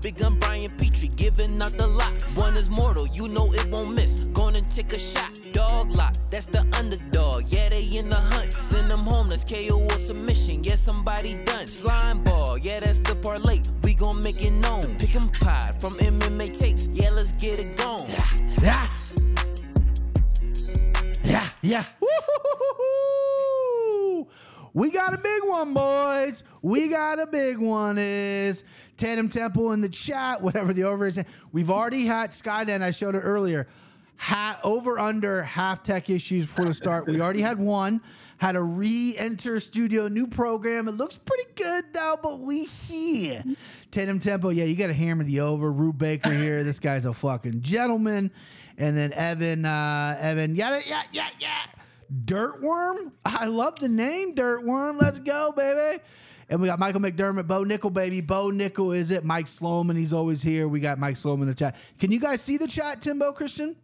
[0.00, 2.22] Big gun Brian Petrie giving out the lot.
[2.36, 4.20] One is mortal, you know it won't miss.
[4.32, 5.40] Gonna take a shot.
[5.52, 7.44] Dog lock, that's the underdog.
[7.48, 8.52] Yeah, they in the hunt.
[8.52, 10.62] Send them home, let's KO or submission.
[10.62, 11.66] Yeah, somebody done.
[11.66, 13.60] Slime ball, yeah, that's the parlay.
[13.82, 14.82] We gon' make it known.
[14.98, 16.86] Pick 'em pie from MMA takes.
[16.92, 18.08] Yeah, let's get it going.
[18.62, 18.88] Yeah.
[21.24, 21.48] Yeah.
[21.62, 21.84] Yeah.
[24.74, 26.44] We got a big one, boys.
[26.62, 27.98] We got a big one.
[27.98, 28.62] Is
[28.98, 31.20] Tatum Temple in the chat, whatever the over is.
[31.52, 32.82] We've already had Skyden.
[32.82, 33.68] I showed it earlier.
[34.18, 37.06] Ha- over under half tech issues before the start.
[37.06, 38.00] We already had one.
[38.38, 40.88] Had a re-enter studio new program.
[40.88, 43.44] It looks pretty good though, but we here.
[43.90, 45.72] Tatum Temple, yeah, you got to hammer the over.
[45.72, 46.62] Rube Baker here.
[46.62, 48.30] This guy's a fucking gentleman.
[48.76, 51.62] And then Evan, uh, Evan, yeah, yeah, yeah, yeah.
[52.24, 53.12] Dirtworm.
[53.24, 55.00] I love the name Dirtworm.
[55.00, 56.02] Let's go, baby.
[56.50, 58.20] And we got Michael McDermott, Bo Nickal, baby.
[58.22, 59.24] Bo Nickal is it?
[59.24, 60.66] Mike Sloman, he's always here.
[60.66, 61.76] We got Mike Sloman in the chat.
[61.98, 63.76] Can you guys see the chat, Timbo Christian?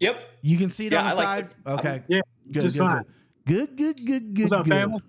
[0.00, 0.16] Yep.
[0.42, 1.44] You can see it Yeah, on the I like side.
[1.44, 1.78] this.
[1.78, 2.02] okay.
[2.08, 2.20] Yeah,
[2.52, 3.02] Good, good, fine.
[3.46, 4.42] good, good, good, good, good.
[4.44, 4.70] What's up, good.
[4.70, 5.00] family?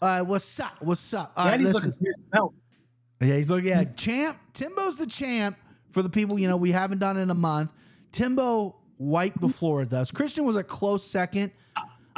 [0.00, 0.72] Uh, what's up?
[0.80, 1.32] What's up?
[1.36, 1.90] All right, Daddy's listen.
[1.90, 2.54] looking for some help.
[3.20, 3.68] Yeah, he's looking.
[3.68, 4.38] Yeah, champ.
[4.54, 5.56] Timbo's the champ
[5.90, 6.38] for the people.
[6.38, 7.70] You know, we haven't done in a month.
[8.12, 10.10] Timbo wiped the floor with us.
[10.10, 11.50] Christian was a close second.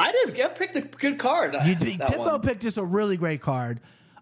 [0.01, 0.41] I did.
[0.41, 1.55] I picked a good card.
[1.65, 2.41] You, that Timbo one.
[2.41, 3.81] picked just a really great card.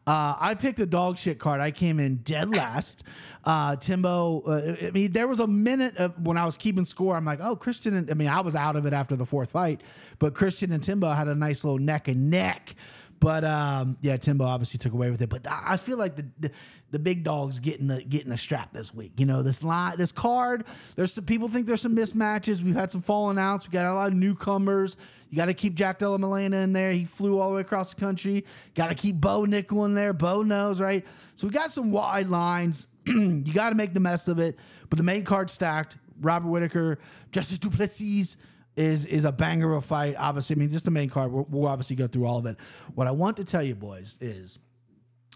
[0.09, 1.61] Uh, I picked a dog shit card.
[1.61, 3.05] I came in dead last.
[3.45, 7.15] Uh, Timbo, uh, I mean, there was a minute of when I was keeping score.
[7.15, 7.95] I'm like, oh, Christian.
[7.95, 9.83] And, I mean, I was out of it after the fourth fight,
[10.19, 12.75] but Christian and Timbo had a nice little neck and neck.
[13.21, 15.29] But um, yeah, Timbo obviously took away with it.
[15.29, 16.51] But I feel like the, the
[16.91, 19.13] the big dogs getting the getting the strap this week.
[19.17, 20.65] You know, this line, this card.
[20.97, 22.63] There's some people think there's some mismatches.
[22.63, 23.67] We've had some falling outs.
[23.67, 24.97] We got a lot of newcomers.
[25.31, 26.93] You got to keep Jack Della Maddalena in there.
[26.93, 28.47] He flew all the way across the country.
[28.75, 30.13] Got to keep Bo Nickal in there.
[30.13, 31.05] Bo knows, right?
[31.37, 32.87] So we got some wide lines.
[33.07, 34.57] you got to make the mess of it.
[34.89, 35.99] But the main card stacked.
[36.21, 36.99] Robert Whittaker,
[37.31, 38.37] Justice Du Plessis
[38.79, 40.15] is is a banger of a fight.
[40.17, 41.33] Obviously, I mean, just the main card.
[41.33, 42.57] We'll, we'll obviously go through all of it.
[42.95, 44.59] What I want to tell you, boys, is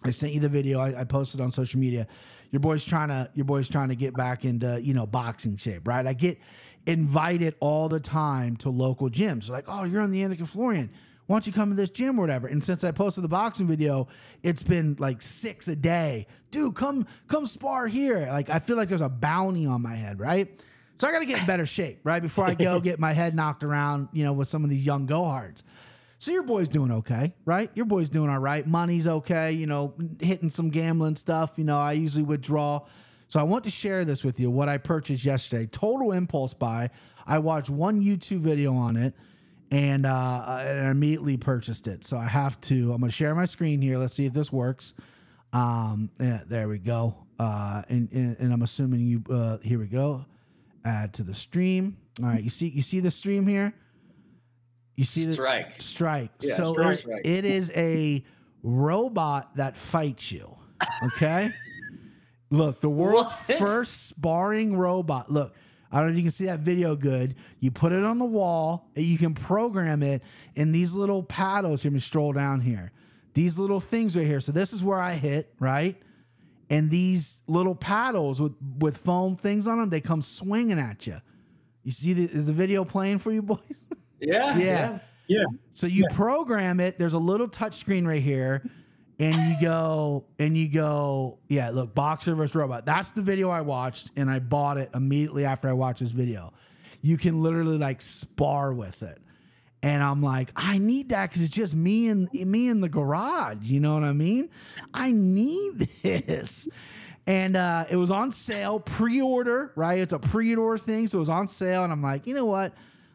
[0.04, 0.78] I sent you the video.
[0.78, 2.06] I, I posted on social media.
[2.50, 5.88] Your boy's trying to your boy's trying to get back into you know boxing shape,
[5.88, 6.06] right?
[6.06, 6.38] I get
[6.86, 9.50] invited all the time to local gyms.
[9.50, 10.90] Like, oh, you're on the Anik and Florian.
[11.26, 12.46] Why don't you come to this gym or whatever?
[12.46, 14.08] And since I posted the boxing video,
[14.42, 16.26] it's been like six a day.
[16.50, 18.26] Dude, come come spar here.
[18.28, 20.60] Like I feel like there's a bounty on my head, right?
[20.98, 22.22] So I got to get in better shape, right?
[22.22, 25.06] Before I go get my head knocked around, you know, with some of these young
[25.06, 25.64] go hards.
[26.18, 27.70] So your boy's doing okay, right?
[27.74, 28.64] Your boy's doing all right.
[28.64, 31.54] Money's okay, you know, hitting some gambling stuff.
[31.56, 32.86] You know, I usually withdraw.
[33.26, 35.66] So I want to share this with you what I purchased yesterday.
[35.66, 36.90] Total impulse buy.
[37.26, 39.14] I watched one YouTube video on it
[39.72, 42.04] and uh, and I immediately purchased it.
[42.04, 42.92] So I have to.
[42.92, 43.96] I'm going to share my screen here.
[43.98, 44.94] Let's see if this works.
[45.52, 47.16] Um, yeah, there we go.
[47.38, 49.24] Uh, and, and and I'm assuming you.
[49.28, 50.26] Uh, here we go.
[50.84, 51.96] Add to the stream.
[52.22, 53.72] All right, you see you see the stream here.
[54.96, 55.80] You see the Strike.
[55.80, 56.30] strike.
[56.40, 57.20] Yeah, so strike, it- strike.
[57.24, 58.22] it is a
[58.62, 60.54] robot that fights you.
[61.04, 61.50] Okay.
[62.50, 63.58] Look, the world's What?
[63.58, 65.30] first sparring robot.
[65.30, 65.54] Look,
[65.90, 67.34] I don't know if you can see that video good.
[67.60, 70.22] You put it on the wall, and you can program it
[70.54, 71.82] in these little paddles.
[71.82, 72.92] Here, let me stroll down here.
[73.32, 74.40] These little things right here.
[74.40, 75.96] So this is where I hit, right?
[76.72, 81.18] And these little paddles with with foam things on them, they come swinging at you.
[81.84, 83.58] You see, the, is the video playing for you, boys?
[84.18, 84.56] Yeah.
[84.56, 84.98] Yeah.
[85.28, 85.44] Yeah.
[85.72, 86.98] So you program it.
[86.98, 88.62] There's a little touch screen right here,
[89.18, 91.38] and you go and you go.
[91.48, 92.86] Yeah, look, boxer versus robot.
[92.86, 96.52] That's the video I watched, and I bought it immediately after I watched this video.
[97.02, 99.20] You can literally like spar with it,
[99.82, 103.62] and I'm like, I need that because it's just me and me in the garage.
[103.62, 104.48] You know what I mean?
[104.94, 106.68] I need this.
[107.26, 109.98] And uh, it was on sale, pre-order, right?
[109.98, 112.72] It's a pre-order thing, so it was on sale, and I'm like, you know what?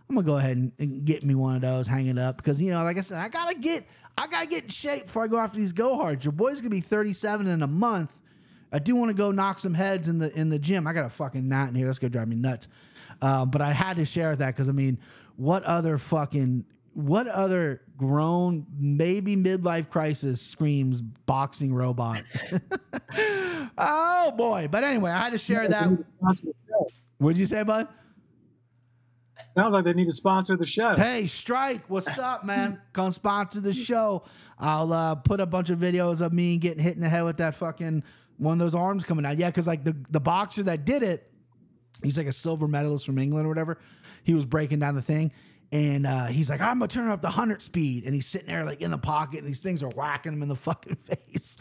[0.09, 2.61] I'm gonna go ahead and, and get me one of those, hang it up, because
[2.61, 3.85] you know, like I said, I gotta get,
[4.17, 6.23] I gotta get in shape before I go after these go hards.
[6.23, 8.11] Your boy's gonna be 37 in a month.
[8.71, 10.87] I do want to go knock some heads in the in the gym.
[10.87, 11.87] I got a fucking knot in here.
[11.87, 12.69] That's gonna drive me nuts.
[13.21, 14.99] Um, but I had to share that because I mean,
[15.37, 22.23] what other fucking what other grown maybe midlife crisis screams boxing robot?
[23.77, 24.67] oh boy!
[24.69, 25.83] But anyway, I had to share that.
[25.89, 26.03] To
[26.35, 26.87] show.
[27.19, 27.87] What'd you say, bud?
[29.53, 30.95] Sounds like they need to sponsor the show.
[30.95, 32.81] Hey, Strike, what's up, man?
[32.93, 34.23] Come sponsor the show.
[34.59, 37.37] I'll uh, put a bunch of videos of me getting hit in the head with
[37.37, 38.03] that fucking
[38.37, 39.37] one of those arms coming out.
[39.37, 41.31] Yeah, because like the, the boxer that did it,
[42.03, 43.79] he's like a silver medalist from England or whatever.
[44.27, 45.31] He was breaking down the thing.
[45.71, 48.65] And uh, he's like, I'm gonna turn up the hundred speed, and he's sitting there
[48.65, 51.57] like in the pocket, and these things are whacking him in the fucking face.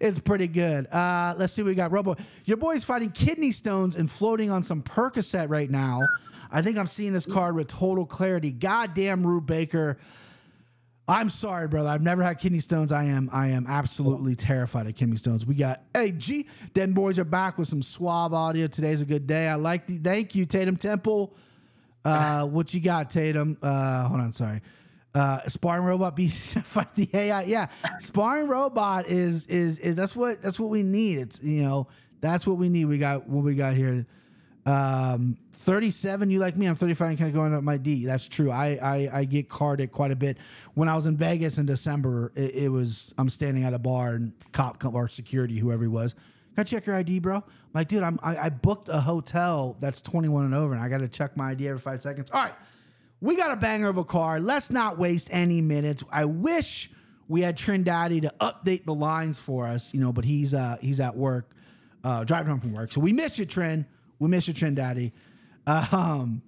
[0.00, 0.88] It's pretty good.
[0.88, 2.16] Uh, let's see, what we got Robo.
[2.46, 6.00] Your boy's fighting kidney stones and floating on some Percocet right now.
[6.50, 8.50] I think I'm seeing this card with total clarity.
[8.50, 9.98] Goddamn, Rube Baker.
[11.06, 11.90] I'm sorry, brother.
[11.90, 12.90] I've never had kidney stones.
[12.90, 15.46] I am I am absolutely terrified of kidney stones.
[15.46, 16.48] We got hey G.
[16.74, 18.66] Den boys are back with some suave audio.
[18.66, 19.46] Today's a good day.
[19.46, 21.34] I like the thank you, Tatum Temple.
[22.04, 23.58] Uh, what you got, Tatum?
[23.62, 24.62] Uh, hold on, sorry.
[25.14, 27.42] Uh, sparring robot be fight the AI.
[27.42, 27.66] Yeah,
[27.98, 31.18] sparring robot is is is that's what that's what we need.
[31.18, 31.88] It's you know
[32.20, 32.84] that's what we need.
[32.84, 34.06] We got what we got here.
[34.66, 38.06] Um, 37, you like me, I'm 35 and kind of going up my D.
[38.06, 38.50] That's true.
[38.50, 40.38] I, I, I get carded quite a bit.
[40.74, 44.14] When I was in Vegas in December, it, it was, I'm standing at a bar
[44.14, 46.14] and cop or security, whoever he was,
[46.60, 47.36] I check your ID, bro?
[47.36, 47.42] I'm
[47.74, 50.98] like, dude, I'm, I, I booked a hotel that's 21 and over and I got
[50.98, 52.30] to check my ID every five seconds.
[52.30, 52.54] All right.
[53.20, 54.40] We got a banger of a car.
[54.40, 56.02] Let's not waste any minutes.
[56.10, 56.90] I wish
[57.28, 61.00] we had Trindaddy to update the lines for us, you know, but he's, uh, he's
[61.00, 61.50] at work,
[62.02, 62.92] uh, driving home from work.
[62.92, 63.84] So we miss you, Trend.
[64.18, 65.12] We miss you, Trend Daddy.
[65.66, 66.42] Um,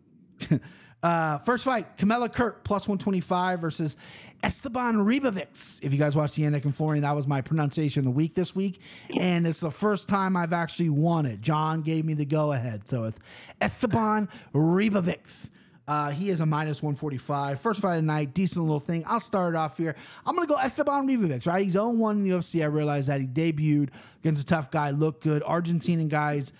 [1.02, 3.96] uh, first fight, Kamuela Kirk plus 125 versus
[4.42, 5.78] Esteban Ribovics.
[5.82, 8.34] If you guys watched the Anik and Florian, that was my pronunciation of the week
[8.34, 8.80] this week.
[9.18, 11.40] And it's the first time I've actually won it.
[11.40, 12.88] John gave me the go ahead.
[12.88, 13.18] So it's
[13.60, 15.50] Esteban Ribovics.
[15.86, 17.60] Uh, he is a minus 145.
[17.60, 19.04] First fight of the night, decent little thing.
[19.06, 19.94] I'll start it off here.
[20.24, 21.64] I'm going to go Esteban Ribovics, right?
[21.64, 22.62] He's 0 1 in the UFC.
[22.62, 23.90] I realized that he debuted
[24.20, 25.42] against a tough guy, looked good.
[25.42, 26.52] Argentinian guys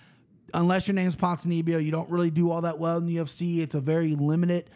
[0.53, 3.59] unless your name's Ponzinibbio, you don't really do all that well in the UFC.
[3.59, 4.69] It's a very limited,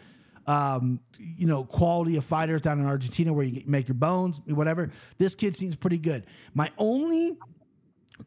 [0.48, 4.90] um, you know, quality of fighters down in Argentina where you make your bones, whatever.
[5.18, 6.24] This kid seems pretty good.
[6.54, 7.36] My only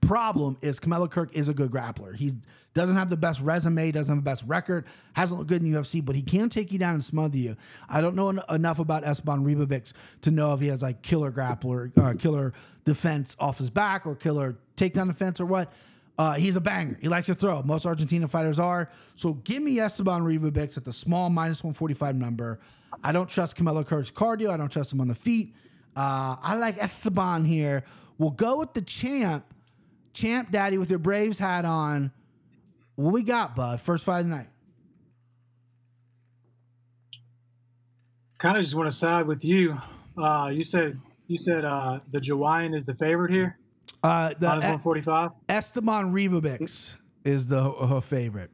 [0.01, 2.15] problem is Kamuela Kirk is a good grappler.
[2.15, 2.33] He
[2.75, 6.05] doesn't have the best resume, doesn't have the best record, hasn't looked good in UFC,
[6.05, 7.57] but he can take you down and smother you.
[7.89, 11.31] I don't know en- enough about Esteban Ribovics to know if he has like killer
[11.31, 12.53] grappler, uh, killer
[12.85, 15.73] defense off his back or killer takedown defense or what.
[16.21, 16.99] Uh, he's a banger.
[17.01, 17.63] He likes to throw.
[17.63, 18.91] Most Argentina fighters are.
[19.15, 22.59] So give me Esteban Ribovics at the small minus 145 number.
[23.03, 24.51] I don't trust Kamuela Kirk's cardio.
[24.51, 25.55] I don't trust him on the feet.
[25.95, 27.85] Uh, I like Esteban here.
[28.19, 29.51] We'll go with the champ.
[30.13, 32.11] Champ Daddy with your Braves hat on.
[32.93, 33.81] What we got, bud?
[33.81, 34.49] First fight of the night.
[38.37, 39.75] Kind of just want to side with you.
[40.15, 43.57] Uh, you said you said uh, the Jawaian is the favorite here.
[44.03, 45.31] Uh, the E- 145.
[45.49, 48.49] Esteban Ribovics is the her favorite.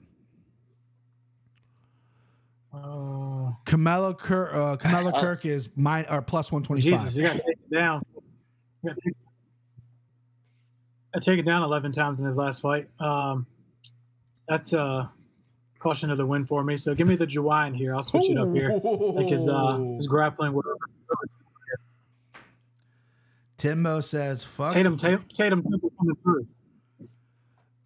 [2.74, 7.34] Uh, Kamuela Kirk, uh, Kamuela Kirk is mine or plus one twenty Jesus, you got
[7.34, 8.04] to take it down.
[8.86, 9.14] To take,
[11.16, 12.90] I take it down 11 times in his last fight.
[13.00, 13.48] Um,
[14.48, 15.10] that's a
[15.80, 16.78] caution of the win for me.
[16.78, 17.96] So give me the Jawaian here.
[17.96, 18.70] I'll switch it up here.
[18.84, 20.54] Like his uh, his grappling.
[20.54, 20.76] Whatever.
[23.58, 24.74] Timbo says fuck.
[24.74, 26.48] Tatum, Tatum, Tatum Temple coming through.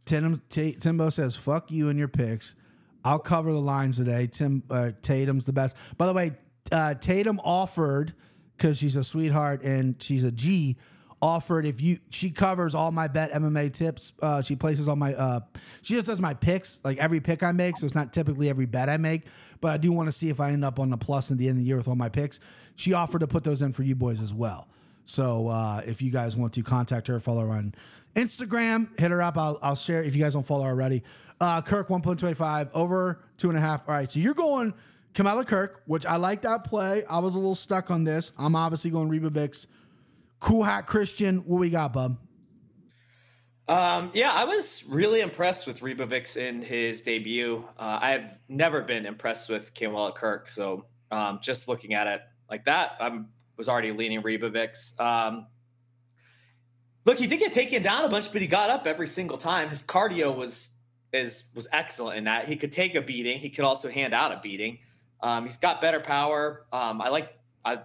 [0.05, 2.55] Tatum, Ta- Timbo says fuck you and your picks.
[3.03, 4.27] I'll cover the lines today.
[4.27, 5.75] Tim uh, Tatum's the best.
[5.97, 6.31] By the way,
[6.71, 8.13] uh, Tatum offered
[8.57, 10.77] because she's a sweetheart and she's a G.
[11.23, 14.11] Offered if you she covers all my bet MMA tips.
[14.21, 15.41] Uh, she places all my uh,
[15.83, 17.77] she just does my picks like every pick I make.
[17.77, 19.27] So it's not typically every bet I make,
[19.61, 21.47] but I do want to see if I end up on the plus at the
[21.47, 22.39] end of the year with all my picks.
[22.75, 24.67] She offered to put those in for you boys as well.
[25.05, 27.73] So uh, if you guys want to contact her, follow her on
[28.15, 29.37] Instagram, hit her up.
[29.37, 31.03] I'll, I'll share if you guys don't follow her already.
[31.39, 33.81] Uh, Kirk 1.25 over two and a half.
[33.87, 34.73] All right, so you're going
[35.13, 37.03] Kamuela Kirk, which I like that play.
[37.05, 38.31] I was a little stuck on this.
[38.37, 39.67] I'm obviously going Ribovics.
[40.39, 41.37] Cool Hat Christian.
[41.39, 42.17] What we got, bub?
[43.67, 47.65] Um, yeah, I was really impressed with Ribovics in his debut.
[47.77, 52.65] Uh, I've never been impressed with Kamuela Kirk, so um, just looking at it like
[52.65, 53.21] that, I
[53.61, 54.99] was already leaning Ribovics.
[54.99, 55.45] Um,
[57.05, 59.69] look, he did get taken down a bunch, but he got up every single time.
[59.69, 60.71] His cardio was
[61.13, 63.37] is was excellent in that he could take a beating.
[63.37, 64.79] He could also hand out a beating.
[65.21, 66.65] Um, he's got better power.
[66.71, 67.81] Um, I like I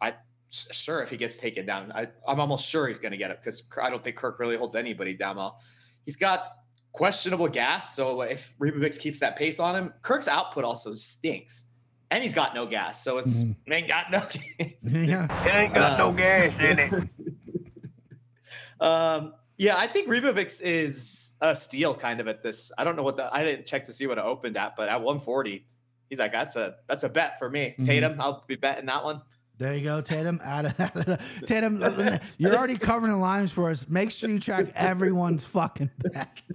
[0.00, 0.14] I
[0.50, 3.38] sure if he gets taken down, I, I'm almost sure he's going to get it
[3.42, 5.60] because I don't think Kirk really holds anybody down well.
[6.06, 6.52] He's got
[6.92, 11.66] questionable gas, so if Ribovics keeps that pace on him, Kirk's output also stinks,
[12.10, 14.18] and he's got no gas, so it's ain't got no.
[14.82, 15.46] yeah.
[15.46, 16.94] It ain't got no gas in it.
[18.80, 22.72] um, yeah, I think Ribovics is a steal kind of at this.
[22.78, 24.88] I don't know what the I didn't check to see what it opened at, but
[24.88, 25.66] at 140,
[26.08, 27.74] he's like that's a that's a bet for me.
[27.78, 27.84] Mhm.
[27.86, 29.22] Tatum, I'll be betting that one.
[29.58, 30.40] There you go, Tatum.
[31.46, 33.88] Tatum, you're already covering the lines for us.
[33.88, 36.46] Make sure you track everyone's fucking backs.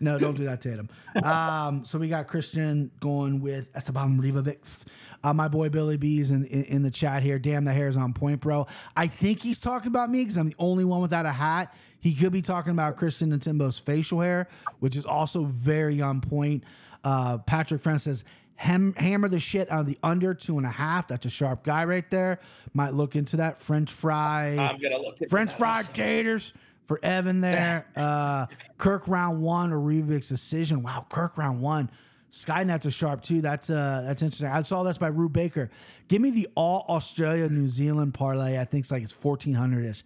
[0.00, 0.90] No, don't do that, Tatum.
[1.22, 4.84] Um, so we got Christian going with Esteban Ribovics.
[5.24, 7.38] Uh, my boy Billy B's in, in, in the chat here.
[7.38, 8.66] Damn, the hair's on point, bro.
[8.94, 11.74] I think he's talking about me because I'm the only one without a hat.
[12.00, 14.48] He could be talking about Christian and Timbo's facial hair,
[14.80, 16.64] which is also very on point.
[17.04, 18.24] Uh, Patrick Friend says,
[18.62, 21.08] Ham- hammer the shit out of the under two and a half.
[21.08, 22.38] That's a sharp guy right there.
[22.72, 23.60] Might look into that.
[23.60, 24.56] French fry.
[24.56, 26.52] I'm gonna look at French fried taters
[26.84, 27.88] for Evan there.
[27.96, 28.46] uh,
[28.78, 30.84] Kirk round one or Rubik's decision.
[30.84, 31.90] Wow, Kirk round one.
[32.30, 33.40] Skynet's a sharp too.
[33.40, 34.46] That's uh that's interesting.
[34.46, 35.68] I saw this by Rube Baker.
[36.06, 38.60] Give me the all Australia New Zealand parlay.
[38.60, 40.04] I think it's like it's fourteen hundred ish.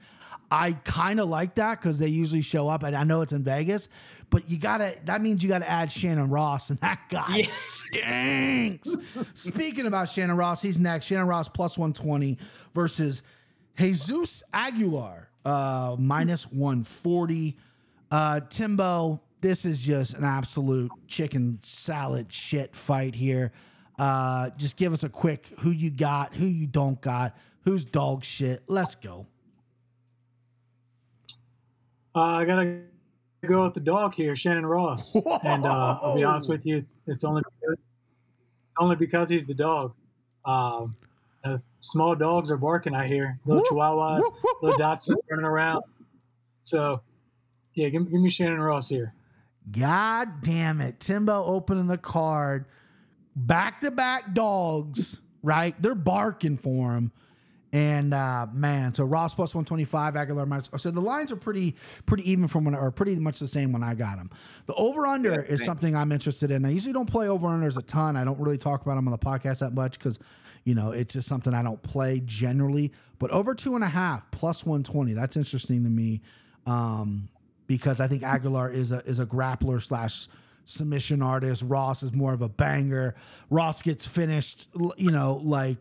[0.50, 3.42] I kind of like that because they usually show up, and I know it's in
[3.42, 3.88] Vegas,
[4.30, 4.96] but you gotta.
[5.04, 7.46] That means you gotta add Shannon Ross, and that guy Yeah.
[7.48, 8.96] stinks.
[9.34, 11.06] Speaking about Shannon Ross, he's next.
[11.06, 12.38] Shannon Ross plus 120
[12.74, 13.22] versus
[13.78, 17.56] Jesus Aguilar, uh, minus 140.
[18.10, 23.52] Uh, Timbo, this is just an absolute chicken salad shit fight here.
[23.98, 28.24] Uh, just give us a quick who you got, who you don't got, who's dog
[28.24, 28.62] shit.
[28.66, 29.26] Let's go.
[32.14, 32.80] Uh, I gotta
[33.42, 35.14] go with the dog here, Shannon Ross.
[35.14, 39.46] And uh, I'll be honest with you, it's, it's only because, it's only because he's
[39.46, 39.94] the dog.
[40.44, 40.92] Um,
[41.44, 42.94] uh, small dogs are barking.
[42.94, 44.22] I hear little chihuahuas,
[44.62, 45.84] little Dachshunds running around.
[46.62, 47.00] So,
[47.74, 49.12] yeah, give, give me Shannon Ross here.
[49.70, 51.00] God damn it.
[51.00, 52.64] Timbo opening the card.
[53.34, 55.80] Back to back dogs, right?
[55.80, 57.12] They're barking for him.
[57.76, 60.70] And uh man, so Ross plus 125, Aguilar minus.
[60.78, 61.74] So the lines are pretty
[62.06, 64.30] pretty even from when or pretty much the same when I got them.
[64.64, 66.64] The over under is something I'm interested in.
[66.64, 68.16] I usually don't play over unders a ton.
[68.16, 70.18] I don't really talk about them on the podcast that much because
[70.64, 72.92] you know it's just something I don't play generally.
[73.18, 76.22] But over two and a half plus 120, that's interesting to me.
[76.64, 77.28] Um,
[77.66, 80.28] because I think Aguilar is a is a grappler slash
[80.66, 81.62] submission artist.
[81.66, 83.14] Ross is more of a banger.
[83.48, 84.68] Ross gets finished,
[84.98, 85.78] you know, like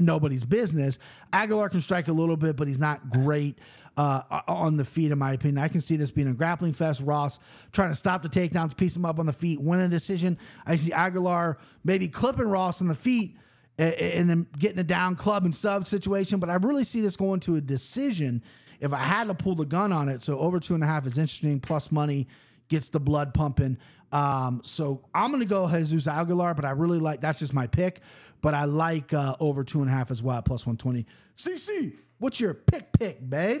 [0.00, 0.98] nobody's business.
[1.32, 3.58] Aguilar can strike a little bit, but he's not great
[3.96, 5.58] uh, on the feet, in my opinion.
[5.58, 7.02] I can see this being a grappling fest.
[7.04, 7.38] Ross
[7.72, 10.38] trying to stop the takedowns, piece him up on the feet, win a decision.
[10.64, 13.36] I see Aguilar maybe clipping Ross on the feet
[13.78, 16.38] a- a- and then getting a down club and sub situation.
[16.38, 18.42] But I really see this going to a decision
[18.80, 20.22] if I had to pull the gun on it.
[20.22, 21.58] So over two and a half is interesting.
[21.58, 22.28] Plus money
[22.68, 23.76] gets the blood pumping.
[24.14, 28.00] Um, so I'm gonna go Jesus Aguilar, but I really like that's just my pick.
[28.40, 31.06] But I like uh, over two and a half as well, plus 120.
[31.36, 33.60] CC, what's your pick pick, babe?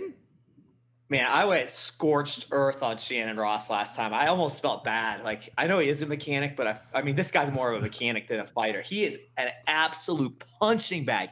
[1.10, 4.14] Man, I went scorched earth on Shannon Ross last time.
[4.14, 5.24] I almost felt bad.
[5.24, 7.78] Like I know he is a mechanic, but I, I mean, this guy's more of
[7.78, 8.80] a mechanic than a fighter.
[8.80, 11.30] He is an absolute punching bag.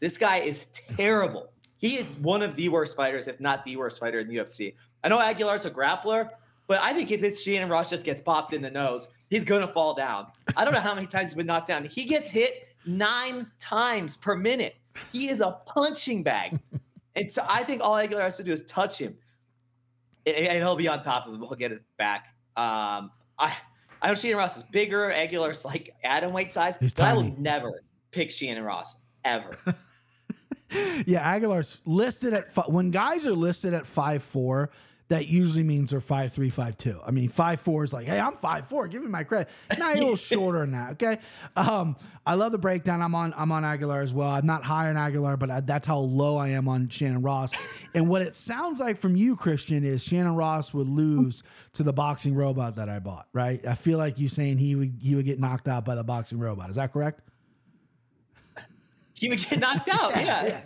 [0.00, 1.52] This guy is terrible.
[1.76, 4.74] He is one of the worst fighters, if not the worst fighter in the UFC.
[5.02, 6.30] I know Aguilar's a grappler,
[6.70, 9.66] but I think if this Shannon Ross just gets popped in the nose, he's gonna
[9.66, 10.28] fall down.
[10.56, 11.84] I don't know how many times he's been knocked down.
[11.84, 14.76] He gets hit nine times per minute.
[15.12, 16.60] He is a punching bag.
[17.16, 19.16] And so I think all Aguilar has to do is touch him,
[20.24, 21.40] and, and he'll be on top of him.
[21.40, 22.28] He'll get his back.
[22.56, 23.52] Um, I
[24.00, 25.10] I know Shannon Ross is bigger.
[25.10, 27.30] Aguilar's like Adam weight size, He's but I tiny.
[27.30, 29.56] will never pick Shannon Ross ever.
[31.04, 34.70] Yeah, Aguilar's listed at fi- when guys are listed at five four.
[35.10, 37.00] That usually means they're five three, five two.
[37.04, 38.86] I mean, five four is like, hey, I'm five four.
[38.88, 39.48] Give me my credit.
[39.76, 40.92] Now you're a little shorter than that.
[40.92, 41.18] Okay.
[41.56, 43.02] Um, I love the breakdown.
[43.02, 43.34] I'm on.
[43.36, 44.30] I'm on Aguilar as well.
[44.30, 47.52] I'm not high on Aguilar, but I, that's how low I am on Shannon Ross.
[47.94, 51.92] and what it sounds like from you, Christian, is Shannon Ross would lose to the
[51.92, 53.26] boxing robot that I bought.
[53.32, 53.66] Right.
[53.66, 56.38] I feel like you saying he would he would get knocked out by the boxing
[56.38, 56.70] robot.
[56.70, 57.20] Is that correct?
[59.20, 60.10] he would get knocked out.
[60.24, 60.60] yeah.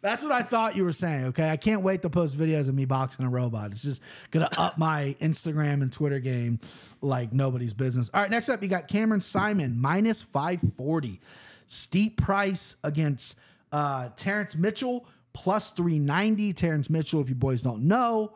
[0.00, 1.26] That's what I thought you were saying.
[1.26, 3.72] Okay, I can't wait to post videos of me boxing a robot.
[3.72, 4.00] It's just
[4.30, 6.60] gonna up my Instagram and Twitter game
[7.00, 8.08] like nobody's business.
[8.14, 11.20] All right, next up you got Cameron Saaiman minus five forty,
[11.66, 13.36] steep price against
[13.72, 16.52] uh, Terrence Mitchell plus three ninety.
[16.52, 18.34] Terrence Mitchell, if you boys don't know,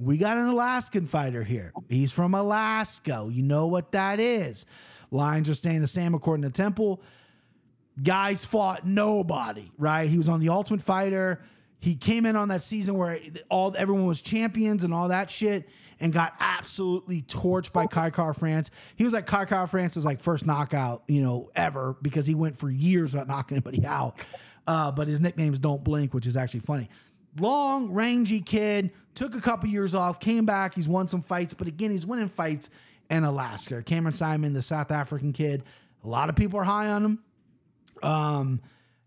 [0.00, 1.72] we got an Alaskan fighter here.
[1.88, 3.28] He's from Alaska.
[3.30, 4.66] You know what that is.
[5.12, 7.02] Lines are staying the same according to Temple
[8.02, 10.08] guys fought nobody, right?
[10.08, 11.42] He was on the Ultimate Fighter.
[11.78, 13.18] He came in on that season where
[13.48, 15.68] all everyone was champions and all that shit,
[16.00, 18.70] and got absolutely torched by Kai Kara-France.
[18.96, 22.70] He was like Kai Kara-France's like first knockout, you know, ever because he went for
[22.70, 24.16] years without knocking anybody out.
[24.66, 26.88] Uh, but his nickname is Don't Blink, which is actually funny.
[27.38, 30.74] Long, rangy kid, took a couple years off, came back.
[30.74, 32.68] He's won some fights, but again, he's winning fights
[33.10, 33.82] in Alaska.
[33.82, 35.62] Cameron Saaiman, the South African kid,
[36.04, 37.18] a lot of people are high on him.
[38.04, 38.60] Um,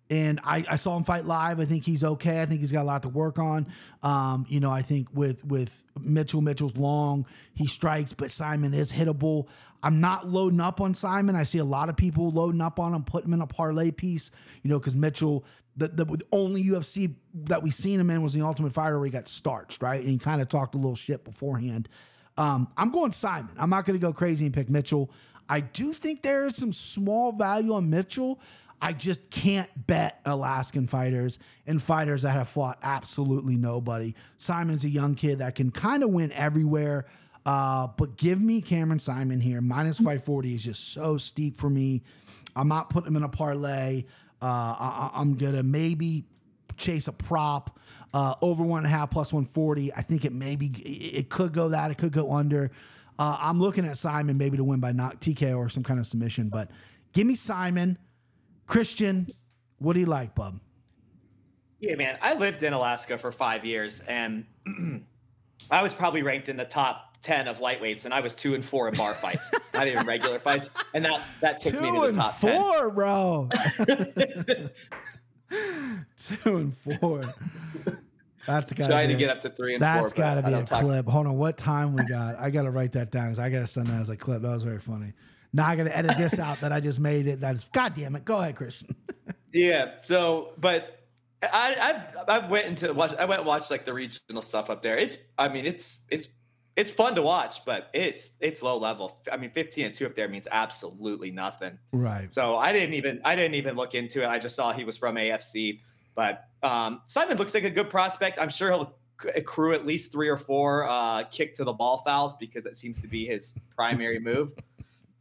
[0.09, 1.59] and I, I saw him fight live.
[1.59, 2.41] I think he's okay.
[2.41, 3.67] I think he's got a lot to work on.
[4.03, 7.25] Um, you know, I think with with Mitchell, Mitchell's long,
[7.55, 9.47] he strikes, but Saaiman is hittable.
[9.81, 11.35] I'm not loading up on Saaiman.
[11.35, 13.91] I see a lot of people loading up on him, putting him in a parlay
[13.91, 14.31] piece.
[14.61, 15.43] You know, because Mitchell,
[15.75, 19.11] the, the only UFC that we've seen him in was the Ultimate Fighter where he
[19.11, 19.99] got starched, right?
[19.99, 21.89] And he kind of talked a little shit beforehand.
[22.37, 23.53] Um, I'm going Saaiman.
[23.57, 25.11] I'm not going to go crazy and pick Mitchell.
[25.47, 28.39] I do think there is some small value on Mitchell.
[28.85, 34.13] I just can't bet Alaskan fighters and fighters that have fought absolutely nobody.
[34.37, 37.07] Saaiman's a young kid that can kind of win everywhere.
[37.47, 39.59] Uh, but give me Cameron Saaiman here.
[39.59, 42.03] Minus 540 is just so steep for me.
[42.55, 44.05] I'm not putting him in a parlay.
[44.39, 46.25] Uh, I, am going to maybe
[46.77, 47.79] chase a prop
[48.13, 49.95] uh, over one and a half plus 140.
[49.95, 51.89] I think it maybe, it could go that.
[51.89, 52.69] It could go under.
[53.17, 56.05] Uh, I'm looking at Saaiman maybe to win by knock TK or some kind of
[56.05, 56.69] submission, but
[57.13, 57.97] give me Saaiman.
[58.67, 59.27] Christian,
[59.79, 60.60] what do you like, bub?
[61.79, 62.17] Yeah, man.
[62.22, 64.45] I lived in Alaska for five years, and
[65.72, 68.63] I was probably ranked in the top ten of lightweights, and I was two and
[68.63, 72.12] four in bar fights, not even regular fights, and that that took two me to
[72.12, 72.95] the top four, 10.
[72.95, 73.50] bro.
[76.17, 77.22] two and four.
[78.45, 80.03] That's got trying to get up to three and that's four.
[80.10, 80.81] That's got to be a talk.
[80.81, 81.07] clip.
[81.07, 82.36] Hold on, what time we got?
[82.39, 84.43] I got to write that down because I got to send that as a clip.
[84.43, 85.13] That was very funny.
[85.55, 87.39] Now I got to edit this out that I just made it.
[87.39, 88.25] That's God damn it.
[88.25, 88.89] Go ahead, Christian.
[89.53, 90.00] yeah.
[90.01, 91.00] So, but
[91.41, 93.13] I I I went into watch.
[93.15, 94.97] I went and watched like the regional stuff up there.
[94.97, 96.27] It's I mean it's it's
[96.75, 99.17] it's fun to watch, but it's it's low level.
[99.31, 101.79] I mean, 15 and 2 up there means absolutely nothing.
[101.93, 102.33] Right.
[102.33, 104.27] So I didn't even I didn't even look into it.
[104.27, 105.79] I just saw he was from AFC.
[106.15, 108.39] But um, Saaiman looks like a good prospect.
[108.41, 108.95] I'm sure he'll
[109.35, 113.00] accrue at least three or four uh, kick to the ball fouls because it seems
[113.01, 114.53] to be his primary move.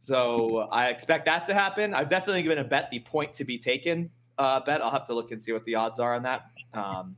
[0.05, 1.93] So I expect that to happen.
[1.93, 4.81] I've definitely given a bet the point to be taken uh, bet.
[4.81, 6.45] I'll have to look and see what the odds are on that.
[6.73, 7.15] Um,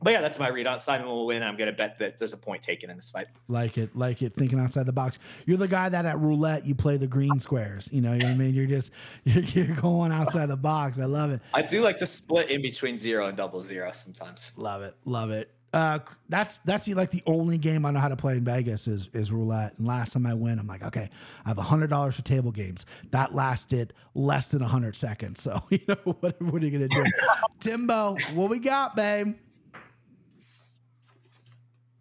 [0.00, 1.42] but yeah, that's my read on Saaiman will win.
[1.42, 3.26] I'm going to bet that there's a point taken in this fight.
[3.48, 4.34] Like it, like it.
[4.34, 5.18] Thinking outside the box.
[5.44, 7.88] You're the guy that at roulette you play the green squares.
[7.90, 8.54] You know, you know what I mean.
[8.54, 8.92] You're just
[9.24, 11.00] you're, you're going outside the box.
[11.00, 11.40] I love it.
[11.52, 14.52] I do like to split in between zero and double zero sometimes.
[14.56, 15.50] Love it, love it.
[15.72, 15.98] Uh,
[16.30, 19.30] that's that's like the only game I know how to play in Vegas is is
[19.30, 19.76] roulette.
[19.76, 21.10] And last time I win, I'm like, okay,
[21.44, 22.86] I have a hundred dollars for table games.
[23.10, 25.38] That lasted less than a hundred seconds.
[25.48, 27.04] So you know what, what are you gonna do,
[27.60, 28.16] Timbo?
[28.34, 29.36] What we got, babe?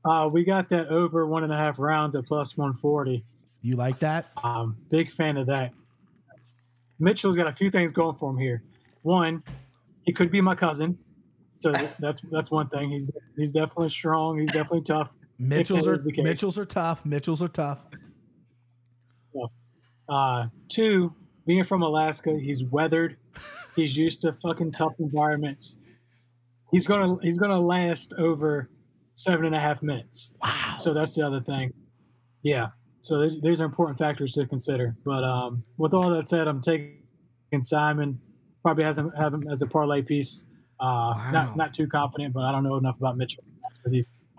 [0.04, 3.26] Uh, we got that over one and a half rounds at plus 140.
[3.62, 4.28] You like that?
[4.44, 5.74] Um, big fan of that.
[7.00, 8.64] Mitchell's got a few things going for him here.
[9.02, 9.44] One,
[10.04, 10.98] he could be my cousin.
[11.58, 12.92] So that's that's one thing.
[12.92, 14.40] He's he's definitely strong.
[14.40, 15.12] He's definitely tough.
[15.40, 17.06] Mitchells are Mitchells are tough.
[17.06, 17.84] Mitchells are tough.
[20.10, 21.14] Uh, two,
[21.46, 23.18] being from Alaska, he's weathered.
[23.76, 25.78] He's used to fucking tough environments.
[26.72, 28.70] He's gonna he's gonna last over
[29.14, 30.34] seven and a half minutes.
[30.42, 30.76] Wow.
[30.78, 31.74] So that's the other thing.
[32.44, 32.68] Yeah.
[33.02, 34.96] So these, these are important factors to consider.
[35.06, 36.98] But um, with all that said, I'm taking
[37.54, 38.18] Saaiman.
[38.64, 40.46] Probably has him have him as a parlay piece.
[40.80, 41.30] Uh, wow.
[41.32, 43.44] Not not too confident, but I don't know enough about Mitchell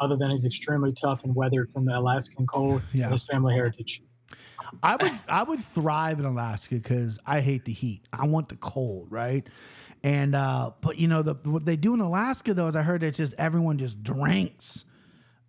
[0.01, 3.05] other than he's extremely tough and weathered from the Alaskan cold yeah.
[3.05, 4.03] and his family heritage.
[4.83, 8.03] I would I would thrive in Alaska because I hate the heat.
[8.13, 9.47] I want the cold, right?
[10.03, 13.03] And uh, but you know the what they do in Alaska though is I heard
[13.03, 14.85] it's just everyone just drinks.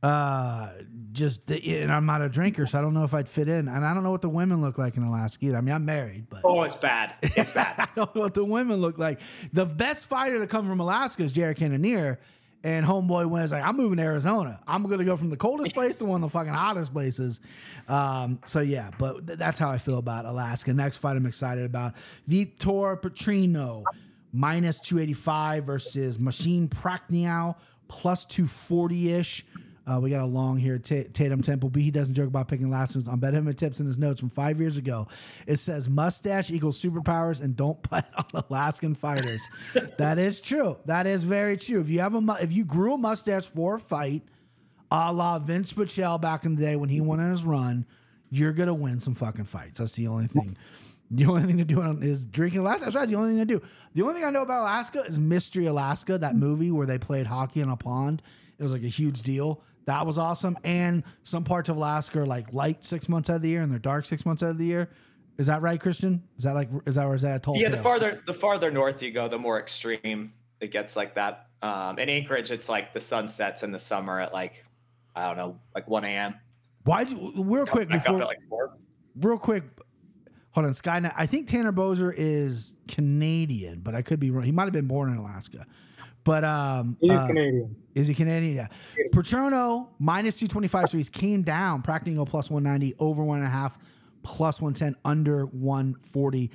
[0.01, 0.69] Uh,
[1.11, 3.67] just the, and I'm not a drinker, so I don't know if I'd fit in,
[3.67, 5.57] and I don't know what the women look like in Alaska either.
[5.57, 7.15] I mean, I'm married, but oh, it's bad.
[7.21, 7.75] It's bad.
[7.77, 9.19] I don't know what the women look like.
[9.51, 12.19] The best fighter to come from Alaska is Jared Cannonier,
[12.63, 14.61] and homeboy wins like I'm moving to Arizona.
[14.67, 17.41] I'm gonna go from the coldest place to one of the fucking hottest places.
[17.87, 20.73] Um, so yeah, but th- that's how I feel about Alaska.
[20.73, 21.93] Next fight I'm excited about
[22.29, 23.83] Vitor Petrino
[24.31, 27.55] minus 285 versus Marcin Prachnio
[27.87, 29.45] plus 240 ish.
[29.89, 30.77] Uh, we got a long here.
[30.77, 31.81] T- Tatum Temple B.
[31.81, 33.07] He doesn't joke about picking last names.
[33.07, 35.07] On Bet Him tips in his notes from five years ago.
[35.47, 39.41] It says mustache equals superpowers and don't put on Alaskan fighters.
[39.97, 40.77] that is true.
[40.85, 41.81] That is very true.
[41.81, 44.21] If you have a if you grew a mustache for a fight,
[44.91, 47.85] a la Vince Pichel back in the day when he went on his run,
[48.29, 49.79] you're gonna win some fucking fights.
[49.79, 50.55] That's the only thing.
[51.09, 52.85] The only thing to do is drinking Alaska.
[52.85, 53.09] That's right.
[53.09, 53.65] The only thing to do.
[53.95, 57.25] The only thing I know about Alaska is Mystery Alaska, that movie where they played
[57.25, 58.21] hockey in a pond.
[58.59, 59.63] It was like a huge deal.
[59.89, 60.55] That was awesome.
[60.63, 63.71] And some parts of Alaska are like light six months out of the year and
[63.71, 64.91] they're dark six months out of the year.
[65.39, 66.21] Is that right, Christian?
[66.37, 67.57] Is that like is that or is that a tall?
[67.57, 67.77] Yeah, tale?
[67.77, 71.47] the farther the farther north you go, the more extreme it gets like that.
[71.63, 74.63] Um, in Anchorage, it's like the sun sets in the summer at like
[75.15, 76.35] I don't know, like one a.m.
[76.83, 77.03] Why?
[77.03, 78.37] do you real quick before, like
[79.19, 79.63] real quick,
[80.51, 81.15] hold on, Skynet.
[81.17, 84.43] I think Tanner Boser is Canadian, but I could be wrong.
[84.43, 85.65] He might have been born in Alaska.
[86.23, 87.75] But um, He is uh, Canadian.
[87.95, 88.55] is he Canadian?
[88.55, 88.67] Yeah.
[89.13, 90.89] Petrino minus 225.
[90.89, 91.81] So he's came down.
[91.81, 93.77] Prachnio plus 190, over one and a half,
[94.23, 96.51] plus 110, under 140.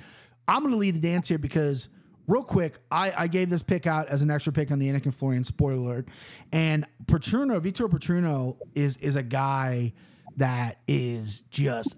[0.47, 1.89] I'm going to lead the dance here because,
[2.27, 5.05] real quick, I, I gave this pick out as an extra pick on the Anik
[5.05, 6.07] and Florian spoiler alert.
[6.51, 9.93] And Petrino, Vitor Petrino is, is a guy
[10.37, 11.95] that is just,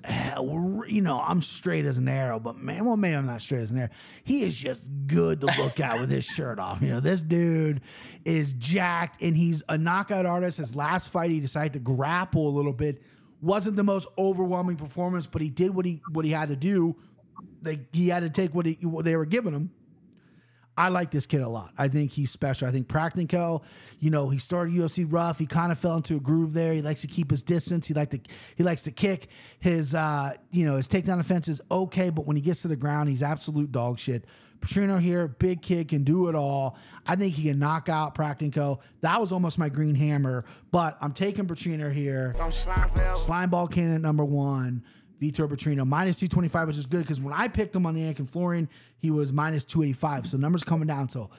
[0.88, 3.72] you know, I'm straight as an arrow, but man, well, maybe I'm not straight as
[3.72, 3.90] an arrow.
[4.24, 6.82] He is just good to look at with his shirt off.
[6.82, 7.82] You know, this dude
[8.26, 10.60] is jacked and he's a knockout artist.
[10.60, 13.02] His last fight, he decided to grapple a little bit.
[13.42, 16.96] Wasn't the most overwhelming performance, but he did what he what he had to do.
[17.62, 19.72] They, he had to take what, he, what they were giving him.
[20.78, 21.74] I like this kid a lot.
[21.76, 22.68] I think he's special.
[22.68, 23.64] I think Prachnio,
[24.00, 25.40] you know, he started UFC rough.
[25.40, 26.74] He kind of fell into a groove there.
[26.74, 27.88] He likes to keep his distance.
[27.88, 28.20] He like to
[28.56, 29.28] he likes to kick.
[29.60, 32.76] His uh, you know, his takedown offense is okay, but when he gets to the
[32.76, 34.26] ground, he's absolute dog shit.
[34.60, 36.78] Petrino here, big kid, can do it all.
[37.06, 38.80] I think he can knock out Prachnio.
[39.02, 42.34] That was almost my green hammer, but I'm taking Petrino here.
[43.16, 44.84] Slime ball cannon number one.
[45.22, 48.20] Vitor Petrino minus 225, which is good because when I picked him on the Anik
[48.20, 50.28] and Florian, he was minus 285.
[50.28, 51.10] So numbers coming down.
[51.10, 51.30] So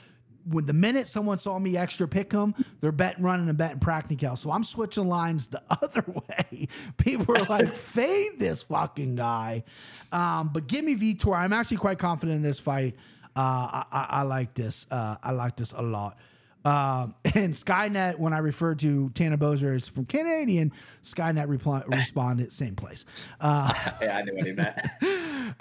[0.45, 4.37] when the minute someone saw me extra pick him, they're betting running and betting Prachnio.
[4.37, 6.69] So I'm switching lines the other way.
[6.97, 9.65] People are like, fade this fucking guy.
[10.11, 11.37] Um, but give me Vitor.
[11.37, 12.97] I'm actually quite confident in this fight.
[13.37, 14.87] Uh, I, I, I like this.
[14.91, 16.19] Uh, I like this a lot.
[16.65, 22.53] Um, and Skynet, when I referred to Tanner Boser as from Canadian, Skynet reply, responded
[22.53, 23.05] same place.
[23.41, 24.79] Uh, yeah, I knew what he meant.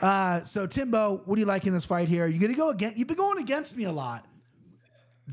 [0.01, 2.27] uh, so Timbo, what do you like in this fight here?
[2.27, 2.97] You're gonna go against?
[2.97, 4.25] You've been going against me a lot.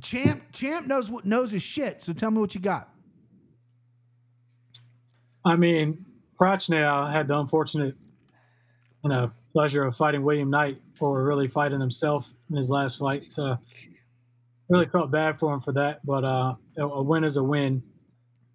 [0.01, 2.03] Champ, champ knows what knows his shit.
[2.03, 2.89] So tell me what you got.
[5.45, 6.05] I mean,
[6.39, 7.95] Prachnio had the unfortunate,
[9.03, 13.29] you know, pleasure of fighting William Knight, or really fighting himself in his last fight.
[13.29, 13.59] So
[14.69, 16.05] really felt bad for him for that.
[16.05, 17.83] But uh, a win is a win.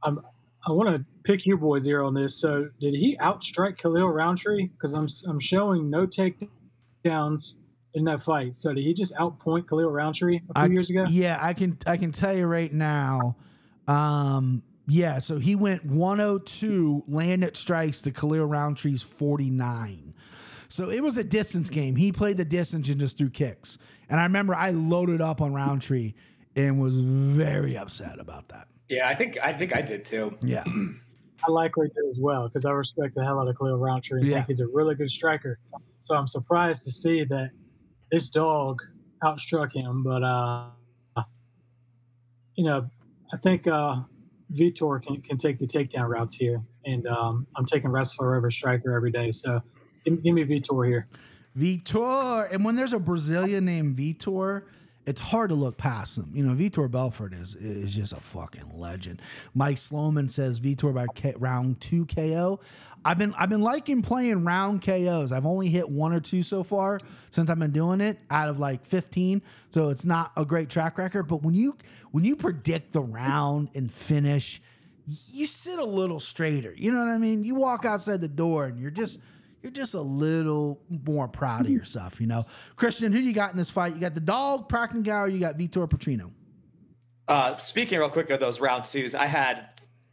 [0.03, 0.19] I'm,
[0.67, 2.39] I want to pick your boys here on this.
[2.39, 4.67] So did he outstrike Khalil Rountree?
[4.67, 7.53] Because I'm I'm showing no takedowns
[7.93, 8.55] in that fight.
[8.55, 11.05] So did he just outpoint Khalil Rountree a few I- years ago?
[11.09, 13.35] Yeah, I can I can tell you right now.
[13.87, 20.08] Um, yeah, so he went 102 landed strikes to Khalil Rountree's 49.
[20.69, 21.95] So it was a distance game.
[21.95, 23.77] He played the distance and just threw kicks.
[24.07, 26.13] And I remember I loaded up on Rountree
[26.55, 28.67] and was very upset about that.
[28.87, 30.37] Yeah, I think I think I did too.
[30.41, 30.63] Yeah.
[31.47, 34.27] I likely did as well because I respect the hell out of Khalil Rountree and
[34.27, 34.35] Yeah.
[34.37, 35.57] think he's a really good striker.
[36.01, 37.49] So I'm surprised to see that
[38.11, 38.81] this dog
[39.23, 40.03] outstruck him.
[40.03, 40.69] But uh,
[42.55, 42.87] you know,
[43.33, 43.97] I think uh,
[44.53, 48.93] Vitor can, can take the takedown routes here, and um, I'm taking wrestler over striker
[48.95, 49.31] every day.
[49.31, 49.61] So
[50.09, 51.07] give, give me Vitor here.
[51.57, 52.51] Vitor.
[52.51, 54.63] And when there's a Brazilian named Vitor,
[55.05, 56.31] it's hard to look past him.
[56.33, 59.21] You know, Vitor Belfort is is just a fucking legend.
[59.55, 62.59] Mike Sloman says Vitor by K- round two KO.
[63.03, 65.31] I've been I've been liking playing round KOs.
[65.31, 66.99] I've only hit one or two so far
[67.31, 69.41] since I've been doing it out of like 15.
[69.69, 71.23] So it's not a great track record.
[71.23, 71.77] But when you
[72.11, 74.61] when you predict the round and finish,
[75.31, 76.73] you sit a little straighter.
[76.75, 77.45] You know what I mean?
[77.45, 79.19] You walk outside the door and you're just
[79.61, 82.45] you're just a little more proud of yourself, you know.
[82.75, 83.93] Christian, who do you got in this fight?
[83.93, 86.31] You got the dog, Prakengauer, you got Vitor Petrino.
[87.27, 89.69] Uh, speaking real quick of those round twos, I had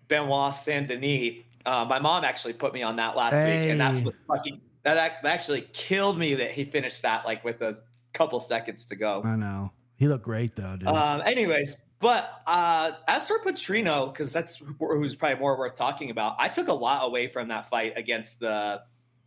[0.09, 1.43] Benoit Saint Denis.
[1.65, 5.63] Uh, my mom actually put me on that last week, and that fucking that actually
[5.73, 7.77] killed me that he finished that like with a
[8.13, 9.23] couple seconds to go.
[9.25, 9.73] I know.
[9.97, 10.89] He looked great though, dude.
[10.89, 16.37] Um, anyways, but uh, as for Petrino, because that's who's probably more worth talking about.
[16.39, 18.83] I took a lot away from that fight against the.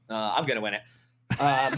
[0.10, 0.82] Uh, I'm gonna win it.
[1.40, 1.76] Um,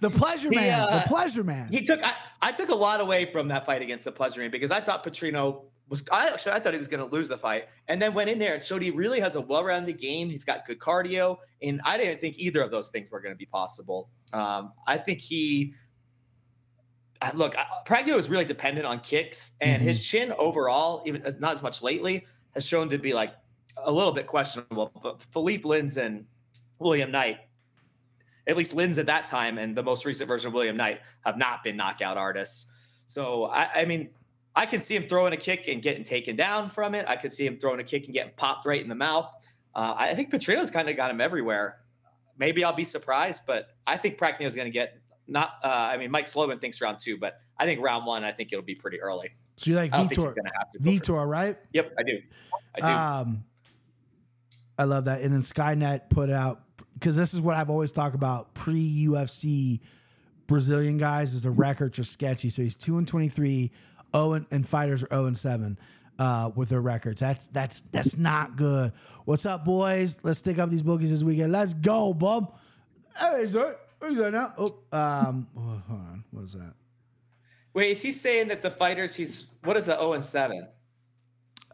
[0.00, 0.80] the pleasure he, man.
[0.80, 1.68] uh, the pleasure man.
[1.70, 2.02] he took.
[2.02, 4.80] I, I took a lot away from that fight against the pleasure man because I
[4.80, 6.02] thought Petrino was.
[6.10, 8.38] I actually I thought he was going to lose the fight, and then went in
[8.38, 10.30] there and showed he really has a well-rounded game.
[10.30, 13.38] He's got good cardio, and I didn't think either of those things were going to
[13.38, 14.08] be possible.
[14.32, 15.74] Um, I think he.
[17.20, 17.54] I- Look,
[17.86, 22.26] Prachnio is really dependent on kicks, and his chin overall, even not as much lately,
[22.54, 23.34] has shown to be like
[23.76, 24.90] a little bit questionable.
[25.02, 26.24] But Philippe Lins and
[26.82, 27.38] William Knight,
[28.46, 31.36] at least Lins at that time and the most recent version of William Knight have
[31.38, 32.66] not been knockout artists.
[33.06, 34.10] So I, I mean,
[34.54, 37.06] I can see him throwing a kick and getting taken down from it.
[37.08, 39.30] I could see him throwing a kick and getting popped right in the mouth.
[39.74, 41.78] Uh, I think Petrino's kind of got him everywhere.
[42.36, 45.52] Maybe I'll be surprised, but I think Prachnio's going to get not.
[45.62, 48.24] Uh, I mean, Mike Sloman thinks round two, but I think round one.
[48.24, 49.30] I think it'll be pretty early.
[49.56, 50.34] so you like I don't think he's Vitor.
[50.34, 50.78] going to have to.
[50.78, 51.56] go for- Vitor, right?
[51.72, 52.18] Yep, I do.
[52.74, 52.86] I do.
[52.86, 53.44] Um,
[54.78, 55.22] I love that.
[55.22, 56.62] And then Skynet put out
[57.02, 59.80] because this is what I've always talked about pre UFC
[60.46, 62.48] Brazilian guys is the records are sketchy.
[62.48, 63.72] So he's two and twenty three,
[64.14, 65.78] oh and, and fighters are zero and seven
[66.20, 67.20] uh, with their records.
[67.20, 68.92] That's that's that's not good.
[69.24, 70.20] What's up, boys?
[70.22, 71.50] Let's stick up these bookies this weekend.
[71.50, 72.56] Let's go, bub.
[73.18, 73.76] Hey, sir.
[74.00, 74.54] Who's that now?
[74.56, 76.24] Oh, um, hold on.
[76.30, 76.74] What was that?
[77.74, 80.68] Wait, is he saying that the fighters he's what is the 0 and 7?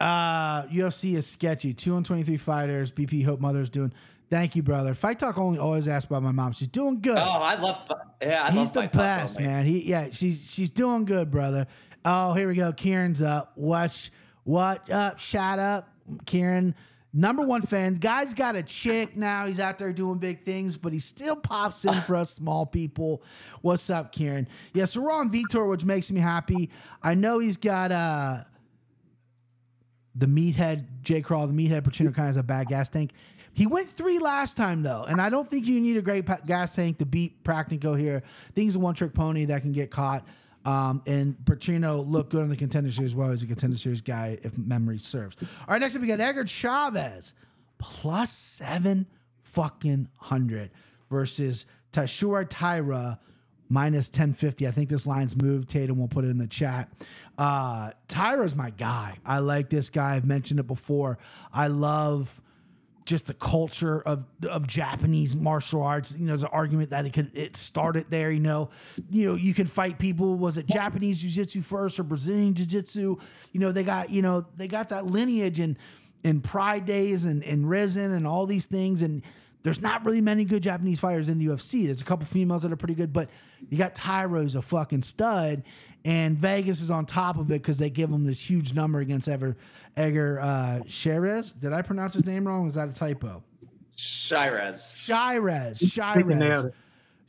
[0.00, 1.74] Uh, UFC is sketchy.
[1.74, 2.90] Two and twenty three fighters.
[2.90, 3.92] BP Hope Mother's doing.
[4.30, 4.94] Thank you, brother.
[4.94, 6.52] Fight Talk only always asks about my mom.
[6.52, 7.16] She's doing good.
[7.16, 7.80] Oh, I love
[8.20, 9.64] yeah, I He's love the best, man.
[9.64, 11.66] He yeah, she's she's doing good, brother.
[12.04, 12.72] Oh, here we go.
[12.72, 13.52] Kieran's up.
[13.56, 14.10] Watch
[14.44, 15.18] what up?
[15.18, 15.88] Shut up,
[16.26, 16.74] Kieran.
[17.12, 17.94] Number one fan.
[17.94, 19.46] Guy's got a chick now.
[19.46, 23.22] He's out there doing big things, but he still pops in for us small people.
[23.62, 24.46] What's up, Kieran?
[24.74, 26.68] Yeah, so we're on Vitor, which makes me happy.
[27.02, 28.44] I know he's got uh
[30.14, 31.22] the meathead J.
[31.22, 33.12] Crawl, the meathead Petrino kind of has a bad gas tank.
[33.58, 36.38] He went three last time though, and I don't think you need a great pa-
[36.46, 38.22] gas tank to beat Prachnio here.
[38.24, 40.24] I think he's a one trick pony that can get caught.
[40.64, 43.16] Um, and Petrino looked good in the contender series.
[43.16, 45.36] Well, he's a contender series guy if memory serves.
[45.42, 47.34] All right, next up we got Edgar Chavez
[47.78, 49.08] plus seven
[49.40, 50.70] fucking hundred
[51.10, 53.18] versus Tatsuro Taira
[53.68, 54.68] minus 1050.
[54.68, 55.68] I think this line's moved.
[55.68, 56.92] Tatum will put it in the chat.
[57.36, 59.18] Uh, Taira's my guy.
[59.26, 60.14] I like this guy.
[60.14, 61.18] I've mentioned it before.
[61.52, 62.40] I love
[63.08, 66.12] just the culture of of Japanese martial arts.
[66.12, 68.30] You know, there's an argument that it could it started there.
[68.30, 68.68] You know,
[69.10, 70.36] you know, you can fight people.
[70.36, 73.16] Was it Japanese jiu-jitsu first or Brazilian jiu-jitsu?
[73.52, 75.78] You know, they got you know they got that lineage and
[76.22, 79.22] in Pride Days and and Rizin and all these things and.
[79.62, 81.86] There's not really many good Japanese fighters in the UFC.
[81.86, 83.28] There's a couple females that are pretty good, but
[83.68, 85.64] you got Taira's a fucking stud,
[86.04, 89.28] and Vegas is on top of it because they give him this huge number against
[89.28, 89.56] Ever
[89.96, 91.58] Edgar uh, Sherez.
[91.58, 92.68] Did I pronounce his name wrong?
[92.68, 93.42] Is that a typo?
[93.96, 94.94] Chairez.
[94.96, 95.80] Chairez.
[95.80, 96.38] think Chairez.
[96.38, 96.74] nailed it.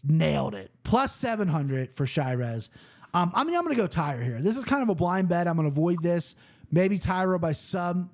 [0.03, 0.71] Nailed it.
[0.83, 2.69] Plus 700 for Chairez.
[3.13, 4.39] Um, I mean, I'm going to go Taira here.
[4.39, 5.47] This is kind of a blind bet.
[5.47, 6.35] I'm going to avoid this.
[6.71, 8.09] Maybe Taira by sub.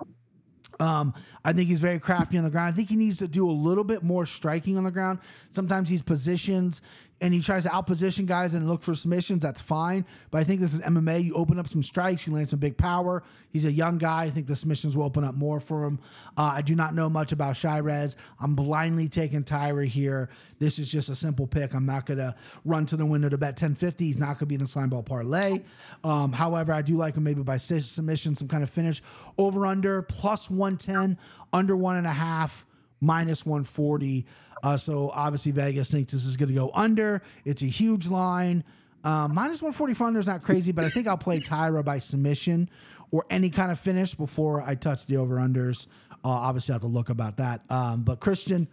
[0.79, 2.73] Um, I think he's very crafty on the ground.
[2.73, 5.19] I think he needs to do a little bit more striking on the ground.
[5.49, 6.81] Sometimes he's positions
[7.21, 9.41] and he tries to outposition guys and look for submissions.
[9.41, 10.05] That's fine.
[10.31, 11.23] But I think this is MMA.
[11.23, 13.23] You open up some strikes, you land some big power.
[13.49, 14.25] He's a young guy.
[14.25, 15.99] I think the submissions will open up more for him.
[16.37, 18.17] Uh, I do not know much about Chairez.
[18.39, 20.29] I'm blindly taking Taira here.
[20.59, 21.73] This is just a simple pick.
[21.73, 24.05] I'm not going to run to the window to bet 1050.
[24.05, 25.61] He's not going to be in the slime ball parlay.
[26.03, 29.01] Um, however, I do like him maybe by submission, some kind of finish.
[29.37, 31.17] Over under plus 110,
[31.53, 32.65] under one and a half,
[32.99, 34.25] minus 140.
[34.65, 37.21] Uh, so obviously Vegas thinks this is going to go under.
[37.45, 38.63] It's a huge line.
[39.03, 42.67] Um, minus 140 under is not crazy, but I think I'll play Taira by submission
[43.11, 45.85] or any kind of finish before I touch the over unders.
[46.23, 47.61] Uh, obviously, I have to look about that.
[47.69, 48.67] Um, but Christian,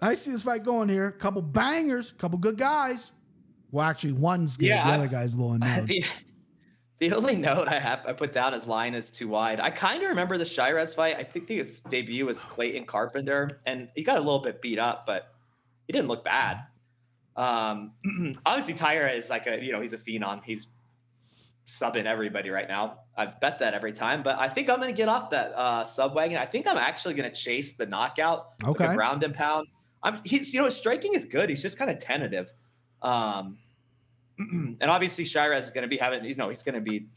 [0.00, 1.10] I see this fight going here.
[1.10, 3.12] Couple bangers, couple good guys.
[3.70, 4.66] Well, actually, one's good.
[4.68, 5.62] Yeah, the I- other guy's low and.
[7.08, 9.60] The, only note I have I put down is line is too wide.
[9.60, 11.16] I kind of remember the Chairez fight.
[11.16, 15.06] I think his debut was Clayton Carpenter, and he got a little bit beat up,
[15.06, 15.32] but
[15.86, 16.58] he didn't look bad.
[17.36, 17.92] Um,
[18.44, 20.42] obviously, Taira is like a you know he's a phenom.
[20.42, 20.66] He's
[21.66, 23.00] subbing everybody right now.
[23.16, 25.84] I've bet that every time, but I think I'm going to get off that uh,
[25.84, 26.36] sub wagon.
[26.38, 28.86] I think I'm actually going to chase the knockout, like Okay.
[28.86, 29.68] a ground and pound.
[30.02, 31.48] I'm he's you know his striking is good.
[31.48, 32.52] He's just kind of tentative.
[33.02, 33.58] Um,
[34.80, 37.08] and obviously Chairez is going to be having, you know, he's going to be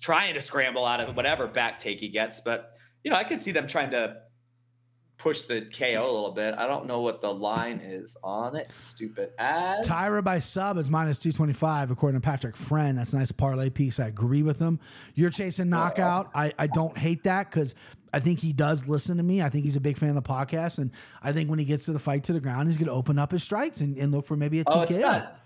[0.00, 2.40] trying to scramble out of whatever back take he gets.
[2.40, 4.16] But, you know, I could see them trying to
[5.16, 6.54] push the KO a little bit.
[6.56, 8.70] I don't know what the line is on it.
[8.72, 9.86] Stupid ads.
[9.86, 12.98] Taira by sub is minus 225, according to Patrick Friend.
[12.98, 14.00] That's a nice parlay piece.
[14.00, 14.80] I agree with him.
[15.14, 16.30] You're chasing knockout.
[16.34, 17.74] I, I don't hate that because
[18.12, 19.40] I think he does listen to me.
[19.40, 20.78] I think he's a big fan of the podcast.
[20.78, 20.90] And
[21.22, 23.18] I think when he gets to the fight to the ground, he's going to open
[23.18, 25.00] up his strikes and, and look for maybe a Oh, it's TKO.
[25.00, 25.38] not.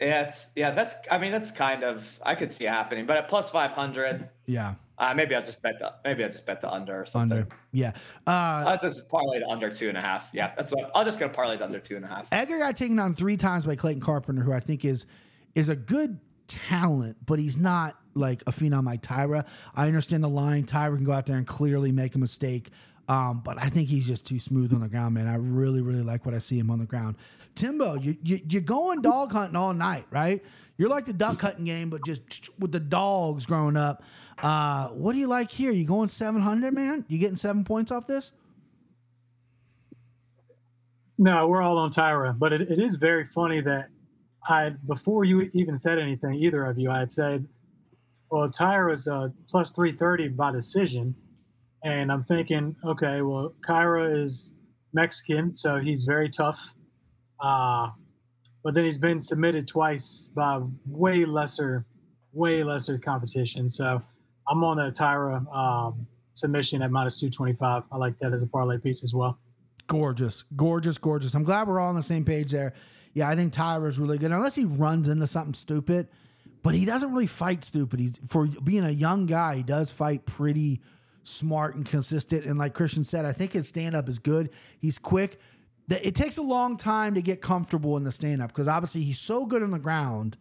[0.00, 3.16] Yeah, it's, yeah, that's, I mean, that's kind of, I could see it happening, but
[3.16, 4.74] at plus 500, yeah.
[4.98, 7.38] uh, maybe I'll just bet the, maybe I'll just bet the under or something.
[7.38, 7.48] Under.
[7.72, 7.92] Yeah.
[8.26, 10.28] Uh, I'll just parlay the under two and a half.
[10.32, 12.26] Yeah, that's what I'm just to parlay the under two and a half.
[12.32, 15.06] Edgar got taken down three times by Clayton Carpenter, who I think is
[15.54, 19.44] is a good talent, but he's not like a phenom like Taira.
[19.74, 20.64] I understand the line.
[20.64, 22.70] Taira can go out there and clearly make a mistake.
[23.08, 25.26] Um, but I think he's just too smooth on the ground, man.
[25.26, 27.16] I really, really like what I see him on the ground.
[27.54, 30.42] Timbo, you, you you're going dog hunting all night, right?
[30.76, 34.02] You're like the duck hunting game, but just with the dogs growing up.
[34.42, 35.70] Uh, what do you like here?
[35.70, 37.04] You going 700, man?
[37.08, 38.32] You getting seven points off this?
[41.16, 43.88] No, we're all on Taira, but it, it is very funny that
[44.48, 47.46] I before you even said anything, either of you, I had said,
[48.30, 51.14] well, Taira's uh, plus 330 by decision.
[51.84, 54.54] And I'm thinking, okay, well, Kyra is
[54.92, 56.74] Mexican, so he's very tough.
[57.44, 57.90] Uh,
[58.62, 61.84] but then he's been submitted twice by way lesser,
[62.32, 63.68] way lesser competition.
[63.68, 64.00] So
[64.48, 67.82] I'm on the Taira um, submission at minus 225.
[67.92, 69.38] I like that as a parlay piece as well.
[69.86, 71.34] Gorgeous, gorgeous, gorgeous.
[71.34, 72.72] I'm glad we're all on the same page there.
[73.12, 74.32] Yeah, I think Taira is really good.
[74.32, 76.08] Unless he runs into something stupid,
[76.62, 78.00] but he doesn't really fight stupid.
[78.00, 80.80] He's for being a young guy, he does fight pretty
[81.24, 82.46] smart and consistent.
[82.46, 84.50] And like Christian said, I think his stand up is good.
[84.78, 85.38] He's quick.
[85.88, 89.02] The- It takes a long time to get comfortable in the stand up because obviously
[89.02, 90.36] he's so good on the ground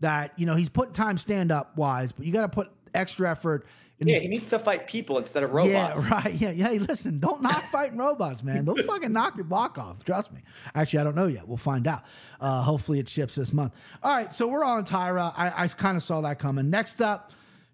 [0.00, 3.30] that you know he's putting time stand up wise, but you got to put extra
[3.30, 3.66] effort.
[4.00, 6.08] In Yeah, he needs to fight people instead of robots.
[6.08, 6.34] yeah, right.
[6.34, 6.68] Yeah, yeah.
[6.68, 8.64] Hey, listen, don't knock fighting robots, man.
[8.64, 10.04] They'll fucking knock your block off.
[10.04, 10.40] Trust me.
[10.74, 11.46] Actually, I don't know yet.
[11.46, 12.02] We'll find out.
[12.40, 13.72] Uh, hopefully, it ships this month.
[14.02, 15.32] All right, so we're on Taira.
[15.36, 16.70] I, I kind of saw that coming.
[16.70, 17.30] Next up,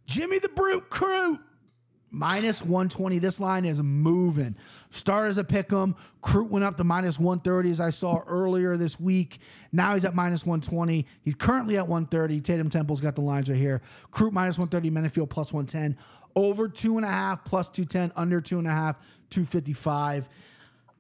[0.07, 1.39] Jimmy the Brute Crute.
[2.11, 3.19] Minus 120.
[3.19, 4.57] This line is moving.
[4.91, 5.95] Start as a pick 'em.
[6.23, 9.39] Crute went up to minus 130 as I saw earlier this week.
[9.71, 11.07] Now he's at minus 120.
[11.23, 12.41] He's currently at 130.
[12.41, 13.81] Tatum Temple's got the lines right here.
[14.13, 14.91] Crute minus 130.
[14.91, 15.97] Menifield plus 110.
[16.35, 18.13] Over two and a half, plus 210.
[18.17, 18.97] Under two and a half,
[19.31, 20.29] 255.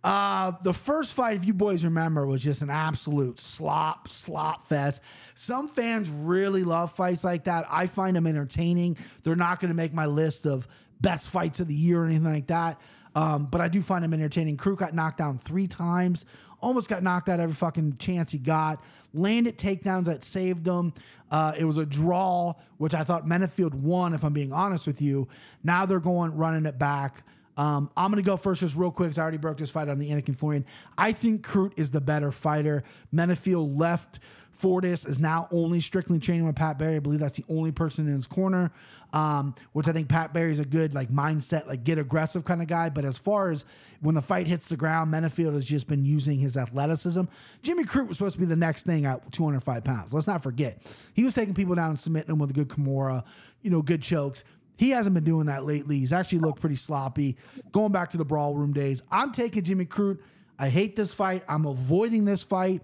[0.02, 5.02] Uh, the first fight, if you boys remember, was just an absolute slop, slop fest.
[5.34, 7.66] Some fans really love fights like that.
[7.68, 8.96] I find them entertaining.
[9.22, 10.66] They're not going to make my list of
[11.00, 12.80] best fights of the year or anything like that.
[13.14, 14.56] Um, but I do find him entertaining.
[14.56, 16.24] Crute got knocked down three times,
[16.60, 18.82] almost got knocked out every fucking chance he got.
[19.12, 20.92] Landed takedowns that saved him.
[21.30, 25.00] Uh, it was a draw, which I thought Menifield won, if I'm being honest with
[25.00, 25.28] you.
[25.62, 27.24] Now they're going running it back.
[27.56, 29.88] Um, I'm going to go first just real quick because I already broke this fight
[29.88, 30.64] on the Anik and Florian.
[30.96, 32.84] I think Crute is the better fighter.
[33.14, 34.18] Menifield left
[34.60, 36.96] Fortis is now only strictly training with Pat Barry.
[36.96, 38.70] I believe that's the only person in his corner,
[39.12, 42.60] um, which I think Pat Barry is a good like mindset, like get aggressive kind
[42.60, 42.90] of guy.
[42.90, 43.64] But as far as
[44.00, 47.22] when the fight hits the ground, Menifield has just been using his athleticism.
[47.62, 50.12] Jimmy Crute was supposed to be the next thing at 205 pounds.
[50.12, 50.82] Let's not forget.
[51.14, 53.24] He was taking people down and submitting them with a good Kimura,
[53.62, 54.44] you know, good chokes.
[54.76, 55.98] He hasn't been doing that lately.
[55.98, 57.36] He's actually looked pretty sloppy.
[57.72, 60.20] Going back to the brawl room days, I'm taking Jimmy Crute.
[60.58, 61.42] I hate this fight.
[61.48, 62.82] I'm avoiding this fight.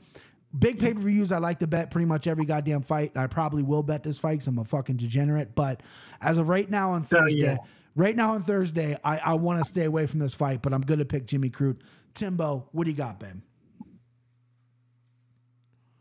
[0.58, 3.16] Big pay per views, I like to bet pretty much every goddamn fight.
[3.16, 5.54] I probably will bet this fight because I'm a fucking degenerate.
[5.54, 5.82] But
[6.20, 7.56] as of right now on Thursday, yeah.
[7.94, 10.82] right now on Thursday, I, I want to stay away from this fight, but I'm
[10.82, 11.80] going to pick Jimmy Crute.
[12.14, 13.42] Timbo, what do you got, Ben?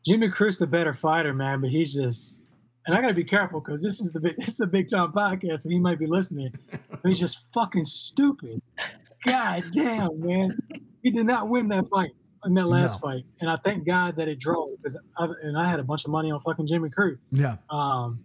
[0.06, 2.42] Jimmy Crute's the better fighter, man, but he's just
[2.86, 5.12] and I gotta be careful because this is the big this is a big time
[5.12, 6.54] podcast and he might be listening.
[6.72, 8.62] But he's just fucking stupid.
[9.26, 10.56] God damn, man.
[11.02, 12.12] He did not win that fight
[12.46, 13.10] in that last No.
[13.10, 13.24] fight.
[13.42, 16.12] And I thank God that it drove because I, and I had a bunch of
[16.12, 17.18] money on fucking Jimmy Crute.
[17.32, 17.58] Yeah.
[17.70, 18.20] Um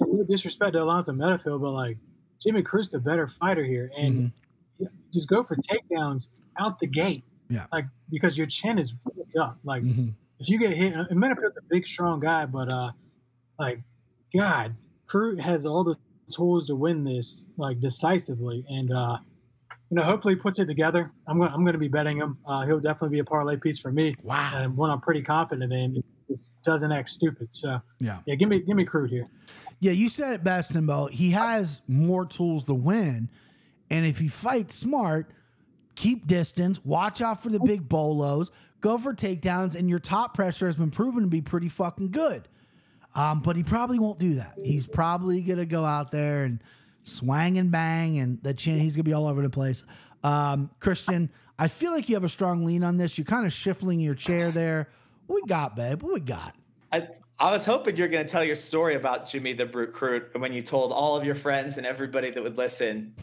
[0.00, 1.98] no disrespect to Alonzo Menifield, but like
[2.42, 3.90] Jimmy Crute's the better fighter here.
[3.96, 4.32] And
[5.12, 7.24] just go for takedowns out the gate.
[7.48, 7.66] Yeah.
[7.72, 9.58] Like because your chin is fucked up.
[9.64, 10.14] Like Mhm.
[10.38, 12.92] if you get hit, and Menifield's a big, strong guy, but uh,
[13.58, 13.80] like,
[14.34, 14.74] God,
[15.06, 15.96] Crute has all the
[16.34, 19.18] tools to win this like decisively, and uh,
[19.90, 21.10] you know, hopefully he puts it together.
[21.26, 22.38] I'm gonna I'm gonna be betting him.
[22.46, 24.52] Uh, he'll definitely be a parlay piece for me, Wow.
[24.54, 25.96] and one I'm pretty confident in.
[25.96, 27.52] It just doesn't act stupid.
[27.52, 28.18] So Yeah.
[28.26, 29.26] yeah, give me give me Crute here.
[29.80, 31.06] Yeah, you said it best, Timbo.
[31.06, 33.28] He has more tools to win.
[33.90, 35.30] And if he fights smart,
[35.96, 40.66] keep distance, watch out for the big bolos, go for takedowns, and your top pressure
[40.66, 42.46] has been proven to be pretty fucking good.
[43.16, 44.54] Um, but he probably won't do that.
[44.62, 46.62] He's probably gonna go out there and
[47.02, 49.84] swang and bang, and the chin, he's gonna be all over the place.
[50.22, 53.18] Um, Christian, I feel like you have a strong lean on this.
[53.18, 54.88] You're kind of shuffling your chair there.
[55.26, 56.02] What we got, babe?
[56.02, 56.54] What we got?
[56.92, 57.08] I,
[57.38, 60.52] I was hoping you're going to tell your story about Jimmy the Brute Crute when
[60.52, 63.14] you told all of your friends and everybody that would listen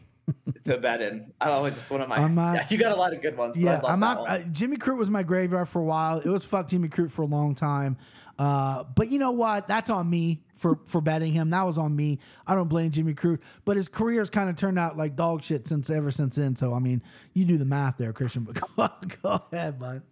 [0.63, 1.33] to bet him.
[1.41, 2.27] I always just one of my.
[2.27, 3.57] Not- yeah, you got a lot of good ones.
[3.57, 4.19] Yeah, I'm that not.
[4.21, 4.29] one.
[4.29, 6.19] Uh, Jimmy Crute was my graveyard for a while.
[6.19, 7.97] It was fuck Jimmy Crute for a long time.
[8.37, 9.67] Uh, but you know what?
[9.67, 11.49] That's on me for for betting him.
[11.49, 12.19] That was on me.
[12.45, 13.39] I don't blame Jimmy Crute.
[13.65, 16.55] But his career's kind of turned out like dog shit since ever since then.
[16.55, 17.01] So I mean,
[17.33, 18.43] you do the math there, Christian.
[18.43, 18.89] But go,
[19.23, 20.03] go ahead, bud.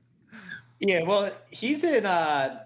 [0.80, 2.06] Yeah, well, he's in.
[2.06, 2.65] uh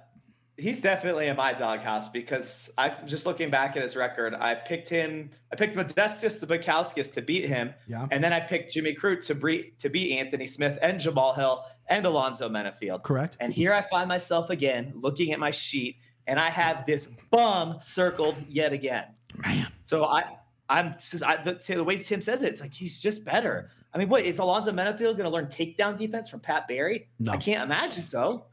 [0.60, 4.56] He's definitely in my doghouse because I am just looking back at his record, I
[4.56, 5.30] picked him.
[5.52, 8.08] I picked Modestas the Bukauskas to beat him, Yeah.
[8.12, 11.64] and then I picked Jimmy Crute to beat to beat Anthony Smith and Jamal Hill
[11.88, 13.04] and Alonzo Menifield.
[13.04, 13.38] Correct.
[13.40, 17.78] And here I find myself again looking at my sheet, and I have this bum
[17.80, 19.06] circled yet again.
[19.36, 19.68] Man.
[19.86, 20.24] So I,
[20.70, 23.70] I'm I, the, the way Tim says it, it's like he's just better.
[23.94, 27.08] I mean, what is Alonzo Menifield going to learn takedown defense from Pat Barry?
[27.18, 27.32] No.
[27.32, 28.46] I can't imagine so.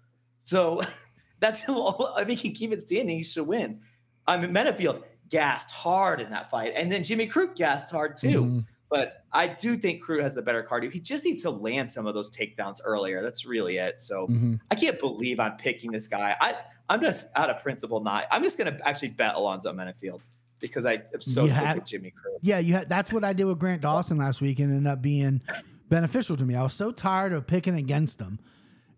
[0.45, 0.81] So
[1.41, 3.81] that's if he can keep it standing, he should win.
[4.27, 8.45] I mean, Menifield gassed hard in that fight, and then Jimmy Crute gassed hard too.
[8.45, 8.67] Mhm.
[8.89, 10.93] But I do think Crute has the better cardio.
[10.93, 13.21] He just needs to land some of those takedowns earlier.
[13.21, 14.01] That's really it.
[14.01, 14.61] So Mhm.
[14.71, 16.37] I can't believe I'm picking this guy.
[16.41, 16.55] I
[16.89, 17.99] I'm just out of principle.
[18.01, 18.27] Not.
[18.31, 20.21] I'm just gonna actually bet Alonzo Menifield
[20.61, 22.39] because I am so You sick of Jimmy Crute.
[22.43, 25.03] Yeah, you had, that's what I did with Grant Dawson last week and ended up
[25.03, 25.43] being
[25.89, 26.55] beneficial to me.
[26.55, 28.39] I was so tired of picking against him.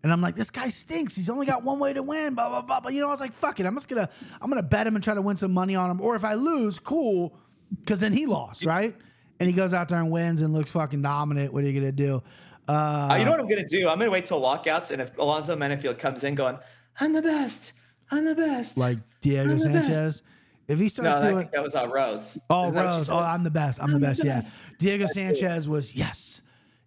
[0.01, 1.15] And I'm like, this guy stinks.
[1.15, 2.79] He's only got one way to win, blah, blah, blah.
[2.79, 3.65] But you know, I was like, fuck it.
[3.65, 4.09] I'm just gonna
[4.41, 5.99] I'm gonna bet him and try to win some money on him.
[6.01, 7.37] Or if I lose, cool.
[7.85, 8.95] Cause then he lost, right?
[9.39, 11.53] And he goes out there and wins and looks fucking dominant.
[11.53, 12.23] What are you gonna do?
[12.67, 13.89] Uh, Uh, you know what I'm gonna do?
[13.89, 16.57] I'm gonna wait till walkouts, and if Alonzo Menifield comes in going,
[16.99, 17.73] "I'm the best,
[18.11, 19.63] I'm the best," like Diego I'm best.
[19.63, 20.21] Sanchez.
[20.67, 22.37] If he starts I doing think that was uh, Rose.
[22.49, 23.09] Oh, Isn't that what she Rose.
[23.09, 23.17] Oh.
[23.17, 23.81] I'm the best.
[23.81, 24.23] I'm, the I'm the best.
[24.23, 24.35] Yeah.
[24.35, 24.53] best.
[24.77, 26.41] Diego Sanchez was yes,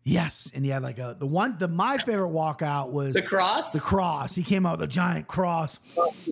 [0.05, 1.57] yes, and he had like a the one.
[1.59, 3.73] The my favorite walkout was the cross.
[3.73, 4.35] the cross.
[4.35, 5.79] He came out with a giant cross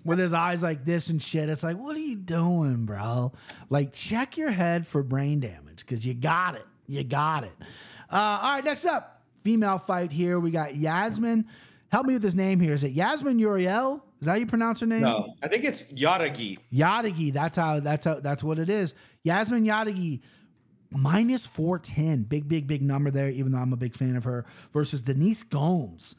[0.03, 1.49] with his eyes like this and shit.
[1.49, 3.31] It's like, what are you doing, bro?
[3.69, 6.65] Like, check your head for brain damage because you got it.
[6.87, 7.53] You got it.
[8.11, 10.39] Uh, all right, next up, female fight here.
[10.39, 11.47] We got Yasmin.
[11.91, 12.73] Help me with this name here.
[12.73, 14.03] Is it Yasmin Uriel?
[14.19, 15.01] Is that how you pronounce her name?
[15.01, 16.59] no, I think it's Yaragi.
[16.71, 18.93] Yadagi, that's how that's how that's what it is.
[19.23, 20.21] Yasmin Yadagi
[20.91, 22.23] minus 410.
[22.23, 24.45] Big, big, big number there, even though I'm a big fan of her.
[24.73, 26.15] Versus Denise Gomes.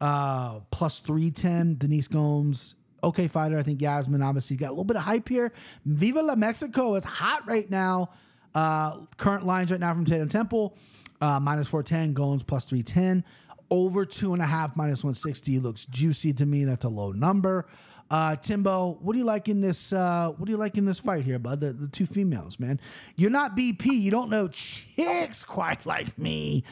[0.00, 1.76] Uh plus 310.
[1.78, 2.74] Denise Gomes.
[3.02, 3.58] Okay fighter.
[3.58, 5.52] I think Yasmin obviously got a little bit of hype here.
[5.84, 8.10] Viva La Mexico is hot right now.
[8.54, 10.76] Uh current lines right now from Tatum Temple.
[11.20, 13.24] Uh minus 410, Gomes plus 310.
[13.70, 16.64] Over two and a half minus 160 looks juicy to me.
[16.64, 17.66] That's a low number.
[18.08, 19.92] Uh, Timbo, what do you like in this?
[19.92, 21.60] Uh, what do you like in this fight here, bud?
[21.60, 22.80] The, the two females, man.
[23.16, 23.86] You're not BP.
[23.86, 26.62] You don't know chicks quite like me,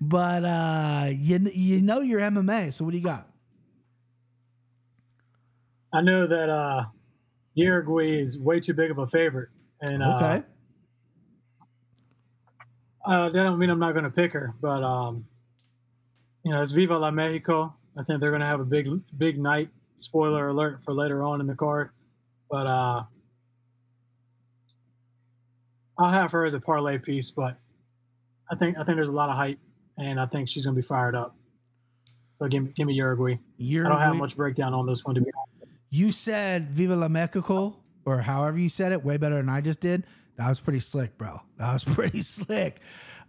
[0.00, 2.72] but uh, you you know your MMA.
[2.72, 3.28] So what do you got?
[5.92, 6.84] I know that uh,
[7.54, 9.48] Uruguay is way too big of a favorite,
[9.80, 10.42] and uh, Okay,
[13.04, 15.26] uh, that don't mean I'm not going to pick her, but um,
[16.44, 17.74] you know, it's Viva la Mexico.
[17.96, 19.70] I think they're going to have a big, big night.
[19.96, 21.90] Spoiler alert for later on in the card,
[22.50, 23.04] but uh,
[25.98, 27.30] I'll have her as a parlay piece.
[27.30, 27.56] But
[28.50, 29.58] I think I think there's a lot of hype,
[29.96, 31.36] and I think she's to be fired up.
[32.34, 33.38] So give me give me Uruguay.
[33.56, 35.72] you're I don't have much breakdown on this one to be honest.
[35.90, 39.80] You said "Viva la Mexico" or however you said it, way better than I just
[39.80, 40.04] did.
[40.36, 41.40] That was pretty slick, bro.
[41.58, 42.80] That was pretty slick.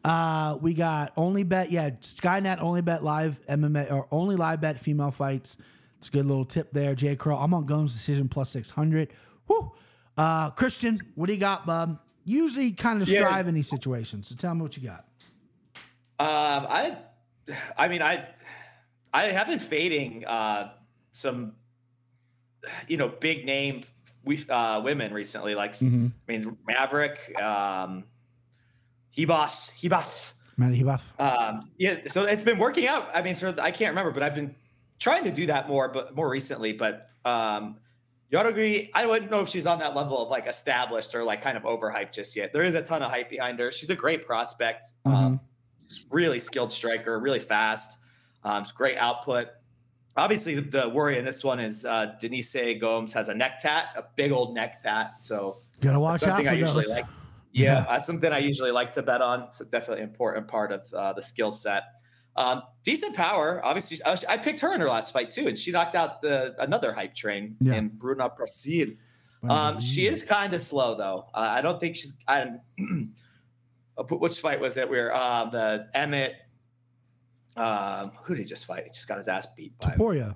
[0.03, 4.79] Uh, we got only bet, yeah, Skynet only bet live MMA or only live bet
[4.79, 5.57] female fights.
[5.97, 7.37] It's a good little tip there, Jay Crow.
[7.37, 9.13] I'm on Gomes decision plus six hundred.
[9.47, 9.71] Whoo.
[10.17, 11.99] Uh, Christian, what do you got, bub?
[12.23, 13.25] Usually kind of Yeah.
[13.25, 14.27] strive in these situations.
[14.27, 15.05] So tell me what you got.
[16.17, 16.97] Um, I,
[17.77, 18.25] I mean, I,
[19.13, 20.71] I have been fading uh,
[21.11, 21.53] some,
[22.87, 23.83] you know, big name
[24.23, 25.53] we uh, women recently.
[25.55, 26.07] Like, Mm-hmm.
[26.27, 28.05] I mean, Maverick, um,
[29.15, 30.33] Hebos, Hebos.
[30.57, 31.13] Matty Buff.
[31.19, 33.09] Um, yeah, so it's been working out.
[33.13, 34.55] I mean, for I can't remember, but I've been
[34.99, 36.73] trying to do that more, but more recently.
[36.73, 37.77] But um,
[38.31, 41.57] Yarogui, I wouldn't know if she's on that level of like established or like kind
[41.57, 42.53] of overhyped just yet.
[42.53, 43.71] There is a ton of hype behind her.
[43.71, 44.85] She's a great prospect.
[45.05, 45.39] Um,
[45.87, 47.97] she's really skilled striker, really fast.
[48.43, 49.47] Um, great output.
[50.17, 54.03] Obviously, the, worry in this one is uh, Denise Gomes has a neck tat, a
[54.15, 55.15] big old neck tat.
[55.19, 56.89] So Gotta watch out for I usually those.
[56.89, 57.05] like.
[57.51, 59.43] Yeah, that's something I usually like to bet on.
[59.43, 61.83] It's a definitely important part of uh, the skill set.
[62.37, 63.99] Um, decent power, obviously.
[64.05, 67.13] I, picked her in her last fight too, and she knocked out the another hype
[67.15, 67.75] train Yeah.
[67.75, 68.89] in Bruna Brasil.
[69.49, 71.27] Um, she is kind of slow though.
[71.33, 72.15] Uh, I don't think she's.
[72.27, 72.47] I,
[73.97, 74.89] uh, which fight was it?
[74.89, 76.35] Where uh, the Emmett.
[77.57, 78.83] Um, who did he just fight?
[78.83, 80.35] He just got his ass beat by Topuria.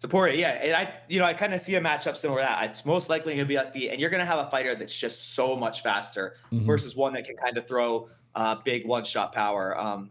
[0.00, 2.70] Topuria, yeah, and I, you know, I kind of see a matchup similar to that.
[2.70, 4.74] It's most likely going to be at feet, and you're going to have a fighter
[4.74, 6.64] that's just so much faster Mhm.
[6.66, 9.76] versus one that can kind of throw uh, big one-shot power.
[9.78, 10.10] Um,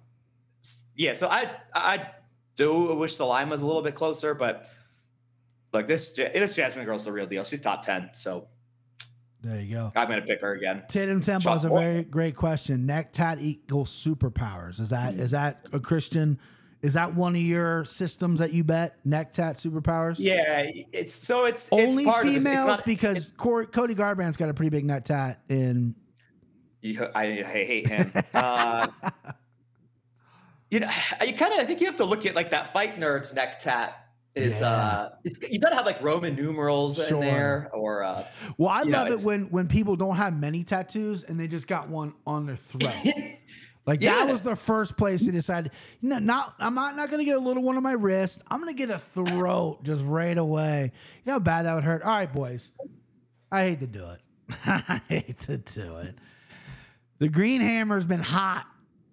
[0.99, 2.09] yeah, so I, I
[2.57, 4.69] do wish the line was a little bit closer, but
[5.71, 7.45] look, this this Jasmine girl's the real deal.
[7.45, 8.49] She's top ten, so
[9.41, 9.93] There you go.
[9.95, 10.83] I'm to pick her again.
[10.89, 12.85] Tatum Temple Shot is a very great question.
[12.85, 14.81] Neck tat equals superpowers.
[14.81, 16.37] Is that is that a Christian?
[16.81, 18.97] Is that one of your systems that you bet?
[19.05, 20.17] Neck tat superpowers?
[20.19, 22.35] Yeah, it's so it's Only it's part of this.
[22.35, 25.95] It's females not- because Corey, Cody Garbrandt's got a pretty big neck tat in
[26.83, 28.11] I, I hate him.
[28.33, 28.87] uh,
[30.71, 30.89] you know,
[31.25, 33.59] you kind of I think you have to look at like that fight nerds neck
[33.59, 33.95] tat
[34.35, 34.67] is Yeah.
[34.69, 37.17] uh it's, you gotta have like Roman numerals Sure.
[37.17, 38.23] in there or uh
[38.57, 41.47] Well, I You know, love it when when people don't have many tattoos and they
[41.47, 42.93] just got one on their throat.
[43.85, 44.11] Like Yeah.
[44.25, 45.71] that was the first place they decided.
[45.99, 48.43] No, not I'm not, not gonna get a little one on my wrist.
[48.51, 50.91] I'm gonna get a throat just right away.
[50.93, 52.03] You know how bad that would hurt.
[52.03, 52.71] All right, boys.
[53.51, 54.19] I hate to do it.
[54.67, 56.15] I hate to do it.
[57.17, 58.67] The Green Hammer's been hot,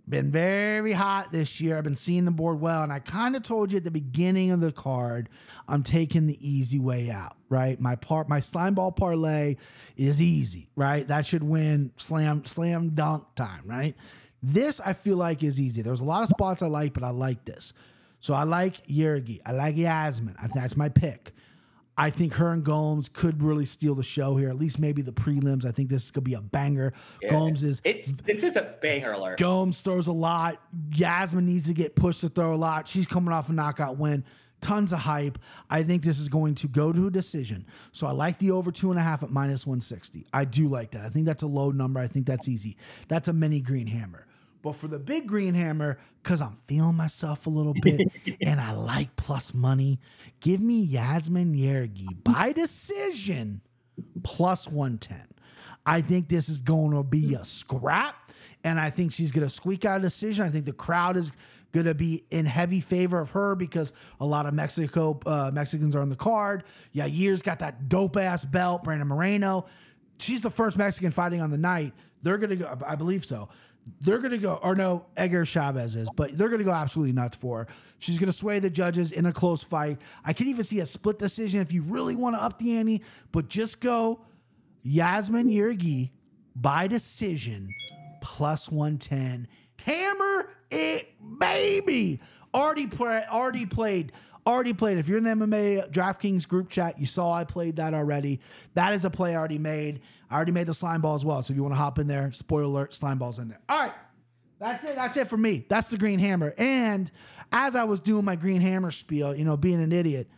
[0.08, 1.76] been very hot this year.
[1.76, 4.52] I've been seeing the board well, and I kind of told you at the beginning
[4.52, 5.28] of the card,
[5.68, 7.80] I'm taking the easy way out, right?
[7.80, 9.56] My part, my slime ball parlay
[9.96, 11.06] is easy, right?
[11.08, 13.96] That should win slam slam dunk time, right?
[14.42, 15.82] This I feel like is easy.
[15.82, 17.72] There's a lot of spots I like, but I like this.
[18.20, 19.40] So I like Yergi.
[19.44, 20.36] I like Yasmin.
[20.54, 21.32] That's my pick.
[21.98, 24.48] I think her and Gomes could really steal the show here.
[24.50, 25.64] At least maybe the prelims.
[25.64, 26.92] I think this is gonna be a banger.
[27.28, 29.38] Gomes is It's it's just a banger alert.
[29.38, 30.60] Gomes throws a lot.
[30.92, 32.86] Yasmin needs to get pushed to throw a lot.
[32.88, 34.24] She's coming off a knockout win.
[34.62, 35.38] Tons of hype.
[35.68, 37.66] I think this is going to go to a decision.
[37.92, 40.26] So I like the over two and a half at minus 160.
[40.32, 41.04] I do like that.
[41.04, 42.00] I think that's a low number.
[42.00, 42.76] I think that's easy.
[43.08, 44.25] That's a mini green hammer.
[44.66, 48.00] But for the big green hammer, because I'm feeling myself a little bit
[48.40, 50.00] and I like plus money,
[50.40, 53.60] give me Yasmin Yergi by decision
[54.24, 55.24] plus 110.
[55.86, 58.32] I think this is going to be a scrap,
[58.64, 60.44] and I think she's going to squeak out a decision.
[60.44, 61.30] I think the crowd is
[61.72, 65.94] going to be in heavy favor of her because a lot of Mexico uh, Mexicans
[65.94, 66.64] are on the card.
[66.90, 68.82] Yeah, Year's got that dope ass belt.
[68.82, 69.66] Brandon Moreno,
[70.18, 71.92] she's the first Mexican fighting on the night.
[72.24, 73.48] They're going to go, I believe so.
[74.00, 77.12] They're going to go, or no, Edgar Chairez is, but they're going to go absolutely
[77.12, 77.66] nuts for her.
[78.00, 79.98] She's going to sway the judges in a close fight.
[80.24, 83.02] I can even see a split decision if you really want to up the ante,
[83.30, 84.20] but just go
[84.82, 86.10] Yasmin Yergi
[86.54, 87.68] by decision
[88.20, 89.46] plus 110.
[89.84, 92.20] Hammer it, baby.
[92.52, 94.12] Already play, already played,
[94.46, 94.98] already played.
[94.98, 98.40] If you're in the MMA DraftKings group chat, you saw I played that already.
[98.74, 100.00] That is a play I already made.
[100.30, 101.42] I already made the slime ball as well.
[101.42, 103.60] So if you want to hop in there, spoiler alert, slime ball's in there.
[103.68, 103.92] All right.
[104.58, 104.94] That's it.
[104.94, 105.66] That's it for me.
[105.68, 106.54] That's the green hammer.
[106.56, 107.10] And
[107.52, 110.28] as I was doing my green hammer spiel, you know, being an idiot,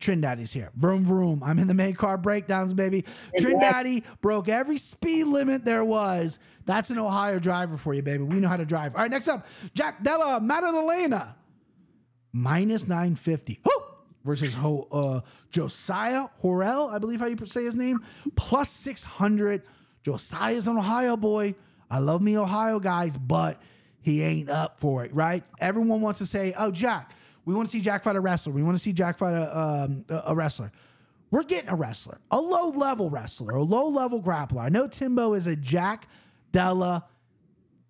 [0.00, 0.70] Trindaddy's here.
[0.74, 1.42] Vroom vroom.
[1.44, 3.04] I'm in the main car breakdowns, baby.
[3.38, 6.38] Trindaddy broke every speed limit there was.
[6.64, 8.24] That's an Ohio driver for you, baby.
[8.24, 8.94] We know how to drive.
[8.94, 11.36] All right, next up, Jack Della Maddalena.
[12.32, 13.60] Minus 950.
[13.64, 13.72] Woo!
[14.24, 15.20] Versus Ho, uh,
[15.50, 18.04] Josiah Harrell, I believe how you say his name.
[18.36, 19.62] Plus 600.
[20.02, 21.54] Josiah's an Ohio boy.
[21.90, 23.60] I love me Ohio guys, but
[24.02, 25.42] he ain't up for it, right?
[25.58, 27.12] Everyone wants to say, oh, Jack,
[27.44, 28.52] we want to see Jack fight a wrestler.
[28.52, 30.70] We want to see Jack fight a, um, a wrestler.
[31.30, 34.60] We're getting a wrestler, a low level wrestler, a low level grappler.
[34.60, 36.08] I know Timbo is a Jack
[36.52, 37.06] Della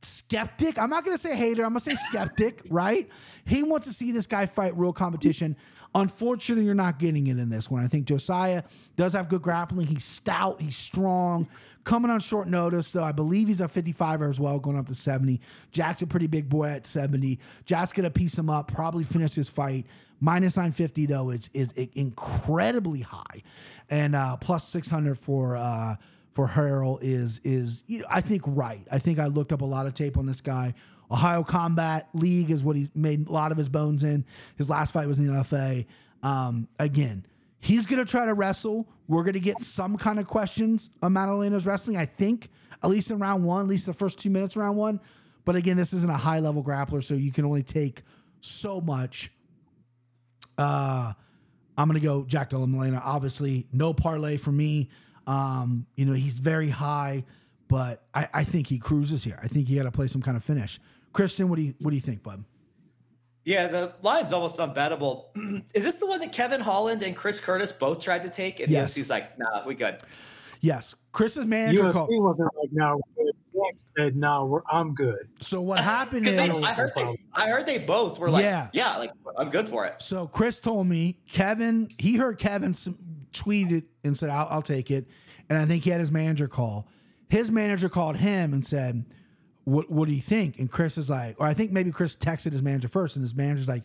[0.03, 0.79] skeptic.
[0.79, 1.65] I'm not going to say hater.
[1.65, 3.09] I'm going to say skeptic, right?
[3.45, 5.57] He wants to see this guy fight real competition.
[5.95, 7.85] Unfortunately, you're not getting it in this one.
[7.85, 8.63] I think Josiah
[8.97, 9.89] does have good grappling.
[9.89, 11.49] He's stout, he's strong.
[11.83, 14.95] Coming on short notice, though, I believe he's a 55er as well, going up to
[14.95, 15.41] 70.
[15.73, 17.41] Jack's a pretty big boy at 70.
[17.65, 19.87] Jack's going to piece him up, probably finish his fight.
[20.21, 23.43] Minus 950, though, is, is incredibly high.
[23.89, 25.57] And uh, plus 600 for.
[25.57, 25.97] Uh,
[26.33, 28.87] for Harrell is is you know, I think right.
[28.91, 30.75] I think I looked up a lot of tape on this guy.
[31.11, 34.25] Ohio Combat League is what he's made a lot of his bones in.
[34.57, 35.87] His last fight was in the LFA.
[36.23, 37.27] Um, again,
[37.59, 38.89] he's gonna try to wrestle.
[39.09, 41.97] We're gonna get some kind of questions on Maddalena's wrestling.
[41.97, 42.49] I think
[42.83, 45.01] at least in round one, at least the first two minutes round one.
[45.45, 48.03] But again, this isn't a high level grappler, so you can only take
[48.41, 49.33] so much.
[50.57, 51.13] Uh,
[51.77, 52.69] I'm gonna go Jack Della.
[53.03, 54.91] Obviously, no parlay for me.
[55.31, 57.25] Um, you know, he's very high,
[57.69, 59.39] but I, I think he cruises here.
[59.43, 60.81] I think he got to play some kind of finish.
[61.13, 62.45] Christian, what do you what do you think, bud?
[63.45, 65.27] Yeah, the line's almost unbettable.
[65.75, 68.61] Is this the one that Kevin Holland and Chris Curtis both tried to take?
[68.61, 68.91] And Yes.
[68.91, 68.95] yes.
[68.95, 69.99] he's like, nah, we good.
[70.61, 72.09] Yes, Chris's manager UFC called.
[72.13, 73.35] wasn't like, no, we're good.
[73.55, 75.29] Jack said, no, we're, I'm good.
[75.41, 78.69] So what happened 'Cause they- I heard they, I heard they both were like, Yeah.
[78.73, 80.03] yeah, like I'm good for it.
[80.03, 81.89] so Chris told me Kevin.
[81.99, 82.89] He heard Kevin s-
[83.33, 85.07] tweeted and said, "I'll, I'll take it,"
[85.49, 86.87] and I think he had his manager call.
[87.29, 89.05] His manager called him and said,
[89.65, 92.53] "What What do you think?" And Chris is like, or I think maybe Chris texted
[92.53, 93.85] his manager first, and his manager's like.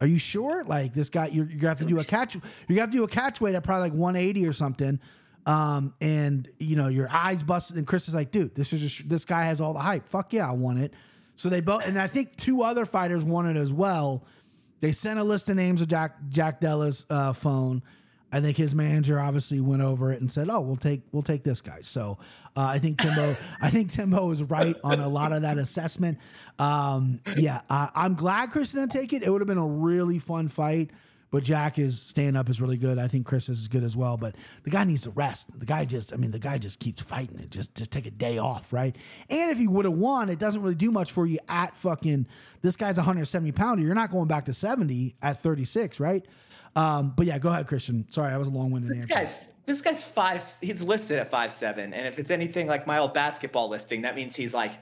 [0.00, 0.64] Are you sure?
[0.64, 2.32] Like this guy, you're, you're gonna have to do a catch.
[2.32, 4.98] Gonna have to do a catch weight at probably like 180 or something.
[5.46, 7.76] Um, and you know your eyes busted.
[7.76, 10.08] And Chris is like, dude, this is just, this guy has all the hype.
[10.08, 10.92] Fuck yeah, I want it.
[11.36, 14.24] So they both, and I think two other fighters wanted as well.
[14.80, 17.82] They sent a list of names of Jack Jack Della's uh, phone.
[18.32, 21.44] I think his manager obviously went over it and said, "Oh, we'll take we'll take
[21.44, 22.18] this guy." So
[22.56, 26.18] uh, I think Timbo I think Timbo is right on a lot of that assessment.
[26.58, 29.22] Um, yeah, I, I'm glad Chris didn't take it.
[29.22, 30.90] It would have been a really fun fight.
[31.32, 32.98] But Jack is staying up is really good.
[32.98, 34.18] I think Chris is good as well.
[34.18, 35.58] But the guy needs to rest.
[35.58, 37.48] The guy just, I mean, the guy just keeps fighting it.
[37.48, 38.94] Just, just take a day off, right?
[39.30, 42.26] And if he would have won, it doesn't really do much for you at fucking.
[42.60, 43.82] This guy's 170 pounder.
[43.82, 46.26] You're not going back to 70 at 36, right?
[46.74, 48.06] Um, but yeah, go ahead, Christian.
[48.10, 49.14] Sorry, I was a long winded This answer.
[49.14, 50.42] guy's this guy's five.
[50.60, 54.14] He's listed at five seven, and if it's anything like my old basketball listing, that
[54.16, 54.72] means he's like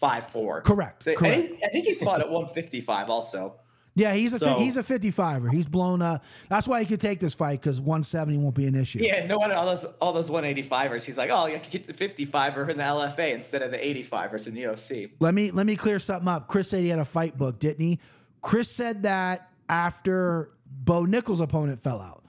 [0.00, 0.62] five four.
[0.62, 1.36] Correct, So I correct.
[1.48, 3.56] think- I think he's fought at one fifty five also.
[3.96, 5.52] Yeah, he's a So- he's a 55er.
[5.52, 6.24] He's blown up.
[6.48, 8.98] That's why he could take this fight because 170 won't be an issue.
[9.00, 11.04] Yeah, no wonder all those all those 185ers.
[11.04, 14.48] He's like, oh, you can get the 55er in the LFA instead of the 85ers
[14.48, 15.10] in the UFC.
[15.20, 16.48] Let me let me clear something up.
[16.48, 18.00] Chris said he had a fight book, didn't he?
[18.42, 20.50] Chris said that after
[20.82, 22.24] Bo Nickal's opponent fell out.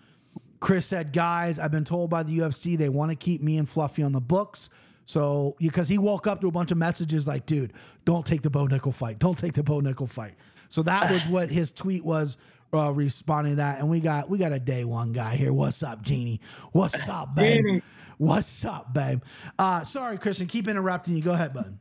[0.60, 3.68] Chris said, "Guys, I've been told by the UFC they want to keep me and
[3.70, 4.70] Fluffy on the books."
[5.06, 7.74] So because he woke up to a bunch of messages like, "Dude,
[8.06, 9.20] don't take the Bo Nickal fight.
[9.20, 10.36] Don't take the Bo Nickal fight."
[10.70, 12.38] So that was what his tweet was
[12.74, 13.80] uh, responding to that.
[13.80, 15.54] And we got we got a day one guy here.
[15.54, 16.40] What's up, Genie?
[16.72, 17.64] What's up, babe?
[17.64, 17.82] Genie.
[18.18, 19.22] What's up, babe?
[19.60, 21.22] Uh, sorry, Christian, keep interrupting you.
[21.22, 21.78] Go ahead, bud.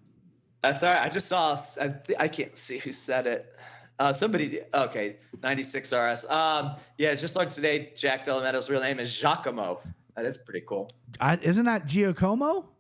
[0.63, 1.03] That's all right.
[1.03, 1.57] I just saw.
[1.81, 3.55] I, thi- I can't see who said it.
[3.99, 4.61] Uh, somebody.
[4.73, 6.25] Okay, 96 RS.
[6.27, 7.93] Um, yeah, just learned today.
[7.97, 9.81] Jack Delameto's real name is Giacomo.
[10.17, 10.91] That is pretty cool.
[11.21, 12.71] I, isn't that Giacomo?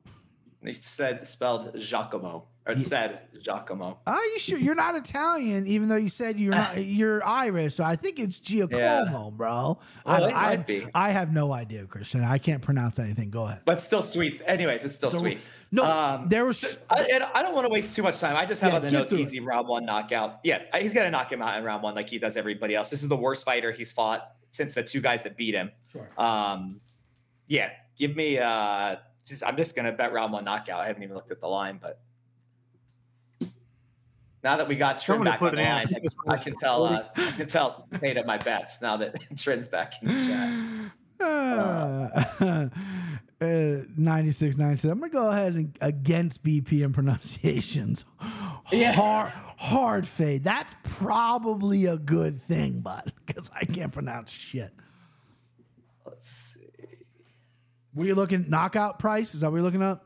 [0.65, 3.99] He said spelled Giacomo, it said Giacomo.
[4.07, 5.67] Are you sure you're not Italian?
[5.67, 9.31] Even though you said you're not, you're Irish, so I think it's Giacomo, Yeah.
[9.33, 9.79] bro.
[10.07, 10.87] Well, I, I, might be.
[10.95, 12.23] I have no idea, Christian.
[12.25, 13.31] I can't pronounce anything.
[13.31, 13.61] Go ahead.
[13.65, 14.41] But still sweet.
[14.47, 15.41] Anyways, it's still So- sweet.
[15.73, 18.35] no, Um, there was- I, and I don't want to waste too much time.
[18.37, 20.41] I just have Yeah, on the notes easy round one knockout.
[20.43, 22.89] Yeah, he's gonna knock him out in round one like he does everybody else.
[22.89, 25.71] This is the worst fighter he's fought since the two guys that beat him.
[25.93, 26.09] Sure.
[26.17, 26.81] Um,
[27.47, 28.39] yeah, give me.
[28.39, 28.97] Uh,
[29.27, 30.81] just, I'm just gonna bet round one knockout.
[30.81, 32.01] I haven't even looked at the line, but
[34.45, 35.89] now that we got Trin back on the line,
[36.29, 36.85] I, can tell.
[36.85, 40.93] Uh, I can tell made up my bets now that Trin's back in the chat.
[41.19, 42.69] Uh,
[43.41, 44.93] uh, 96, 97.
[44.93, 48.05] I'm going to go ahead and against BP and pronunciations.
[48.71, 48.93] Yeah.
[48.93, 50.45] Hard, hard fade.
[50.45, 54.73] That's probably a good thing, but because I can't pronounce shit.
[56.07, 56.61] Let's see.
[57.95, 59.35] Were you looking knockout price?
[59.35, 60.05] Is that what you're looking up?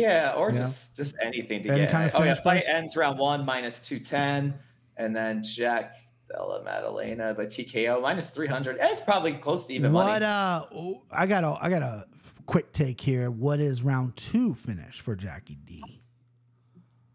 [0.00, 0.58] Yeah, or Yeah.
[0.58, 1.90] just just anything to Any get.
[1.90, 2.64] kind of oh yeah, price?
[2.66, 4.54] ends round one minus two ten,
[4.96, 5.96] and then Jack
[6.30, 8.78] Della Maddalena by TKO minus three hundred.
[8.80, 10.24] It's probably close to even what money.
[10.24, 12.06] uh oh, I got a I got a
[12.46, 13.30] quick take here.
[13.30, 15.82] What is round two finish for Jackie D?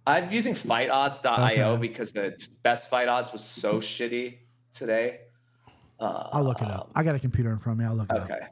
[0.07, 1.81] I'm using FightOdds.io Okay.
[1.81, 4.38] because the best fight odds was so shitty
[4.71, 5.21] today.
[5.99, 6.91] Uh, I'll look it up.
[6.93, 7.86] I got a computer in front of me.
[7.89, 8.29] I'll look it up.
[8.29, 8.45] Okay.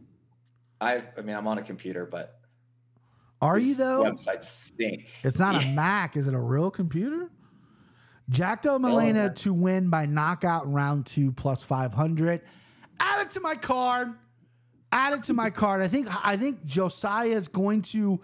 [0.81, 2.39] I I mean I'm on a computer, but
[3.43, 4.03] Are you though?
[4.03, 5.09] Websites stink.
[5.23, 6.15] It's not a Mac.
[6.15, 7.29] Is it a real computer?
[8.29, 8.79] Jack Del
[9.35, 12.41] to win by knockout round two plus 500.
[13.01, 14.13] Add it to my card.
[14.93, 15.81] Add it to my card.
[15.81, 18.21] I think I think Josiah is going to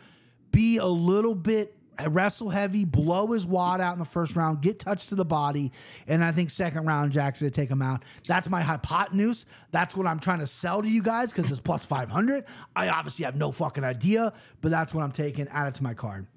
[0.51, 1.75] be a little bit
[2.05, 5.71] wrestle heavy, blow his wad out in the first round, get touched to the body,
[6.07, 8.03] and I think second round Jack's gonna take him out.
[8.27, 9.45] That's my hypotenuse.
[9.71, 12.45] That's what I'm trying to sell to you guys because it's plus 500.
[12.75, 15.47] I obviously have no fucking idea, but that's what I'm taking.
[15.49, 16.27] Add it to my card.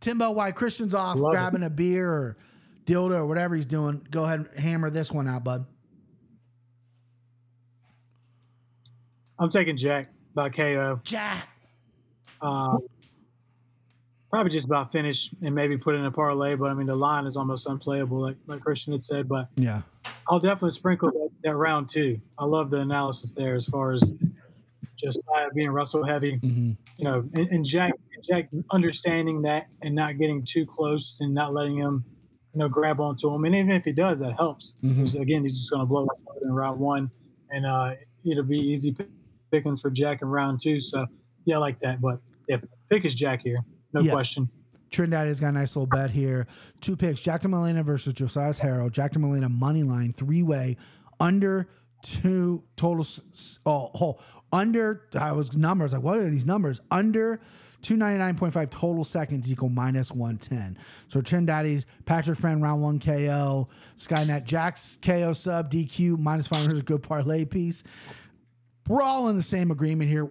[0.00, 1.36] Timbo, why Christian's off Love it.
[1.36, 2.36] grabbing a beer or
[2.84, 5.66] dildo or whatever he's doing, go ahead and hammer this one out, bud.
[9.38, 11.00] I'm taking Jack by KO.
[11.04, 11.48] Jack.
[12.40, 12.76] Uh,
[14.34, 17.24] probably just about finish and maybe put in a parlay, but I mean the line
[17.24, 19.28] is almost unplayable, like like Christian had said.
[19.28, 19.82] But Yeah.
[20.28, 22.20] I'll definitely sprinkle that, that round two.
[22.36, 24.02] I love the analysis there as far as
[24.98, 27.92] just uh, being Russell heavy, hmm you know, and, and Jack
[28.28, 32.04] Jack understanding that and not getting too close and not letting him,
[32.54, 33.44] you know, grab onto him.
[33.44, 34.74] And even if he does, that helps.
[34.82, 34.98] Mhm.
[34.98, 37.08] 'Cause, again, he's just going to blow us out in round one,
[37.50, 38.96] and uh, it'll be easy
[39.52, 40.80] pickings for Jack in round two.
[40.80, 41.06] So
[41.44, 42.00] yeah, I like that.
[42.00, 42.18] But
[42.48, 42.56] yeah,
[42.90, 43.58] pick is Jack here,
[43.94, 44.12] no Yeah.
[44.12, 44.48] question.
[44.90, 46.46] Trinidad has got a nice little bet here.
[46.80, 48.88] Two picks: Jack Molina versus Josiah Harrow.
[48.88, 50.76] Jack Molina money line three way
[51.18, 51.68] under
[52.02, 53.04] two total.
[53.66, 54.18] Oh, oh,
[54.52, 57.40] under I was numbers like what are these numbers under.
[57.82, 60.78] 299.5 total seconds equal minus 110.
[61.08, 63.68] So Trinidad's Patrick Friend round one KO,
[63.98, 67.84] Skynet Jack's KO sub DQ minus 500 is a good parlay piece.
[68.88, 70.30] We're all in the same agreement here.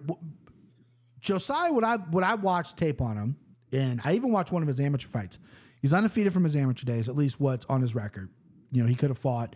[1.20, 3.36] Josiah, what I what I watched tape on him,
[3.74, 5.38] and I even watched one of his amateur fights.
[5.82, 8.30] He's undefeated from his amateur days, at least what's on his record.
[8.72, 9.54] You know, he could have fought.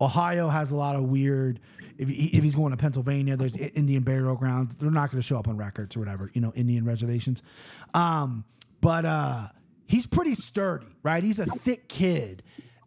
[0.00, 1.60] Ohio has a lot of weird.
[1.98, 4.74] If, he, if he's going to Pennsylvania, there's Indian burial grounds.
[4.76, 6.30] They're not going to show up on records or whatever.
[6.32, 7.42] You know, Indian reservations.
[7.92, 8.44] Um,
[8.80, 9.48] but uh,
[9.86, 11.22] he's pretty sturdy, right?
[11.22, 12.42] He's a thick kid.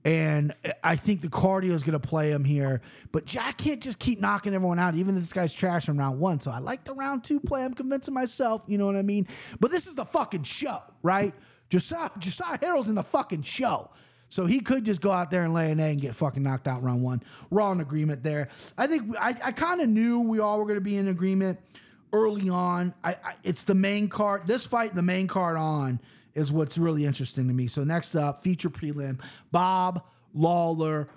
[0.06, 2.82] And I think the cardio is going to play him here.
[3.14, 6.20] But Jack can't just keep knocking everyone out, even if this guy's trash from round
[6.20, 6.42] one.
[6.42, 7.64] So I like the round two play.
[7.64, 9.28] I'm convincing myself, you know what I mean?
[9.60, 11.34] But this is the fucking show, right?
[11.70, 13.90] Josiah, Josiah Harrell's in the fucking show.
[14.28, 16.68] So he could just go out there and lay an egg and get fucking knocked
[16.68, 17.22] out round one.
[17.50, 18.50] We're all in agreement there.
[18.78, 21.60] I think I, I kind of knew we all were going to be in agreement
[22.12, 22.94] early on.
[23.04, 24.48] I, I it's the main card.
[24.48, 26.02] This fight, the main card on
[26.36, 27.68] is what's really interesting to me.
[27.68, 29.20] So next up, feature prelim:
[29.52, 30.04] Bob
[30.34, 31.10] Lawler,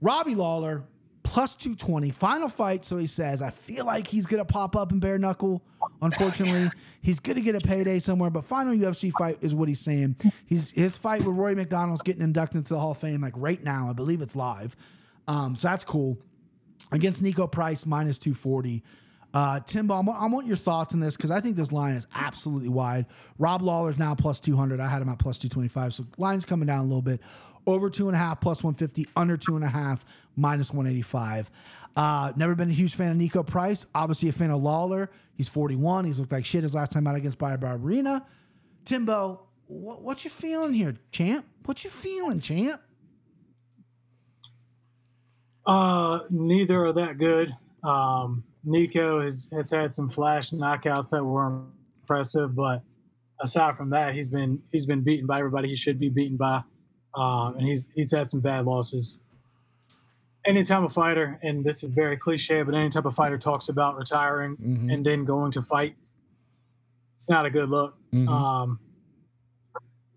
[0.00, 0.84] Robbie Lawler,
[1.22, 2.10] plus 220.
[2.10, 2.84] Final fight.
[2.84, 5.62] So he says, I feel like he's going to pop up in bare knuckle.
[6.00, 6.70] Unfortunately,
[7.02, 10.16] he's going to get a payday somewhere, but final UFC fight is what he's saying.
[10.46, 13.62] He's His fight with Rory MacDonald's getting inducted into the Hall of Fame like right
[13.62, 13.88] now.
[13.90, 14.76] I believe it's live.
[15.26, 16.18] Um, so that's cool.
[16.92, 18.82] Against Niko Price, minus 240.
[19.34, 22.68] Uh, Timbo, I want, your thoughts on this because I think this line is absolutely
[22.68, 23.06] wide.
[23.36, 24.78] Rob Lawler's now plus 200.
[24.78, 25.92] I had him at plus 225.
[25.94, 27.20] So line's coming down a little bit.
[27.66, 29.10] Over two and a half, plus 150.
[29.16, 30.04] Under two and a half,
[30.36, 31.50] minus 185.
[31.96, 33.86] Uh, never been a huge fan of Niko Price.
[33.92, 35.10] Obviously a fan of Lawler.
[35.34, 36.04] He's 41.
[36.04, 38.24] He's looked like shit his last time out against Bayo Barberena.
[38.84, 41.44] Timbo, what, what you feeling here, champ?
[41.64, 42.80] What you feeling, champ?
[45.66, 47.56] Uh, neither are that good.
[47.82, 51.62] Um, Niko has, has had some flash knockouts that were
[52.02, 52.82] impressive, but
[53.40, 56.62] aside from that, he's been he's been beaten by everybody he should be beaten by,
[57.16, 59.20] uh, and he's he's had some bad losses.
[60.46, 63.96] Anytime a fighter, and this is very cliche, but any type of fighter talks about
[63.96, 64.92] retiring Mhm.
[64.92, 65.96] and then going to fight,
[67.16, 67.96] it's not a good look.
[68.12, 68.28] Mhm.
[68.28, 68.78] Um,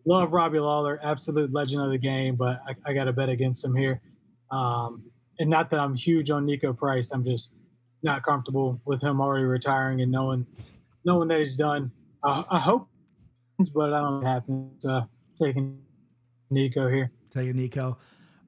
[0.05, 3.63] love Robbie Lawler, absolute legend of the game, but I, I got to bet against
[3.63, 4.01] him here.
[4.51, 5.03] Um,
[5.39, 7.51] and not that I'm huge on Niko Price, I'm just
[8.07, 10.47] not comfortable with him already retiring and knowing
[11.05, 11.91] knowing that he's done.
[12.23, 12.89] Uh, I hope,
[13.75, 14.85] but I don't know what happens.
[14.85, 15.01] Uh,
[15.39, 15.79] taking
[16.51, 17.11] Niko here.
[17.31, 17.97] Take it, Niko.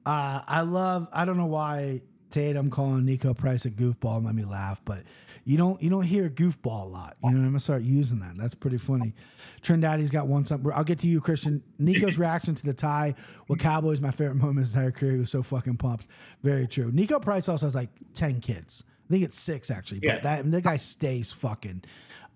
[0.04, 1.06] Uh, I love.
[1.12, 2.00] I don't know why
[2.30, 5.02] Tatum calling Niko Price a goofball made me laugh, but
[5.44, 7.16] you don't you don't hear goofball a lot.
[7.22, 8.36] You know, I'm gonna start using that.
[8.36, 9.14] That's pretty funny.
[9.62, 10.72] Trindaddy's got one something.
[10.74, 11.62] I'll get to you, Christian.
[11.80, 13.14] Niko's reaction to the tie
[13.48, 15.12] with Cowboys, my favorite moment in his entire career.
[15.12, 16.06] He was so fucking pumped.
[16.42, 16.90] Very true.
[16.90, 18.84] Niko Price also has like ten kids.
[19.10, 20.20] I think it's six actually, but Yeah.
[20.20, 21.82] that that guy stays fucking.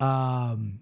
[0.00, 0.80] Um,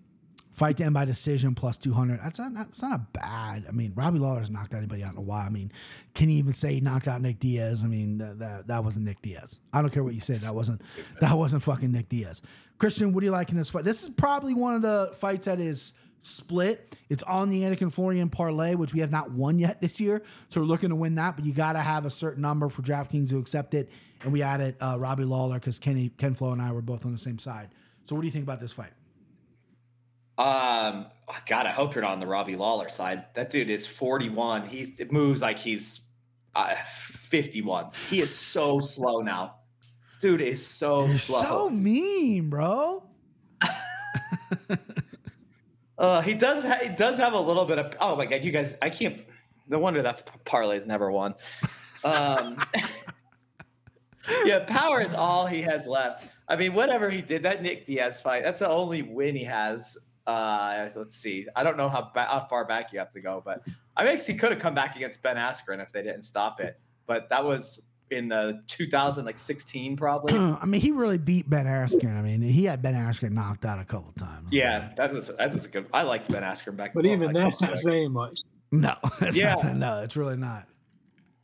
[0.50, 2.20] Fight to end by decision plus 200.
[2.22, 3.64] That's not, that's not a bad.
[3.66, 5.46] I mean, Robbie Lawler's knocked anybody out in a while.
[5.46, 5.72] I mean,
[6.14, 7.82] can you even say he knocked out Nick Diaz?
[7.82, 9.58] I mean, that, that, that wasn't Nick Diaz.
[9.72, 10.34] I don't care what you say.
[10.34, 10.82] That wasn't
[11.22, 12.42] that wasn't fucking Nick Diaz.
[12.76, 13.84] Christian, what do you like in this fight?
[13.84, 16.98] This is probably one of the fights that is split.
[17.08, 20.22] It's on the Anik and Florian parlay, which we have not won yet this year.
[20.50, 22.82] So we're looking to win that, but you got to have a certain number for
[22.82, 23.88] DraftKings to accept it.
[24.22, 27.12] And we added uh, Robbie Lawler because Kenny Ken Flo and I were both on
[27.12, 27.70] the same side.
[28.04, 28.92] So what do you think about this fight?
[30.38, 33.24] Um, oh, God, I hope you're not on the Robbie Lawler side.
[33.34, 34.66] That dude is 41.
[34.66, 36.00] He's it moves like he's
[36.54, 37.90] uh, 51.
[38.08, 39.56] He is so slow now.
[40.08, 41.42] This dude is so You're slow.
[41.42, 43.04] so mean, bro.
[45.98, 46.64] Uh, he does.
[46.64, 47.94] Ha- he does have a little bit of.
[48.00, 48.74] Oh my god, you guys!
[48.82, 49.22] I can't.
[49.68, 51.34] No wonder that parlay's never won.
[52.02, 52.60] Um,
[54.44, 56.30] yeah, power is all he has left.
[56.48, 59.96] I mean, whatever he did, that Nick Diaz fight, that's the only win he has.
[60.26, 61.46] Uh, let's see.
[61.56, 63.62] I don't know how, ba- how far back you have to go, but
[63.96, 66.78] I guess he could have come back against Ben Askren if they didn't stop it.
[67.06, 70.34] But that was in the 2016 probably.
[70.60, 72.16] I mean, he really beat Ben Askren.
[72.16, 74.48] I mean, he had Ben Askren knocked out a couple times.
[74.52, 75.86] yeah, that was that was a good.
[75.92, 76.94] I liked Ben Askren back.
[76.94, 78.40] But well, even like, that's not saying much.
[78.70, 79.54] No, it's Yeah.
[79.62, 80.66] not, no, it's really not.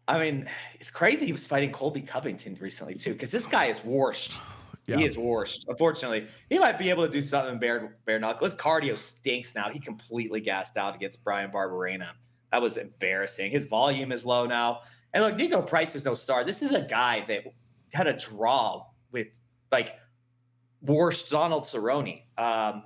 [0.08, 0.48] I mean,
[0.80, 4.40] it's crazy he was fighting Colby Covington recently too, because this guy is washed.
[4.86, 4.96] Yeah.
[4.96, 5.66] He is washed.
[5.68, 8.46] Unfortunately, he might be able to do something in bare bare knuckle.
[8.46, 9.68] His cardio stinks now.
[9.68, 12.08] He completely gassed out against Bryan Barberena.
[12.50, 13.50] That was embarrassing.
[13.50, 14.80] His volume is low now.
[15.12, 16.42] And look, Niko Price is no star.
[16.42, 17.44] This is a guy that
[17.92, 19.28] had a draw with
[19.70, 19.94] like
[20.80, 22.22] worst Donald Cerrone.
[22.38, 22.84] Um,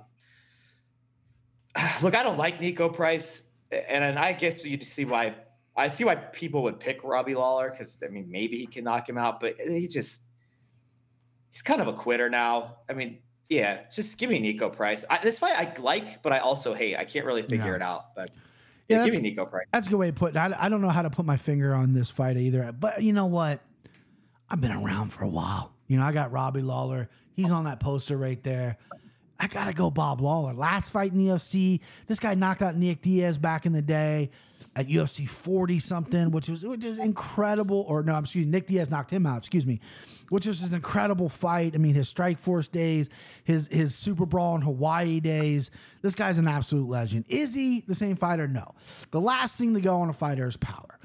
[2.01, 5.35] look, I don't like Niko Price, and, and I guess you see why.
[5.75, 9.07] I see why people would pick Robbie Lawler because I mean maybe he can knock
[9.09, 10.21] him out, but he just
[11.51, 12.77] he's kind of a quitter now.
[12.89, 13.19] I mean,
[13.49, 15.03] yeah, just give me Niko Price.
[15.09, 16.95] I, this fight I like, but I also hate.
[16.95, 17.75] I can't really figure No.
[17.75, 18.15] it out.
[18.15, 18.31] But
[18.87, 19.65] Yeah, yeah, give me Niko Price.
[19.71, 20.37] That's a good way to put it.
[20.37, 22.71] I, I don't know how to put my finger on this fight either.
[22.71, 23.59] But you know what?
[24.49, 25.73] I've been around for a while.
[25.87, 27.09] You know, I got Robbie Lawler.
[27.33, 28.77] He's on that poster right there.
[29.39, 30.53] I gotta go Bob Lawler.
[30.53, 34.29] Last fight in the UFC, this guy knocked out Nick Diaz back in the day
[34.75, 37.85] at UFC 40 something, which was which is incredible.
[37.87, 39.79] Or no, I'm excuse me, Nick Diaz knocked him out, excuse me.
[40.29, 41.75] Which was an incredible fight.
[41.75, 43.09] I mean, his Strike Force days,
[43.43, 45.69] his his Super Brawl in Hawaii days.
[46.01, 47.25] This guy's an absolute legend.
[47.29, 48.47] Is he the same fighter?
[48.47, 48.73] No.
[49.11, 50.99] The last thing to go on a fighter is power.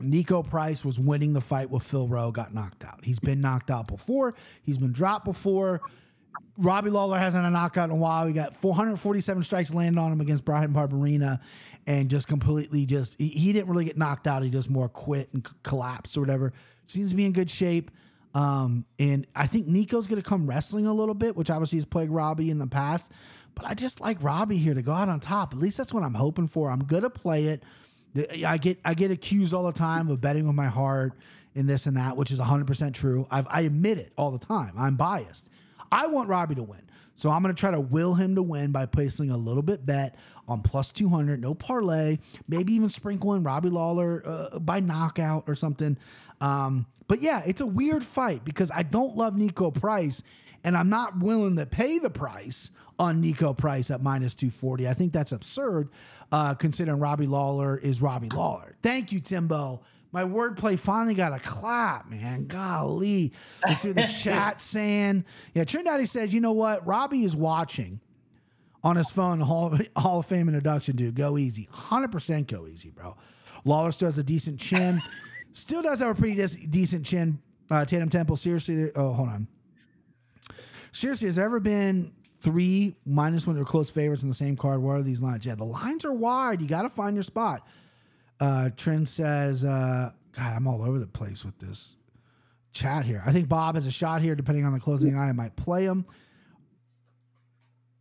[0.00, 3.00] Niko Price was winning the fight with Phil Rowe, got knocked out.
[3.02, 4.34] He's been knocked out before.
[4.62, 5.80] He's been dropped before.
[6.58, 8.26] Robbie Lawler hasn't had a knockout in a while.
[8.26, 11.40] We got 447 strikes landed on him against Bryan Barberena,
[11.86, 14.42] and just completely just he, he didn't really get knocked out.
[14.42, 16.52] He just more quit and c- collapsed or whatever.
[16.86, 17.90] Seems to be in good shape.
[18.34, 21.86] Um, and I think Niko's going to come wrestling a little bit, which obviously has
[21.86, 23.10] plagued Robbie in the past.
[23.54, 25.54] But I just like Robbie here to go out on top.
[25.54, 26.70] At least that's what I'm hoping for.
[26.70, 27.62] I'm gonna play it.
[28.46, 31.14] I get I get accused all the time of betting with my heart
[31.54, 33.26] and this and that, which is 100% true.
[33.30, 34.74] I've, I admit it all the time.
[34.76, 35.46] I'm biased.
[35.90, 36.82] I want Robbie to win.
[37.16, 39.84] So I'm going to try to will him to win by placing a little bit
[39.84, 40.14] bet
[40.46, 45.56] on plus 200, no parlay, maybe even sprinkle in Robbie Lawler uh, by knockout or
[45.56, 45.98] something.
[46.40, 50.22] Um, but yeah, it's a weird fight because I don't love Niko Price
[50.62, 54.88] and I'm not willing to pay the price on Niko Price at minus 240.
[54.88, 55.88] I think that's absurd
[56.32, 58.76] uh, considering Robbie Lawler is Robbie Lawler.
[58.82, 59.82] Thank you, Timbo.
[60.16, 62.46] My wordplay finally got a clap, man.
[62.46, 63.34] Golly.
[63.68, 65.26] You see what the chat saying?
[65.52, 66.86] Yeah, Trinidad says, you know what?
[66.86, 68.00] Robbie is watching
[68.82, 71.16] on his phone, Hall, Hall of Fame introduction, dude.
[71.16, 71.68] Go easy.
[71.70, 73.14] 100% go easy, bro.
[73.66, 75.02] Lawler still has a decent chin.
[75.52, 76.34] Still does have a pretty
[76.66, 77.38] decent chin.
[77.70, 78.90] Uh, Tatum Temple, seriously.
[78.94, 79.48] Oh, hold on.
[80.92, 84.80] Seriously, has there ever been three minus one or close favorites in the same card?
[84.80, 85.44] What are these lines?
[85.44, 86.62] Yeah, the lines are wide.
[86.62, 87.66] You got to find your spot.
[88.38, 91.96] Uh, Trent says, uh, God, I'm all over the place with this
[92.72, 93.22] chat here.
[93.24, 95.28] I think Bob has a shot here, depending on the closing eye.
[95.28, 96.04] I might play him.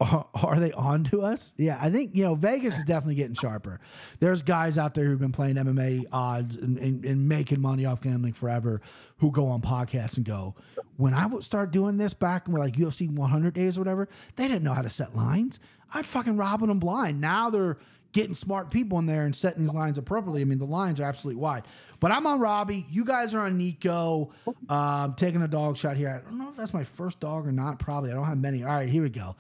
[0.02, 1.54] Are, are they on to us?
[1.56, 3.80] Yeah, I think, you know, Vegas is definitely getting sharper.
[4.20, 8.02] There's guys out there who've been playing MMA odds and, and, and making money off
[8.02, 8.82] gambling forever
[9.20, 10.54] who go on podcasts and go,
[10.98, 14.50] when I would start doing this back in like UFC 100 days or whatever, they
[14.50, 15.62] didn't know how to set lines.
[15.94, 17.22] I'd fucking robbing them blind.
[17.22, 17.78] Now they're
[18.16, 20.40] getting smart people in there and setting these lines appropriately.
[20.40, 21.66] I mean, the lines are absolutely wide.
[22.00, 22.86] But I'm on Robbie.
[22.90, 24.32] You guys are on Niko.
[24.70, 26.10] Um, taking a dog shot here.
[26.10, 27.78] I don't know if that's my first dog or not.
[27.78, 28.12] Probably.
[28.12, 28.64] I don't have many.
[28.64, 29.36] All right, here we go.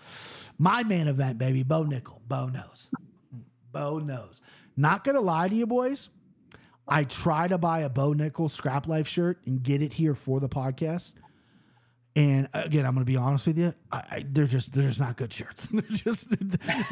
[0.59, 1.63] My main event, baby.
[1.63, 2.19] Bo Nickal.
[2.27, 2.91] Bo knows.
[3.71, 4.41] Bo knows.
[4.75, 6.09] Not gonna lie to you, boys.
[6.85, 10.41] I try to buy a Bo Nickal Scrap Life shirt and get it here for
[10.41, 11.13] the podcast.
[12.17, 13.73] And again, I'm going to be honest with you.
[13.91, 15.65] I, I, they're just they're just not good shirts.
[15.71, 16.29] they're just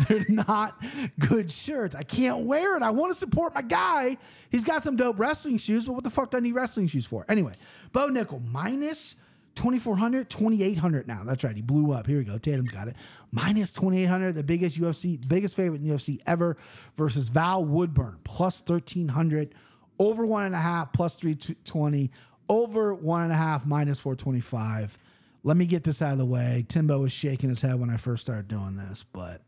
[0.07, 0.84] they're not
[1.17, 1.95] good shirts.
[1.95, 2.84] I can't wear it.
[2.84, 4.17] I want to support my guy.
[4.49, 7.05] He's got some dope wrestling shoes, but what the fuck do I need wrestling shoes
[7.05, 7.26] for?
[7.30, 7.53] Anyway,
[7.93, 9.15] Bo Nickal minus
[9.55, 11.24] 2400, 2800 now.
[11.24, 11.55] That's right.
[11.55, 12.07] He blew up.
[12.07, 12.38] Here we go.
[12.38, 12.95] Tatum's got it.
[13.32, 16.57] Minus 2800, the biggest UFC, biggest favorite in the UFC ever
[16.97, 19.53] versus Val Woodburn plus 1300,
[19.99, 22.11] over one and a half plus 320,
[22.49, 24.97] over one and a half minus 425.
[25.44, 26.66] Let me get this out of the way.
[26.68, 29.41] Timbo was shaking his head when I first started doing this, but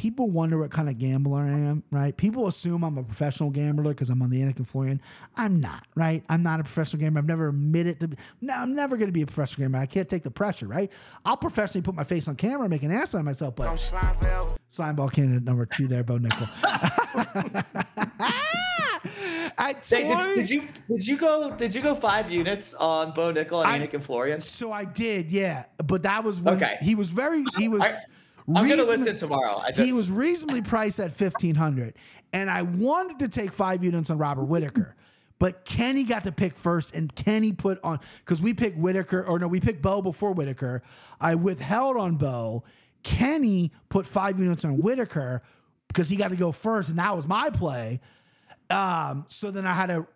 [0.00, 2.16] people wonder what kind of gambler I am, right?
[2.16, 5.00] People assume I'm a professional gambler because I'm on the Anik and Florian.
[5.36, 6.24] I'm not, right?
[6.28, 7.20] I'm not a professional gambler.
[7.20, 8.08] I've never admitted to.
[8.08, 9.80] Be, no, I'm never going to be a professional gambler.
[9.80, 10.90] I can't take the pressure, right?
[11.24, 13.66] I'll professionally put my face on camera and make an ass out of myself, but
[14.70, 16.96] slime ball candidate number two there, Bo Nickal.
[19.58, 23.32] At Hey, did, did you did you go did you go five units on Bo
[23.32, 24.40] Nickal and I- and Florian?
[24.40, 25.64] So I did, yeah.
[25.84, 26.78] But that was when Okay.
[26.82, 27.96] he was very he was I-
[28.54, 29.58] I'm gonna listen tomorrow.
[29.58, 31.94] I just he was reasonably priced at fifteen hundred,
[32.32, 34.96] and I wanted to take five units on Robert Whittaker,
[35.38, 39.38] but Kenny got to pick first, and Kenny put on because we picked Whittaker, or
[39.38, 40.82] no, we picked Bo before Whittaker.
[41.20, 42.64] I withheld on Bo.
[43.02, 45.42] Kenny put five units on Whitaker
[45.90, 48.00] because he got to go first, and that was my play.
[48.70, 50.06] Um, so then I had to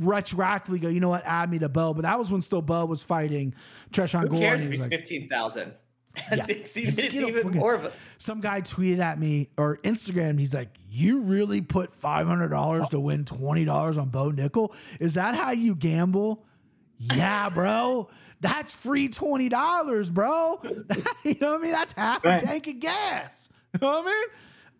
[0.00, 1.94] retroactively go, you know what, add me to Bo.
[1.94, 3.54] But that was when still Bo was fighting
[3.92, 4.40] Tresean who Gordon.
[4.40, 5.72] cares He if he's like- fifteen thousand?
[6.30, 6.46] Yeah.
[6.48, 10.38] it's even, it's even more of a Some guy tweeted at me or Instagram.
[10.38, 14.72] He's like, "You really put five hundred dollars to win twenty dollars on Bo Nickal?
[15.00, 16.44] Is that how you gamble?"
[16.98, 18.08] yeah, bro.
[18.40, 20.60] That's free twenty dollars, bro.
[21.24, 21.72] you know what I mean?
[21.72, 22.40] That's half Right.
[22.40, 23.48] a tank of gas.
[23.72, 24.24] You know what I mean?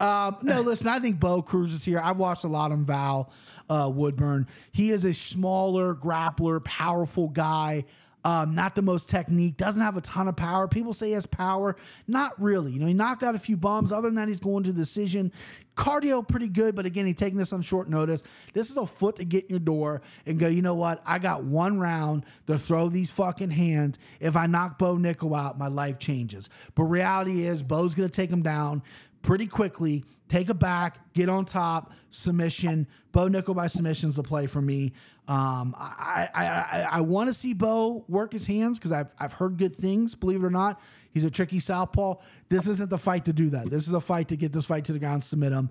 [0.04, 2.00] Um, no, listen, I think Bo Cruz is here.
[2.02, 3.30] I've watched a lot on Val
[3.70, 4.46] uh, Woodburn.
[4.72, 7.84] He is a smaller grappler, powerful guy.
[8.26, 10.66] Um, not the most technique, doesn't have a ton of power.
[10.66, 11.76] People say he has power.
[12.08, 12.72] Not really.
[12.72, 13.92] You know, he knocked out a few bombs.
[13.92, 15.30] Other than that, he's going to decision.
[15.76, 18.22] Cardio pretty good, but again, he's taking this on short notice.
[18.54, 21.02] This is a foot to get in your door and go, you know what?
[21.04, 23.98] I got one round to throw these fucking hands.
[24.20, 26.48] If I knock Bo Nickal out, my life changes.
[26.74, 28.82] But reality is, Bo's going to take him down
[29.24, 30.04] pretty quickly.
[30.28, 32.86] Take a back, get on top, submission.
[33.12, 34.92] Bo Nickal by submission's the play for me.
[35.26, 39.32] Um, I I I, I want to see Bo work his hands because I've I've
[39.32, 40.14] heard good things.
[40.14, 40.80] Believe it or not,
[41.12, 42.16] he's a tricky southpaw.
[42.48, 43.70] This isn't the fight to do that.
[43.70, 45.70] This is a fight to get this fight to the ground, submit him.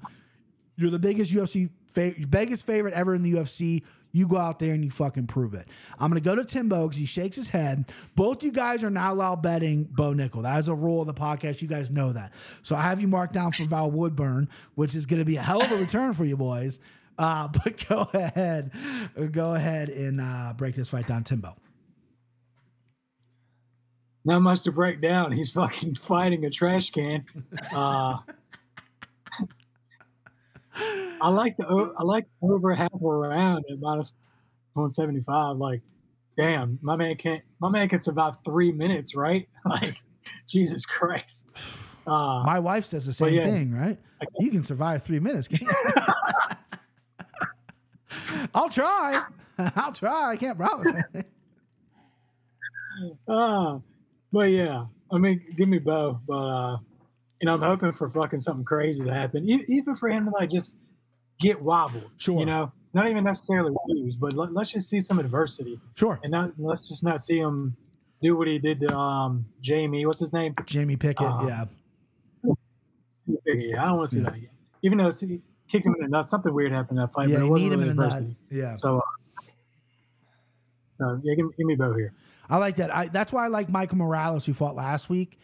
[0.76, 3.84] You're the biggest UFC, fa- biggest favorite ever in the UFC.
[4.16, 5.68] You go out there and you fucking prove it.
[5.99, 7.91] I'm gonna go to Timbo because he shakes his head.
[8.16, 10.43] Both you guys are not allowed betting Bo Nickal.
[10.43, 11.64] That is a rule of the podcast.
[11.64, 12.32] You guys know that.
[12.61, 15.64] So I have you marked down for Val Woodburn, which is gonna be a hell
[15.64, 16.80] of a return for you boys.
[17.18, 18.72] Uh, but go ahead,
[19.32, 21.55] go ahead and uh, break this fight down, Timbo.
[24.26, 25.32] Not much to break down.
[25.32, 27.26] He's fucking fighting a trash can.
[27.76, 28.18] Uh,
[31.24, 34.11] I like the I like over half a round at minus
[34.74, 35.55] one seventy five.
[35.55, 35.80] Like,
[36.36, 39.47] damn, my man can't my man can survive three minutes, right?
[39.65, 39.95] Like,
[40.47, 41.45] Jesus Christ.
[42.05, 43.45] Uh, My wife says the same yeah.
[43.45, 43.97] thing, right?
[44.38, 45.47] You can survive three minutes.
[45.47, 45.69] can't you?
[48.53, 49.24] I'll try.
[49.57, 50.32] I'll try.
[50.32, 51.24] I can't promise anything.
[53.26, 53.80] uh,
[54.34, 56.19] but yeah, I mean, give me Bo.
[56.28, 56.78] But uh,
[57.39, 60.49] you know, I'm hoping for fucking something crazy to happen, even for him to like
[60.49, 60.76] just
[61.44, 62.10] get wobbled.
[62.18, 62.39] Sure.
[62.39, 65.80] You know, not even necessarily lose, but let, let's just see some adversity.
[65.96, 66.20] Sure.
[66.24, 67.76] and not let's just not see him
[68.22, 70.06] do what he did to um Jamie.
[70.06, 70.56] What's his name?
[70.66, 71.28] Jamie Pickett.
[71.28, 71.66] Uh, yeah.
[73.46, 74.30] Yeah, I don't want to see Yeah.
[74.30, 74.50] that again.
[74.84, 77.30] Even though he kicked him in the nuts, something weird happened in that fight.
[77.30, 77.38] Yeah.
[77.39, 78.28] but it wasn't need him really in the adversity.
[78.28, 78.39] nuts.
[78.52, 78.74] Yeah.
[78.76, 78.98] So,
[81.00, 82.14] uh, uh, yeah, give, give me Bo here.
[82.50, 82.94] I like that.
[82.94, 85.39] I, that's why I like Michael Morales, who fought last week.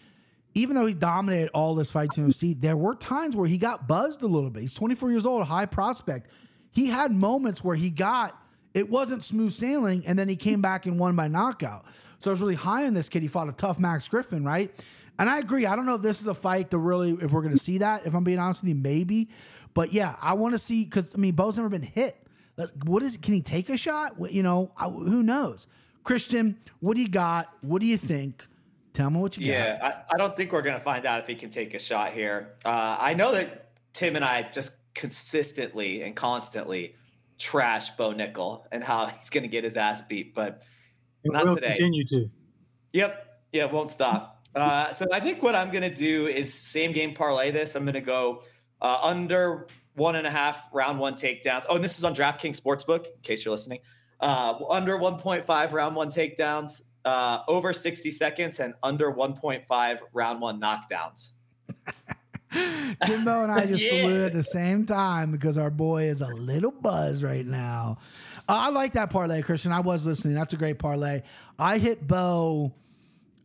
[0.56, 3.88] Even though he dominated all his fights in UFC, there were times where he got
[3.88, 4.62] buzzed a little bit.
[4.62, 6.30] He's 24 years old, high prospect.
[6.72, 8.36] He had moments where he got
[8.74, 11.86] it wasn't smooth sailing, and then he came back and won by knockout.
[12.20, 13.22] So I was really high on this kid.
[13.22, 14.72] He fought a tough Max Griffin, right?
[15.18, 15.66] And I agree.
[15.66, 17.80] I don't know if this is a fight to really, if we're going to see
[17.80, 18.06] that.
[18.06, 19.30] If I'm being honest with you, maybe.
[19.74, 22.16] But yeah, I want to see because I mean, Bo's never been hit.
[22.86, 23.18] What is?
[23.18, 24.16] Can he take a shot?
[24.32, 25.68] You know, who knows?
[26.04, 27.50] Christian, what do you got?
[27.62, 28.46] What do you think?
[29.00, 29.54] Tell me what you got.
[29.54, 29.80] Yeah,
[30.10, 32.12] I, I don't think we're going to find out if he can take a shot
[32.12, 32.56] here.
[32.66, 36.96] Uh, I know that Tim and I just consistently and constantly
[37.38, 40.64] trash Bo Nickal and how he's going to get his ass beat, but
[41.24, 41.68] And Not we'll today.
[41.68, 42.30] continue to.
[42.92, 43.26] Yep.
[43.54, 44.46] Yeah, it won't stop.
[44.54, 47.76] Uh, so I think what I'm going to do is same game parlay this.
[47.76, 48.44] I'm going to go
[48.82, 51.64] uh, under one and a half round one takedowns.
[51.70, 53.80] Oh, and this is on DraftKings Sportsbook, in case you're listening.
[54.20, 60.60] Uh, under 1.5 round one takedowns, uh, over 60 seconds, and under 1.5 round one
[60.62, 61.32] knockdowns.
[63.06, 64.02] Timbo and I just Yeah.
[64.02, 68.00] saluted at the same time because our boy is a little buzz right now.
[68.48, 69.72] Uh, I like that parlay, Christian.
[69.72, 70.34] I was listening.
[70.34, 71.22] That's a great parlay.
[71.60, 72.74] I hit Bo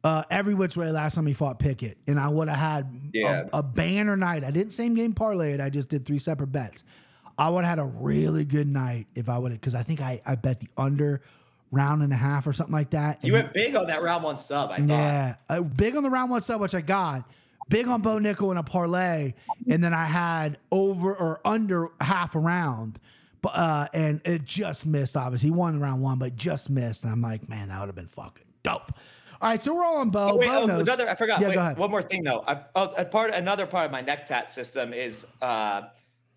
[0.02, 3.44] uh, every which way last time he fought Pickett, and I would have had Yeah.
[3.52, 4.42] a, a banner night.
[4.44, 5.60] I didn't same game parlay it.
[5.60, 6.84] I just did three separate bets.
[7.38, 10.00] I would have had a really good night if I would have, because I think
[10.00, 11.20] I, I bet the under
[11.74, 13.24] round and a half or something like that.
[13.24, 14.88] You went big on that round one sub, I thought.
[14.88, 17.28] yeah, uh, big on the round one sub, which I got.
[17.68, 19.32] Big on Bo Nickal in a parlay,
[19.70, 23.00] and then I had over or under half a round,
[23.40, 25.16] but uh, and it just missed.
[25.16, 27.04] Obviously, he won round one, but just missed.
[27.04, 28.92] And I'm like, man, that would have been fucking dope.
[29.40, 30.32] All right, so we're all on Bo.
[30.32, 31.40] Oh, wait, Bo oh, another I forgot.
[31.40, 31.78] Yeah, Wait, go ahead.
[31.78, 32.44] One more thing though.
[32.46, 35.82] I've, oh, a part another part of my neck tat system is uh,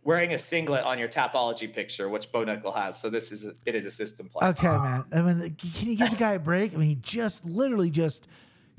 [0.03, 2.99] wearing a singlet on your Tapology picture, which Bo Nickal has.
[2.99, 4.47] So this is a, it is a system play.
[4.49, 5.05] Okay, man.
[5.13, 6.73] I mean, can you give the guy a break?
[6.73, 8.27] I mean, he just literally just.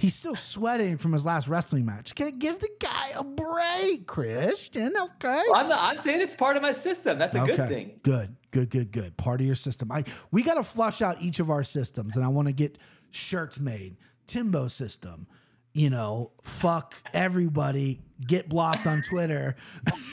[0.01, 2.15] He's still sweating from his last wrestling match.
[2.15, 4.93] Can I give the guy a break, Christian?
[4.97, 5.43] Okay.
[5.53, 7.19] I'm not, I'm saying it's part of my system.
[7.19, 7.99] That's a good thing.
[8.05, 9.17] Good, good, good, good.
[9.17, 9.91] Part of your system.
[9.91, 12.79] I we got to flush out each of our systems, and I want to get
[13.11, 13.97] shirts made.
[14.29, 15.27] Timbo system.
[15.79, 18.01] You know, fuck everybody.
[18.27, 19.55] Get blocked on Twitter.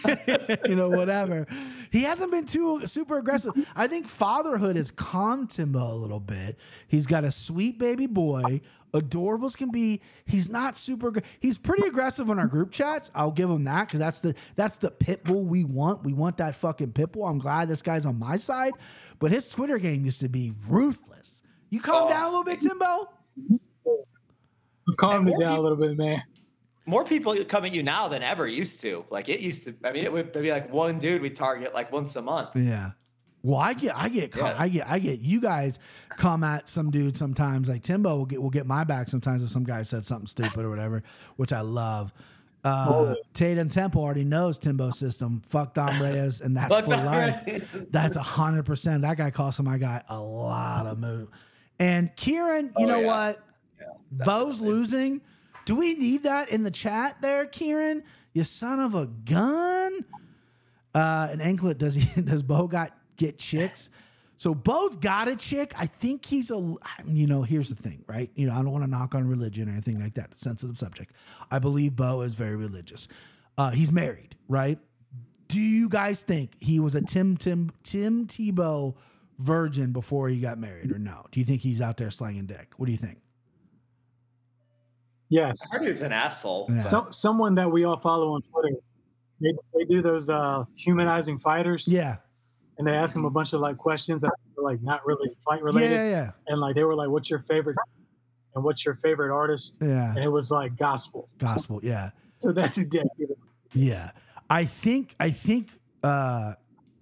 [0.67, 1.47] you know, whatever.
[1.91, 3.53] He hasn't been too super aggressive.
[3.75, 6.59] I think fatherhood has calmed Timbo a little bit.
[6.87, 8.61] He's got a sweet baby boy,
[8.93, 10.01] adorable as can be.
[10.27, 11.11] He's not super.
[11.39, 13.09] He's pretty aggressive on our group chats.
[13.15, 16.03] I'll give him that because that's the that's the pit bull we want.
[16.03, 17.25] We want that fucking pit bull.
[17.25, 18.73] I'm glad this guy's on my side,
[19.17, 21.41] but his Twitter game used to be ruthless.
[21.71, 22.09] You calm Oh.
[22.09, 23.09] down a little bit, Timbo.
[24.89, 26.23] I've calmed And it more down a little bit, man.
[26.87, 29.05] More people come at you now than ever used to.
[29.09, 29.73] Like it used to.
[29.83, 32.49] I mean, it would be like one dude we target like once a month.
[32.55, 32.91] Yeah.
[33.41, 34.55] Well, I get, I get, Yeah.
[34.57, 35.19] I get, I get.
[35.19, 35.77] You guys
[36.17, 37.69] come at some dude sometimes.
[37.69, 40.65] Like Timbo will get, will get my back sometimes if some guy said something stupid
[40.65, 41.03] or whatever,
[41.37, 42.11] which I love.
[42.63, 45.43] Uh, Tatum Temple already knows Timbo system.
[45.47, 47.87] Fuck Dom Reyes, and that's Fuck for life.
[47.91, 49.03] That's a hundred percent.
[49.03, 51.29] That guy costing my guy a lot of move.
[51.77, 53.05] And Kieran, you Oh, know yeah.
[53.07, 53.44] what?
[54.11, 55.21] Bo's losing.
[55.65, 58.03] Do we need that in the chat there, Kieran?
[58.33, 60.05] You son of a gun.
[60.93, 63.89] Uh, an anklet does he does Bo got get chicks?
[64.37, 65.73] So Bo's got a chick.
[65.77, 66.75] I think he's a
[67.05, 68.29] you know, here's the thing, right?
[68.35, 70.37] You know, I don't want to knock on religion or anything like that.
[70.37, 71.13] Sensitive subject.
[71.49, 73.07] I believe Bo is very religious.
[73.57, 74.77] Uh, he's married, right?
[75.47, 78.95] Do you guys think he was a Tim Tim Tim Tebow
[79.39, 81.25] virgin before he got married, or no?
[81.31, 82.73] Do you think he's out there slanging dick?
[82.77, 83.19] What do you think?
[85.29, 85.57] Yes.
[85.73, 86.67] I heard an asshole.
[86.69, 86.77] Yeah.
[86.77, 88.75] So, someone that we all follow on Twitter,
[89.41, 91.87] they, they do those uh, humanizing fighters.
[91.87, 92.17] Yeah,
[92.77, 95.61] And they ask him a bunch of like questions that are like not really fight
[95.63, 95.91] related.
[95.95, 97.75] yeah, yeah, And like they were like, "What's your favorite?"
[98.55, 99.79] And what's your favorite artist?
[99.81, 100.09] yeah.
[100.15, 101.27] And it was like gospel.
[101.39, 102.11] Gospel, yeah.
[102.35, 103.35] So that's a The
[103.73, 104.11] Yeah.
[104.49, 105.71] I think I think
[106.03, 106.53] uh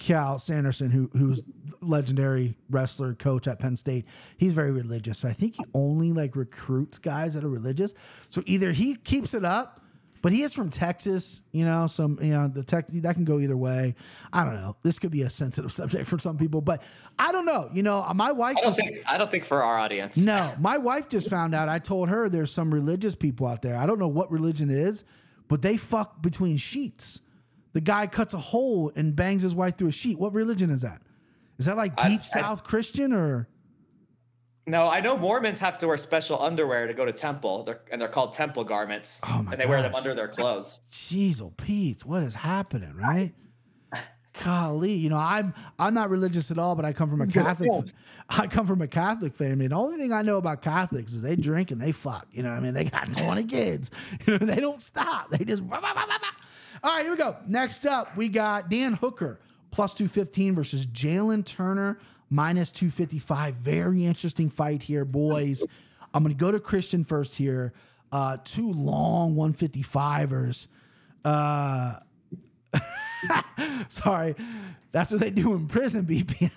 [0.04, 1.42] Cael Sanderson, who who's
[1.80, 4.06] legendary wrestler coach at Penn State,
[4.38, 5.20] he's very religious.
[5.20, 7.94] So I think he only like recruits guys that are religious.
[8.30, 9.82] So either he keeps it up,
[10.22, 13.40] but he is from Texas, you know, some you know, the tech that can go
[13.40, 13.96] either way.
[14.34, 14.76] I don't know.
[14.84, 16.82] This could be a sensitive subject for some people, but
[17.18, 17.70] I don't know.
[17.72, 20.18] You know, my wife I don't just think I don't think for our audience.
[20.18, 21.70] no, my wife just found out.
[21.70, 23.78] I told her there's some religious people out there.
[23.78, 25.06] I don't know what religion is,
[25.48, 27.22] but they fuck between sheets.
[27.74, 30.18] The guy cuts a hole and bangs his wife through a sheet.
[30.20, 31.02] What religion is that?
[31.58, 33.48] Is that like deep I- South Christian or?
[34.66, 38.00] No, I know Mormons have to wear special underwear to go to temple, they're, and
[38.00, 40.80] they're called temple garments, Oh my and they wear them under their clothes.
[40.90, 43.36] Jeez, oh Pete, what is happening, right?
[44.44, 47.72] Golly, you know, I'm I'm not religious at all, but I come from a Catholic.
[47.88, 48.00] stuff.
[48.30, 49.66] I come from a Catholic family.
[49.66, 52.26] And the only thing I know about Catholics is they drink and they fuck.
[52.32, 52.74] You know what I mean?
[52.74, 53.92] They got 20 kids.
[54.26, 55.30] You know, they don't stop.
[55.30, 55.62] They just.
[56.84, 57.38] All right, here we go.
[57.48, 59.40] Next up, we got Dan Hooker
[59.72, 61.98] plus 215 versus Jalin Turner
[62.30, 63.56] minus 255.
[63.56, 65.66] Very interesting fight here, boys.
[66.14, 67.72] I'm going to go to Christian first here.
[68.12, 70.68] Uh, two long 155ers.
[71.24, 71.96] Uh,
[73.88, 74.36] sorry,
[74.92, 76.52] that's what they do in prison, BP.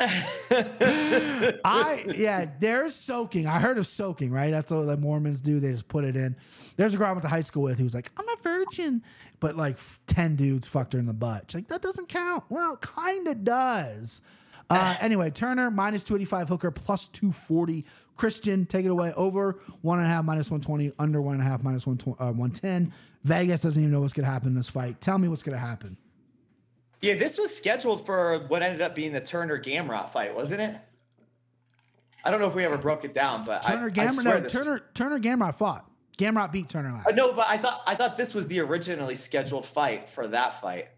[1.64, 3.46] I yeah, there's soaking.
[3.46, 4.50] I heard of soaking, right?
[4.50, 5.58] That's what the Mormons do.
[5.58, 6.36] They just put it in.
[6.76, 9.02] There's a girl I went to high school with who was like, I'm a virgin,
[9.40, 11.46] but like ten dudes fucked her in the butt.
[11.48, 12.44] She's like, that doesn't count.
[12.48, 14.22] Well, kind of does.
[14.70, 17.84] Uh, anyway, Turner minus 285, Hooker plus 240.
[18.16, 19.12] Christian, take it away.
[19.14, 22.32] Over one and a half minus 120, under one and a half minus 120, uh,
[22.32, 22.92] 110.
[23.24, 25.00] Vegas doesn't even know what's going to happen in this fight.
[25.00, 25.96] Tell me what's going to happen.
[27.00, 30.76] Yeah, this was scheduled for what ended up being the Turner Gamrot fight, wasn't it?
[32.24, 34.52] I don't know if we ever broke it down, but Turner I, Gamrot, no, this
[34.54, 35.84] was- Turner, Turner Gamrot fought.
[36.18, 37.06] Gamrot beat Turner last.
[37.06, 40.60] Uh, no, but I thought I thought this was the originally scheduled fight for that
[40.60, 40.88] fight.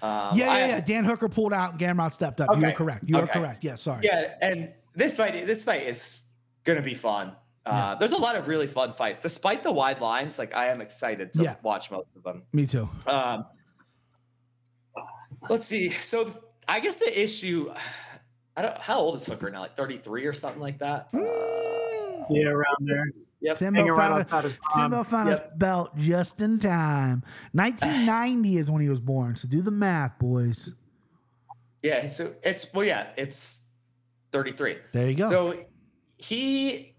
[0.00, 0.80] Um, Yeah, I- yeah, yeah.
[0.80, 2.56] Dan Hooker pulled out and Gamrot stepped up.
[2.56, 3.04] You are correct.
[3.08, 3.32] You are Okay.
[3.40, 3.64] correct.
[3.64, 4.02] Yeah, sorry.
[4.04, 6.22] Yeah, and this fight this fight is
[6.62, 7.32] gonna be fun.
[7.64, 10.38] Uh, There's a lot of really fun fights, despite the wide lines.
[10.38, 11.56] Like I am excited to Yeah.
[11.64, 12.44] watch most of them.
[12.52, 12.88] Me too.
[13.08, 13.46] Um,
[15.48, 15.90] let's see.
[15.90, 16.30] So
[16.68, 17.72] I guess the issue.
[18.56, 18.78] I don't.
[18.78, 19.60] How old is Hooker now?
[19.60, 21.08] Like 33 or something like that.
[21.12, 23.04] Uh, Yeah, around there.
[23.40, 23.56] yep.
[23.56, 24.58] Timbo Hanging right found, a, his.
[24.74, 27.22] Timbo found his belt just in time.
[27.52, 29.36] 1990 is when he was born.
[29.36, 30.74] So do the math, boys.
[31.82, 32.06] Yeah.
[32.08, 33.60] So it's well, yeah, it's
[34.32, 34.76] 33.
[34.92, 35.30] There you go.
[35.30, 35.64] So
[36.16, 36.94] he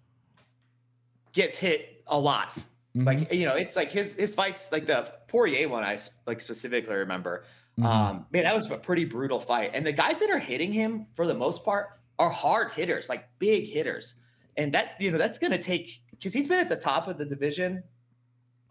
[1.34, 2.58] gets hit a lot.
[2.96, 3.06] Mhm.
[3.06, 6.96] Like you know, it's like his his fights, like the Poirier one, I like specifically
[6.96, 7.44] remember.
[7.80, 7.86] Mhm.
[7.86, 9.72] Um, man, that was a pretty brutal fight.
[9.74, 13.26] And the guys that are hitting him for the most part are hard hitters, like
[13.40, 14.16] big hitters.
[14.56, 17.26] And that you know that's gonna take because he's been at the top of the
[17.26, 17.84] division.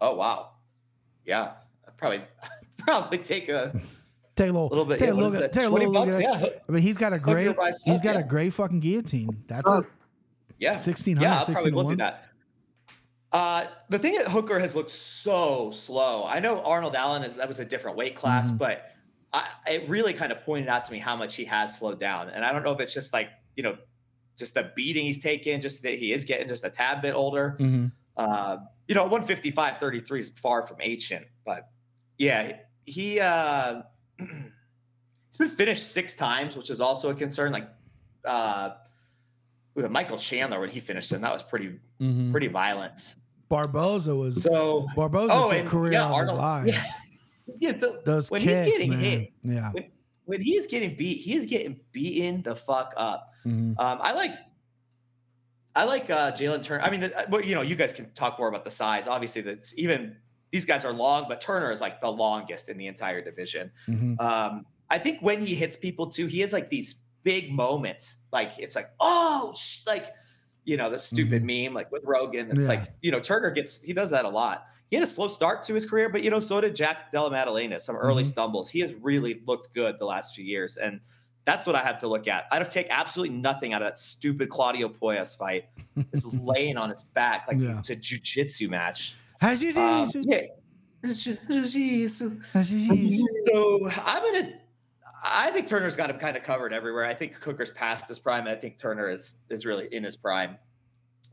[0.01, 0.51] Oh wow,
[1.25, 1.53] yeah,
[1.95, 2.23] probably
[2.77, 3.71] probably take a
[4.35, 4.99] take a little, little bit.
[4.99, 6.21] Take yeah, a is take a 20 little look bucks, at.
[6.21, 7.55] yeah, I mean, he's got a great,
[7.85, 8.21] he's got a yeah.
[8.23, 9.29] great fucking guillotine.
[9.47, 9.77] That's Oh.
[9.79, 9.85] a
[10.59, 12.25] yeah, 1600, Yeah, I probably will do that.
[13.31, 16.25] Uh, the thing that Hooker has looked so slow.
[16.25, 18.57] I know Arnold Allen is that was a different weight class, Mhm.
[18.57, 18.91] but
[19.37, 22.29] I, it really kind of pointed out to me how much he has slowed down.
[22.29, 23.75] And I don't know if it's just like you know,
[24.37, 27.55] just the beating he's taken, just that he is getting just a tad bit older.
[27.59, 27.91] Mhm.
[28.15, 28.57] Uh,
[28.87, 31.69] you know, 155, 33 is far from ancient, but
[32.17, 33.81] yeah, he uh,
[34.19, 37.51] he's been finished six times, which is also a concern.
[37.51, 37.69] Like
[38.25, 38.71] uh,
[39.75, 42.31] with Michael Chandler when he finished him, that was pretty Mhm.
[42.31, 43.15] pretty violent.
[43.49, 46.67] Barboza was So Barboza oh, and career yeah, out of his Arnold, life.
[46.67, 46.83] yeah,
[47.59, 47.73] yeah.
[47.75, 48.99] So Those when kicks, he's getting man.
[48.99, 49.71] hit, Yeah.
[49.71, 49.91] when,
[50.25, 53.33] when he's getting beat, he is getting beaten the fuck up.
[53.45, 53.75] Mhm.
[53.79, 54.31] Um, I like,
[55.75, 56.83] I like uh, Jalin Turner.
[56.83, 59.07] I mean, the, well, you know, you guys can talk more about the size.
[59.07, 60.15] Obviously, that's even
[60.51, 63.71] these guys are long, but Turner is like the longest in the entire division.
[63.87, 64.19] Mhm.
[64.19, 68.19] Um, I think when he hits people too, he has like these big moments.
[68.31, 70.07] Like it's like, oh, sh-, like
[70.63, 72.49] you know, the stupid meme like with Rogan.
[72.51, 72.79] It's Yeah.
[72.79, 74.65] like you know, Turner gets he does that a lot.
[74.89, 77.29] He had a slow start to his career, but you know, so did Jack Della
[77.29, 77.79] Maddalena.
[77.79, 78.27] Some early Mhm.
[78.27, 78.69] stumbles.
[78.69, 81.01] He has really looked good the last few years, and
[81.45, 82.45] that's what I have to look at.
[82.51, 85.65] I don't take absolutely nothing out of that stupid Claudio Puelles fight.
[86.13, 87.77] Just laying on its back like Yeah.
[87.79, 89.15] it's a jujitsu match.
[89.41, 89.57] Um,
[90.23, 90.41] yeah.
[91.03, 92.41] Jiu-jitsu.
[92.53, 92.69] Has?
[92.69, 94.53] So I'm gonna.
[95.23, 97.05] I think Turner's got him kind of covered everywhere.
[97.05, 98.47] I think Hooker's past his prime.
[98.47, 100.57] I think Turner is is really in his prime.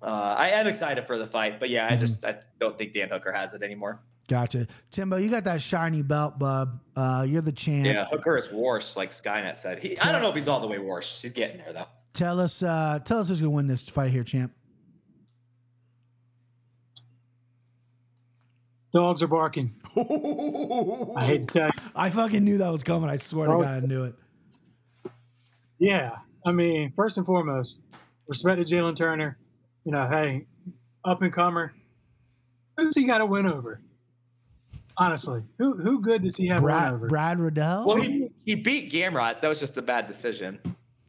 [0.03, 3.09] Uh, I am excited for the fight, but yeah, I just I don't think Dan
[3.09, 4.03] Hooker has it anymore.
[4.29, 4.67] Gotcha.
[4.91, 6.81] Timbo, you got that shiny belt, bub.
[6.97, 7.87] Uh, you're the champ.
[7.87, 9.83] Yeah, Hooker is worse, like Skynet said.
[9.83, 11.21] He, I don't know if he's all the way worse.
[11.21, 11.87] He's getting there though.
[12.15, 14.53] Tell us, uh, tell us who's gonna win this fight here, champ.
[18.93, 19.75] Dogs are barking.
[21.17, 21.73] I hate to tell you.
[21.97, 23.11] I fucking knew that was coming.
[23.11, 23.55] I swear to.
[23.55, 24.15] God, I knew it.
[25.79, 26.13] Yeah,
[26.47, 27.83] I mean, first and foremost,
[28.29, 29.37] respect to Jalin Turner.
[29.85, 30.47] You know, hey,
[31.05, 31.73] up and comer.
[32.77, 33.81] Who's he got to win over?
[34.97, 37.09] Honestly, who who good does he have win Brad, over?
[37.09, 37.85] Brad Riddell.
[37.87, 39.41] Well, he he beat Gamrot.
[39.41, 40.59] That was just a bad decision.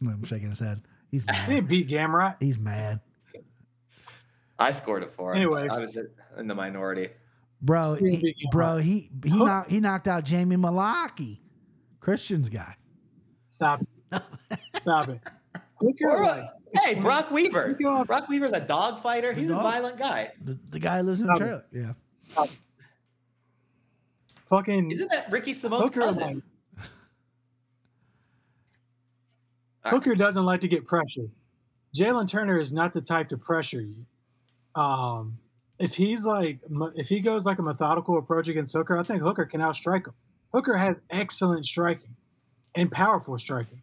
[0.02, 0.82] I'm shaking his head.
[1.12, 1.50] He's He mad.
[1.50, 2.36] didn't beat Gamrot.
[2.42, 3.00] He's mad,
[4.58, 5.38] I scored it for him.
[5.38, 5.72] Anyways.
[5.72, 5.98] I was
[6.38, 7.10] in the minority.
[7.62, 7.94] bro.
[7.96, 11.40] He didn't He, beat him bro, he he Hook- knocked he knocked out Jamie Mullarkey,
[12.00, 12.76] Christian's guy.
[13.54, 13.82] Stop
[14.12, 14.22] it.
[14.80, 15.20] Stop it.
[15.80, 16.48] Hooker, Or, like, uh,
[16.84, 17.78] hey, Brock Weaver.
[18.06, 19.34] Brock Weaver's a dog fighter.
[19.34, 20.32] He's a violent guy.
[20.44, 21.66] The, the guy lives in a Stop trailer.
[21.72, 21.94] Yeah.
[22.18, 22.48] stop.
[24.48, 26.24] Fucking Isn't that Ricky Simone's Hooker, cousin?
[26.24, 26.82] like, All
[29.86, 29.94] right.
[29.94, 31.32] Hooker doesn't like to get pressured.
[31.96, 34.06] Jalin Turner is not the type to pressure you.
[34.80, 35.38] Um,
[35.80, 36.60] if he's like,
[36.96, 40.14] if he goes like a methodical approach against Hooker, I think Hooker can outstrike him.
[40.54, 42.16] Hooker has excellent striking
[42.76, 43.82] and powerful striking.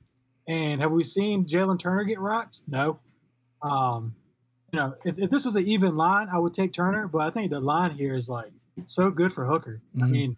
[0.48, 2.60] And have we seen Jalin Turner get rocked?
[2.66, 2.98] No.
[3.62, 4.14] Um,
[4.72, 7.30] you know, if, if this was an even line, I would take Turner, but I
[7.30, 8.50] think the line here is like
[8.86, 9.80] so good for Hooker.
[9.96, 10.10] I Mhm.
[10.10, 10.36] mean,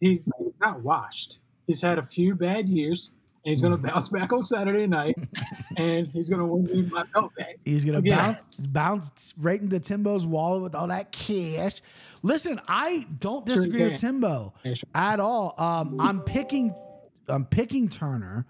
[0.00, 0.28] he's,
[0.60, 1.38] not washed.
[1.66, 3.12] He's had a few bad years,
[3.44, 5.16] and he's going to bounce back on Saturday night,
[5.76, 7.56] and he's going to win my belt back.
[7.64, 11.80] He's gonna bounce bounce right into Timbo's wallet with all that cash.
[12.22, 14.00] Listen, I don't Sure disagree with.
[14.00, 14.88] Timbo Yeah, sure.
[14.94, 15.54] at all.
[15.58, 16.74] Um, I'm picking
[17.28, 18.46] I'm picking Turner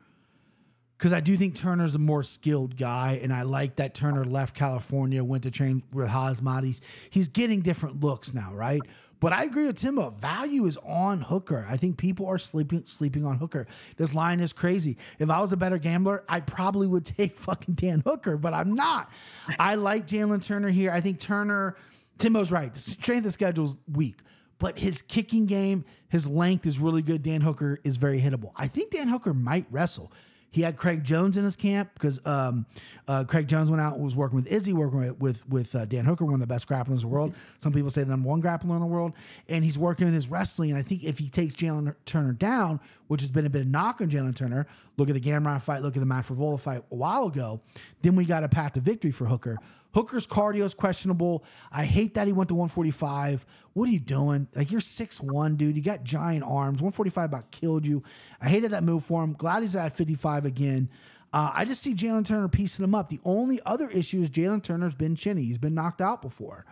[0.98, 4.56] because I do think Turner's a more skilled guy, and I like that Turner left
[4.56, 6.80] California, went to train with Hazmatis.
[7.08, 8.80] He's getting different looks now, right?
[9.20, 10.10] But I agree with Timbo.
[10.10, 11.66] Value is on Hooker.
[11.68, 13.66] I think people are sleeping sleeping on Hooker.
[13.96, 14.96] This line is crazy.
[15.20, 18.74] If I was a better gambler, I probably would take fucking Dan Hooker, but I'm
[18.74, 19.10] not.
[19.58, 20.90] I like Jalin Turner here.
[20.90, 21.76] I think Turner,
[22.18, 22.72] Timbo's right.
[22.72, 24.16] The strength of schedule's weak,
[24.58, 27.22] but his kicking game, his length is really good.
[27.22, 28.50] Dan Hooker is very hittable.
[28.56, 30.12] I think Dan Hooker might wrestle.
[30.50, 32.66] He had Craig Jones in his camp because um,
[33.06, 35.84] uh, Craig Jones went out and was working with Izzy, working with with, with uh,
[35.84, 37.34] Dan Hooker, one of the best grapplers in the world.
[37.58, 39.12] Some people say the number one grappler in the world,
[39.48, 40.70] and he's working with his wrestling.
[40.70, 43.68] And I think if he takes Jalin Turner down, which has been a bit of
[43.68, 44.66] knock on Jalin Turner,
[44.96, 47.60] look at the Gamrot fight, look at the Matt Frevola fight a while ago,
[48.02, 49.58] then we got a path to victory for Hooker.
[49.94, 51.44] Hooker's cardio is questionable.
[51.72, 53.46] I hate that he went to 145.
[53.72, 54.48] What are you doing?
[54.54, 55.76] Like you're six one, dude.
[55.76, 56.82] You got giant arms.
[56.82, 58.02] 145 about killed you.
[58.40, 59.32] I hated that move for him.
[59.32, 60.90] Glad he's at 55 again.
[61.32, 63.08] Uh, I just see Jalin Turner piecing him up.
[63.08, 65.44] The only other issue is Jalin Turner's been chinny.
[65.44, 66.64] He's been knocked out before.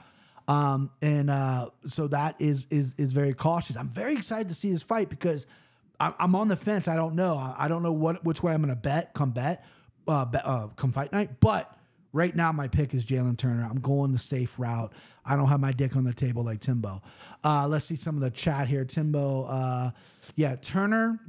[0.48, 3.76] Um, and uh, so that is is is very cautious.
[3.76, 5.46] I'm very excited to see this fight because
[5.98, 6.88] I'm, on the fence.
[6.88, 7.36] I don't know.
[7.36, 9.12] I, I don't know what which way I'm going to bet.
[9.14, 9.64] Come bet,
[10.06, 11.40] uh, bet, uh, come fight night.
[11.40, 11.74] But
[12.16, 13.68] right now, my pick is Jalin Turner.
[13.70, 14.92] I'm going the safe route.
[15.24, 17.02] I don't have my dick on the table like Timbo.
[17.44, 18.84] Uh, let's see some of the chat here.
[18.84, 19.90] Timbo, uh,
[20.34, 21.20] yeah, Turner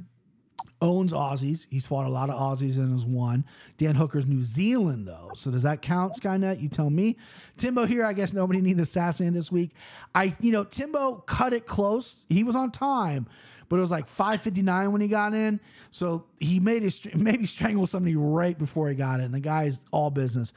[0.80, 1.66] owns Aussies.
[1.70, 3.44] He's fought a lot of Aussies and has won.
[3.76, 5.30] Dan Hooker's New Zealand, though.
[5.34, 6.60] So does that count, Skynet?
[6.60, 7.18] You tell me.
[7.56, 9.72] Timbo here, I guess nobody needed assassin this week.
[10.14, 12.22] I, you know, Timbo cut it close.
[12.28, 13.26] He was on time,
[13.68, 15.60] but it was like 5.59 when he got in.
[15.90, 19.32] So he made his, maybe strangled somebody right before he got in.
[19.32, 20.52] The guy's all business.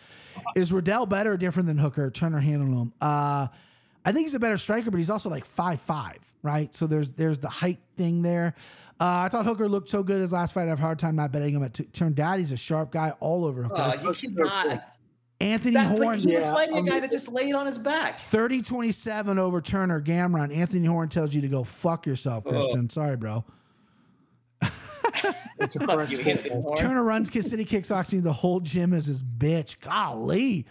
[0.55, 2.09] Is Riddell better or different than Hooker?
[2.09, 2.93] Turner handled him.
[3.01, 3.47] Uh,
[4.03, 6.73] I think he's a better striker, but he's also like five five, right?
[6.73, 8.55] So there's there's the height thing there.
[8.99, 10.63] Uh, I thought Hooker looked so good his last fight.
[10.63, 12.13] I have a hard time not betting him at t- turn.
[12.13, 13.81] Daddy's a sharp guy all over Hooker.
[13.81, 14.90] Uh, you cannot.
[15.41, 17.77] Anthony That, Horn, he was Yeah, fighting a I'm- guy that just laid on his
[17.77, 18.19] back.
[18.19, 20.55] 30 27 over Turner Gamrot.
[20.55, 22.51] Anthony Horn tells you to go fuck yourself, Oh.
[22.51, 22.89] Christian.
[22.89, 23.43] Sorry, bro.
[25.59, 26.63] It's a Fuck correct you, Anthony statement.
[26.63, 26.77] Horn.
[26.77, 28.23] Turner runs Kid City Kickboxing.
[28.23, 29.79] The whole gym is his bitch.
[29.79, 30.65] Golly.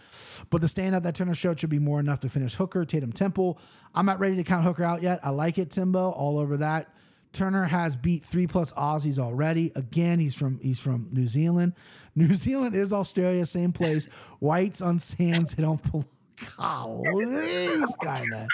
[0.50, 3.12] But the stand up that Turner showed should be more enough to finish Hooker, Tatum
[3.12, 3.56] Temple.
[3.94, 5.20] I'm not ready to count Hooker out yet.
[5.22, 6.88] I like it, Timbo, all over that.
[7.32, 9.70] Turner has beat three plus Aussies already.
[9.76, 11.74] Again, he's from he's from New Zealand.
[12.14, 14.08] New Zealand is Australia, same place.
[14.38, 16.04] Whites on sands, they don't pull.
[16.56, 18.48] Golly, of.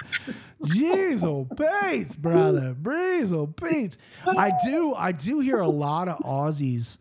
[0.65, 2.75] Jeez, oh, Bates, brother.
[2.75, 3.97] Breeze, oh, Bates.
[4.27, 6.99] I do, I do hear a lot of Aussies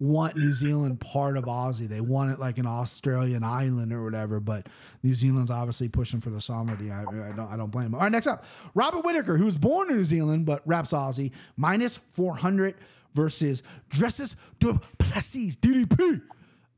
[0.00, 1.88] want New Zealand part of Aussie.
[1.88, 4.66] They want it like an Australian island or whatever, but
[5.02, 6.90] New Zealand's obviously pushing for the sovereignty.
[6.90, 7.96] I, I don't I don't blame them.
[7.96, 8.44] All right, next up,
[8.74, 12.74] Robert Whittaker, who was born in New Zealand but raps Aussie, minus 400
[13.18, 16.22] versus Dricus Duplessis DDP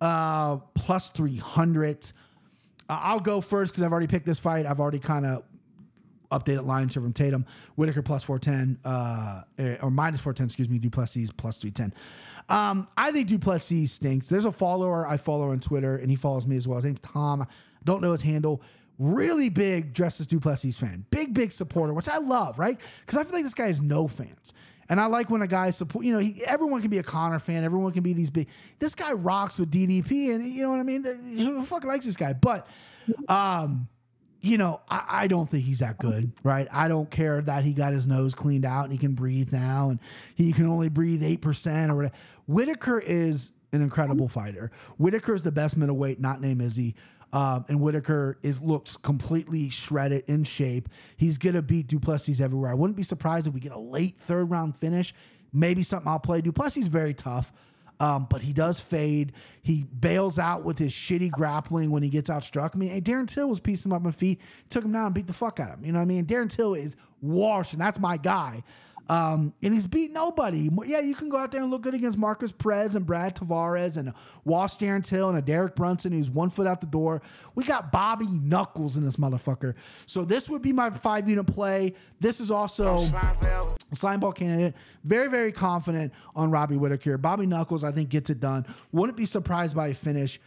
[0.01, 2.13] uh, plus 300.
[2.89, 4.65] Uh, I'll go first because I've already picked this fight.
[4.65, 5.43] I've already kind of
[6.33, 7.45] updated lines here from Tatum.
[7.77, 10.79] Whittaker plus 410, uh, eh, or minus 410, excuse me.
[10.79, 11.93] Du Plessis plus 310.
[12.49, 14.29] Um, I think Du Plessis stinks.
[14.29, 16.77] There's a follower I follow on Twitter, and he follows me as well.
[16.77, 17.47] His name's Tom.
[17.85, 18.63] Don't know his handle.
[18.99, 21.05] Really big Dricus Duplessis fan.
[21.11, 22.79] Big, big supporter, which I love, right?
[23.05, 24.55] Because I feel like this guy has no fans.
[24.91, 27.39] And I like when a guy support, you know, he, everyone can be a Conor
[27.39, 28.49] fan, everyone can be these big.
[28.81, 31.05] This guy rocks with DDP, and you know what I mean.
[31.05, 32.33] Who fucking likes this guy?
[32.33, 32.67] But,
[33.29, 33.89] um,
[34.41, 36.67] you know, I, I don't think he's that good, right?
[36.73, 39.91] I don't care that he got his nose cleaned out and he can breathe now,
[39.91, 40.01] and
[40.35, 42.15] he can only breathe eight percent or whatever.
[42.49, 44.73] Whittaker is an incredible fighter.
[44.99, 46.97] Whittaker is the best middleweight, not named Izzy.
[47.33, 50.89] Um, and Whittaker is looks completely shredded in shape.
[51.17, 52.71] He's gonna beat Du Plessis everywhere.
[52.71, 55.15] I wouldn't be surprised if we get a late third round finish.
[55.53, 56.41] Maybe something I'll play.
[56.41, 57.53] Du Plessis very tough,
[58.01, 59.33] um, but he does fade.
[59.63, 62.71] He bails out with his shitty grappling when he gets outstruck.
[62.75, 65.15] I mean, hey, Darren Till was piecing him up on feet, took him down, and
[65.15, 65.85] beat the fuck out of him.
[65.85, 66.27] You know what I mean?
[66.27, 68.65] Darren Till is washed, and that's my guy.
[69.11, 70.71] Um, and he's beat nobody.
[70.87, 73.97] Yeah, you can go out there and look good against Markus Perez and Brad Tavares
[73.97, 74.13] and
[74.45, 77.21] Wash Till and a Derek Brunson who's one foot out the door.
[77.57, 79.75] We got Bobby Knuckles in this motherfucker.
[80.07, 81.95] So this would be my five unit play.
[82.21, 82.99] This is also
[83.93, 84.75] slime ball candidate.
[85.03, 87.19] Very, very confident on Robbie Whittaker.
[87.19, 88.65] Bobby Knuckles, I think, gets it done.
[88.93, 90.41] Wouldn't be surprised by a finish.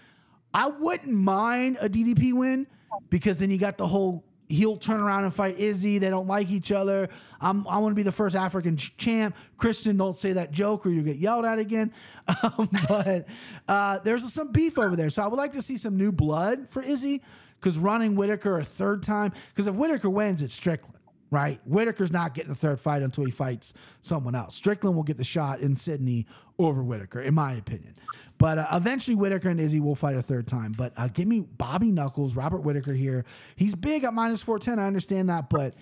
[0.54, 2.68] I wouldn't mind a DDP win
[3.10, 5.98] because then you got the whole he'll turn around and fight Izzy.
[5.98, 7.10] They don't like each other.
[7.42, 9.36] I'm, I want to be the first African champ.
[9.58, 11.92] Christian, don't say that joke or you'll get yelled at again.
[12.42, 13.26] Um, but
[13.68, 15.10] uh, there's some beef over there.
[15.10, 17.22] So I would like to see some new blood for Izzy
[17.60, 21.03] because running Whittaker a third time, because if Whittaker wins, it's Strickland.
[21.34, 24.54] Right, Whittaker's not getting a third fight until he fights someone else.
[24.54, 26.28] Strickland will get the shot in Sydney
[26.60, 27.96] over Whittaker, in my opinion.
[28.38, 30.74] But uh, eventually, Whittaker and Izzy will fight a third time.
[30.78, 33.26] But uh, give me Bobby Knuckles, Robert Whittaker here.
[33.56, 34.78] He's big at minus 410.
[34.78, 35.50] I understand that.
[35.50, 35.74] But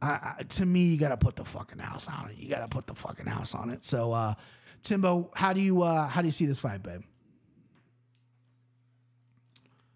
[0.00, 2.36] uh, to me, you got to put the fucking house on it.
[2.36, 3.84] You got to put the fucking house on it.
[3.84, 4.34] So, uh,
[4.84, 7.02] Timbo, how do you uh, how do you see this fight, babe?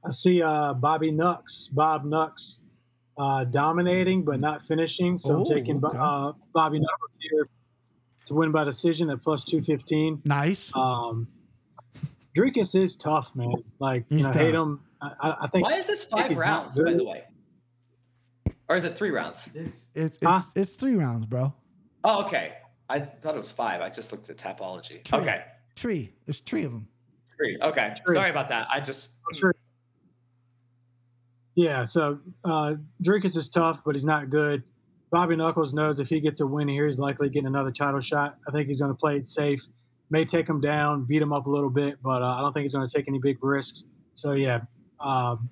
[0.05, 2.59] I see uh, Bobby Nux, Bob Nux,
[3.19, 5.17] uh, dominating but not finishing.
[5.19, 5.97] So Oh, I'm taking okay.
[5.99, 6.87] uh, Bobby Nux
[7.21, 7.49] here
[8.27, 10.23] to win by decision at plus 215.
[10.25, 10.73] Nice.
[10.75, 11.29] Um,
[12.37, 13.53] Dricus is tough, man.
[13.79, 14.37] Like, you know, tough.
[14.37, 14.81] hate him.
[15.01, 15.69] I, I- I think.
[15.69, 17.25] Why is this five rounds, by the way?
[18.69, 19.49] Or is it three rounds?
[19.55, 20.37] It's it's Huh?
[20.41, 21.53] it's, it's three rounds, bro.
[22.03, 22.55] Oh, okay.
[22.89, 23.81] I thought it was five.
[23.81, 25.05] I just looked at Tapology.
[25.05, 25.19] True.
[25.21, 25.43] Okay.
[25.77, 26.13] Tree.
[26.27, 26.89] There's three of them.
[27.37, 27.59] Three.
[27.63, 27.95] Okay.
[28.07, 28.17] Three.
[28.17, 28.67] Sorry about that.
[28.73, 29.55] I just Sure.
[31.55, 34.63] Yeah, so uh, Dricus is tough, but he's not good.
[35.11, 38.37] Bobby Knuckles knows if he gets a win here, he's likely getting another title shot.
[38.49, 39.63] I think he's going to play it safe.
[40.11, 42.63] May take him down, beat him up a little bit, but uh, I don't think
[42.65, 43.87] he's going to take any big risks.
[44.15, 44.61] So yeah,
[45.01, 45.49] um,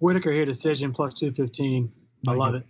[0.00, 1.92] Whittaker here decision plus two fifteen.
[2.26, 2.58] I Like love it.
[2.58, 2.66] it.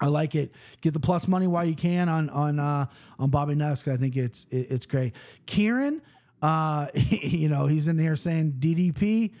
[0.00, 0.52] I like it.
[0.80, 2.86] Get the plus money while you can on on uh,
[3.18, 3.90] on Bobby Nusk.
[3.92, 5.14] I think it's it, it's great.
[5.46, 6.02] Kieran,
[6.40, 9.32] uh, you know, he's in there saying DDP,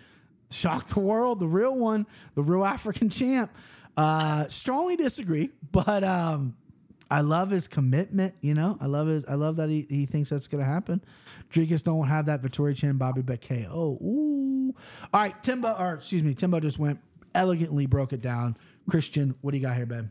[0.54, 3.50] shock the world, the real one, the real African champ.
[3.96, 6.56] Uh, strongly disagree, but um,
[7.10, 8.34] I love his commitment.
[8.40, 9.24] You know, I love his.
[9.26, 11.02] I love that he, he thinks that's gonna happen.
[11.50, 13.98] Dricus don't have that Vittoria Chan, Bobby Beck KO.
[14.02, 14.74] Ooh.
[15.12, 17.00] All right, Timbo, or excuse me, Timbo just went
[17.34, 18.56] elegantly broke it down.
[18.88, 20.08] Christian, what do you got here, babe?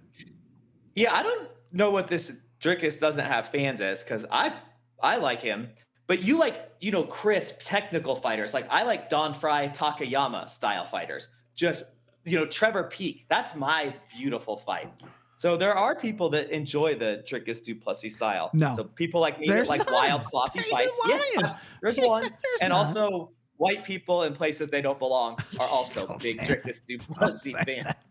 [0.95, 4.53] Yeah, I don't know what this Dricus doesn't have fans as because I
[5.01, 5.69] I like him,
[6.07, 8.53] but you like you know crisp technical fighters.
[8.53, 11.29] Like I like Don Frye Takayama style fighters.
[11.55, 11.83] Just
[12.25, 13.25] you know Trevor Peek.
[13.29, 14.91] That's my beautiful fight.
[15.37, 18.51] So there are people that enjoy the Dricus Duplessis style.
[18.53, 18.75] No.
[18.75, 19.95] so people like me There's that like none.
[19.95, 20.99] wild sloppy fights.
[21.07, 21.21] lying.
[21.37, 22.23] Yes, there's There's one,
[22.61, 22.71] and none.
[22.73, 26.97] also white people in places they don't belong are also Don't big Dricus Don't Du
[26.99, 27.83] Plessis fans.
[27.85, 28.03] that.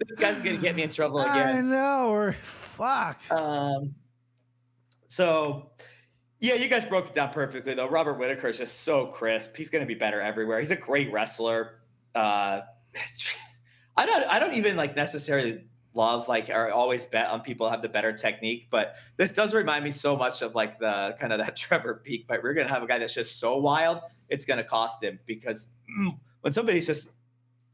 [0.00, 1.58] This guy's gonna get me in trouble again.
[1.58, 3.20] I know, or fuck.
[3.30, 3.94] Um,
[5.06, 5.70] so
[6.44, 7.88] yeah, you guys broke it down perfectly though.
[7.88, 9.56] Robert Whittaker is just so crisp.
[9.56, 10.58] He's going to be better everywhere.
[10.60, 11.76] He's a great wrestler.
[12.14, 12.60] Uh,
[13.96, 15.64] I don't, I don't even like necessarily
[15.94, 19.84] love like or always bet on people have the better technique, but this does remind
[19.84, 22.42] me so much of like the kind of that Trevor Peek fight.
[22.42, 25.18] We're going to have a guy that's just so wild, it's going to cost him
[25.24, 25.68] because
[25.98, 27.08] mm, when somebody's just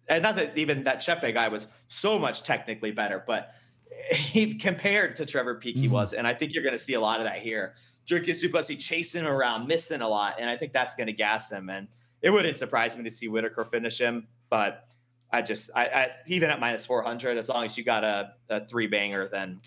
[0.09, 3.53] and not that even that Chepe guy was so much technically better, but
[4.13, 5.93] he compared to Trevor Peek, he Mhm.
[5.93, 7.75] was, and I think you're going to see a lot of that here.
[8.11, 11.13] Dricus Du Plessis chasing him around, missing a lot, and I think that's going to
[11.13, 11.71] gas him.
[11.71, 11.89] And
[12.23, 14.89] it wouldn't surprise me to see Whittaker finish him, but
[15.33, 18.67] I just, I, I even at minus 400, as long as you got a, a
[18.67, 19.61] three banger, then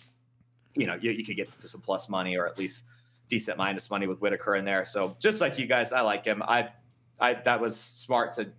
[0.76, 2.86] you know you, you could get to some plus money or at least
[3.28, 4.86] decent minus money with Whittaker in there.
[4.86, 6.44] So just like you guys, I like him.
[6.44, 6.70] I,
[7.20, 8.50] I that was smart to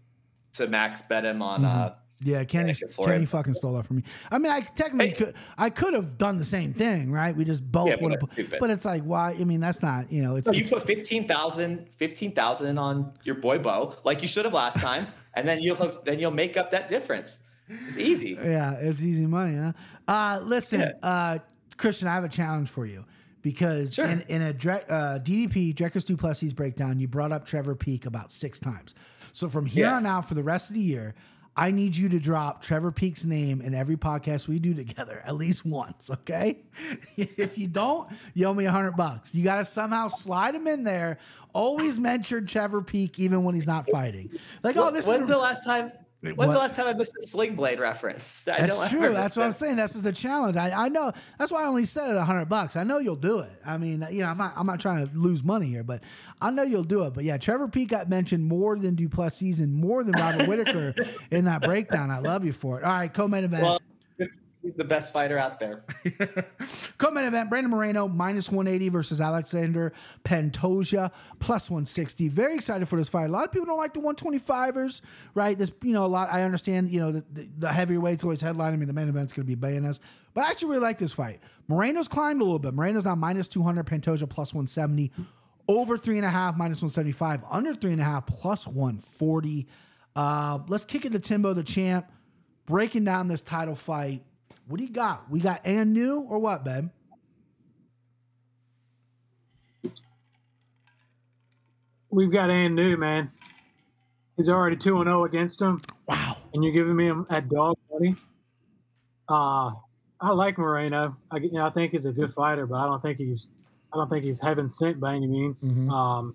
[0.54, 1.62] to max bet him on.
[1.62, 1.78] Mm-hmm.
[1.78, 1.90] uh
[2.20, 3.08] Yeah, Kenny, Nick and Floyd.
[3.08, 4.04] Kenny fucking stole that from me.
[4.30, 5.14] I mean, I technically Hey.
[5.14, 7.34] could, I could have done the same thing, right?
[7.36, 9.32] We just both Yeah, would have, but it's like, why?
[9.38, 13.58] I mean, that's not, you know, it's, You it's put 15,000 15,000 on your boy
[13.58, 16.70] Bo, like you should have last time, and then you'll have, then you'll make up
[16.70, 17.40] that difference.
[17.68, 18.38] It's easy.
[18.42, 19.72] yeah, it's easy money, huh?
[20.06, 20.92] Uh, listen, Yeah.
[21.02, 21.38] uh,
[21.76, 23.04] Christian, I have a challenge for you
[23.42, 24.06] because Sure.
[24.06, 28.30] in, in a Dre- uh, DDP Dricus Duplessis breakdown, you brought up Trevor Peek about
[28.30, 28.94] six times.
[29.32, 29.96] So from here Yeah.
[29.96, 31.14] on out for the rest of the year,
[31.56, 35.36] I need you to drop Trevor Peek's name in every podcast we do together at
[35.36, 36.58] least once, okay?
[37.16, 39.34] if you don't, you owe me a hundred bucks.
[39.34, 41.18] You got to somehow slide him in there.
[41.52, 44.30] Always mention Trevor Peek even when he's not fighting.
[44.64, 45.92] Like, oh, this when's is the last time?
[46.32, 46.52] When's what?
[46.52, 48.46] the last time I missed a sling blade reference?
[48.48, 49.12] I That's don't true.
[49.12, 49.76] That's miss what I'm saying.
[49.76, 50.56] This is the challenge.
[50.56, 51.12] I, I know.
[51.38, 52.76] That's why I only said it a hundred bucks.
[52.76, 53.50] I know you'll do it.
[53.64, 54.54] I mean, you know, I'm not.
[54.56, 56.02] I'm not trying to lose money here, but
[56.40, 57.14] I know you'll do it.
[57.14, 60.94] But yeah, Trevor Peek got mentioned more than Du Plessis and more than Robert Whittaker
[61.30, 62.10] in that breakdown.
[62.10, 62.84] I love you for it.
[62.84, 63.62] All right, co-main event.
[63.62, 63.80] Well,
[64.16, 65.84] this, he's the best fighter out there.
[66.98, 69.92] Co-main event: Brandon Moreno minus 180 versus Alexander
[70.24, 72.28] Pantoja plus 160.
[72.28, 73.26] Very excited for this fight.
[73.26, 75.02] A lot of people don't like the 125ers,
[75.34, 75.56] right?
[75.56, 76.28] This, you know, a lot.
[76.32, 78.72] I understand, you know, the, the, the heavyweights always headline.
[78.72, 80.00] I mean, the main event's going to be Bayones,
[80.32, 81.40] but I actually really like this fight.
[81.68, 82.74] Moreno's climbed a little bit.
[82.74, 83.86] Moreno's on minus 200.
[83.86, 85.12] Pantoja plus 170.
[85.66, 87.42] Over three and a half, minus 175.
[87.50, 89.66] Under three and a half, plus 140.
[90.16, 92.10] Uh, let's kick it to Timbo, the champ,
[92.66, 94.22] breaking down this title fight.
[94.66, 95.30] What do you got?
[95.30, 96.88] We got and new or what, babe?
[102.10, 103.30] We've got Ann New, man.
[104.36, 106.36] He's already 2 and 0 against him, Wow.
[106.52, 108.14] and you're giving me him at dog buddy.
[109.28, 109.72] Uh,
[110.20, 111.16] I like Moreno.
[111.30, 113.50] I, you know, I think he's a good fighter, but I don't think he's
[113.92, 115.76] I don't think he's heaven sent by any means.
[115.76, 115.88] Mhm.
[115.90, 116.34] Um,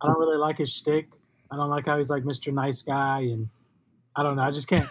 [0.00, 1.08] I don't really like his shtick.
[1.50, 2.52] I don't like how he's like Mr.
[2.52, 3.48] Nice Guy, and
[4.14, 4.42] I don't know.
[4.42, 4.88] I just can't.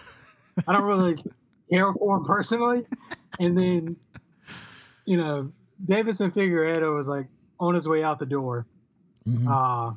[0.67, 1.15] I don't really
[1.69, 2.85] care for him personally.
[3.39, 3.95] And then,
[5.05, 5.51] you know,
[5.85, 7.27] Deiveson Figueiredo was like
[7.59, 8.65] on his way out the door.
[9.27, 9.47] Mhm.
[9.47, 9.95] Uh,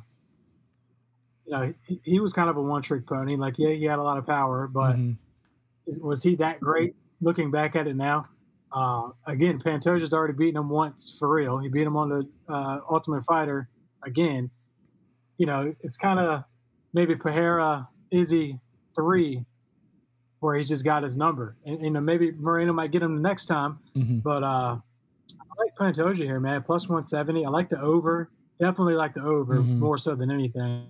[1.45, 3.35] you know, he, he was kind of a one-trick pony.
[3.35, 5.17] Like, yeah, he had a lot of power, but Mhm.
[5.87, 6.95] is, was he that great?
[7.21, 8.27] Looking back at it now,
[8.71, 11.57] uh, again, Pantoja's already beaten him once for real.
[11.57, 13.67] He beat him on the uh, Ultimate Fighter
[14.03, 14.49] again.
[15.37, 16.43] You know, it's kind of
[16.93, 18.59] maybe Pereira Izzy
[18.95, 19.43] three,
[20.39, 23.45] where he's just got his number, and, and maybe Moreno might get him the next
[23.45, 23.77] time.
[23.95, 24.23] Mhm.
[24.23, 26.63] But uh, I like Pantoja here, man.
[26.63, 27.45] Plus 170.
[27.45, 28.29] I like the over.
[28.59, 29.77] Definitely like the over Mhm.
[29.79, 30.85] more so than anything.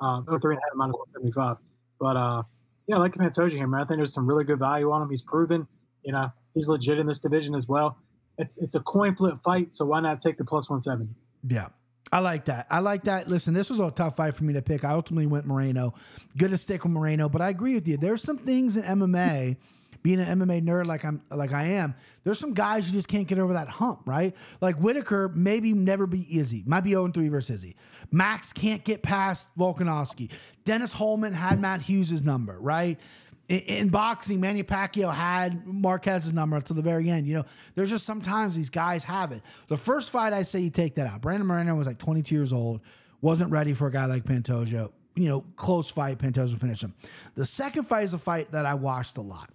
[0.00, 1.56] Um, oh, three and a half minus 175.
[2.00, 2.42] But uh,
[2.86, 3.80] yeah, I like Pantoja here, man.
[3.82, 5.10] I think there's some really good value on him.
[5.10, 5.66] He's proven,
[6.02, 7.96] you know, he's legit in this division as well.
[8.38, 11.14] It's it's a coin flip fight, so why not take the plus 170?
[11.48, 11.68] Yeah.
[12.10, 12.66] I like that.
[12.70, 13.28] I like that.
[13.28, 14.84] Listen, this was a tough fight for me to pick.
[14.84, 15.94] I ultimately went Moreno.
[16.36, 17.96] Good to stick with Moreno, but I agree with you.
[17.96, 19.56] There's some things in MMA,
[20.02, 23.26] being an MMA nerd like I'm like I am, there's some guys you just can't
[23.26, 24.34] get over that hump, right?
[24.60, 26.62] Like Whittaker, maybe never be Izzy.
[26.66, 27.76] Might be 0-3 versus Izzy.
[28.10, 30.30] Max can't get past Volkanovski.
[30.64, 32.98] Dennis Hallman had Matt Hughes' number, right?
[33.48, 37.26] In, in boxing, Manny Pacquiao had Marquez's number until the very end.
[37.26, 37.44] You know,
[37.74, 39.42] there's just sometimes these guys have it.
[39.68, 41.20] The first fight, I say you take that out.
[41.20, 42.80] Brandon Moreno was like 22 years old,
[43.20, 44.90] wasn't ready for a guy like Pantoja.
[45.14, 46.94] You know, close fight, Pantoja finished him.
[47.34, 49.50] The second fight is a fight that I watched a lot.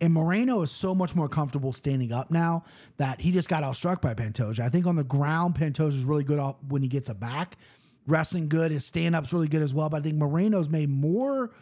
[0.00, 2.64] And Moreno is so much more comfortable standing up now
[2.96, 4.60] that he just got outstruck by Pantoja.
[4.60, 7.58] I think on the ground, Pantoja is really good when he gets a back.
[8.06, 9.90] Wrestling good, his stand up's really good as well.
[9.90, 11.52] But I think Moreno's made more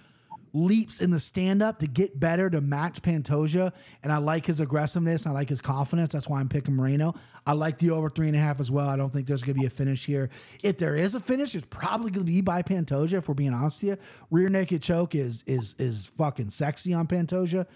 [0.53, 3.73] leaps in the stand up to get better to match Pantoja.
[4.03, 5.27] And I like his aggressiveness.
[5.27, 6.13] I like his confidence.
[6.13, 7.15] That's why I'm picking Moreno.
[7.47, 8.89] I like the over three and a half as well.
[8.89, 10.31] I don't think there's going to be a finish here.
[10.63, 13.15] If there is a finish, it's probably going to be by Pantoja.
[13.15, 13.97] If we're being honest with you,
[14.31, 17.67] rear naked choke is is is fucking sexy on Pantoja.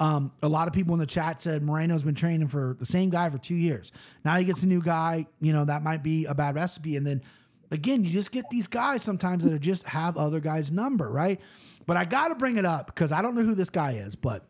[0.00, 3.10] Um, a lot of people in the chat said Moreno's been training for the same
[3.10, 3.92] guy for two years.
[4.24, 5.26] Now he gets a new guy.
[5.40, 6.96] You know that might be a bad recipe.
[6.96, 7.22] And then
[7.70, 11.40] again, you just get these guys sometimes that just have other guys' number, right?
[11.86, 14.16] But I got to bring it up because I don't know who this guy is,
[14.16, 14.46] but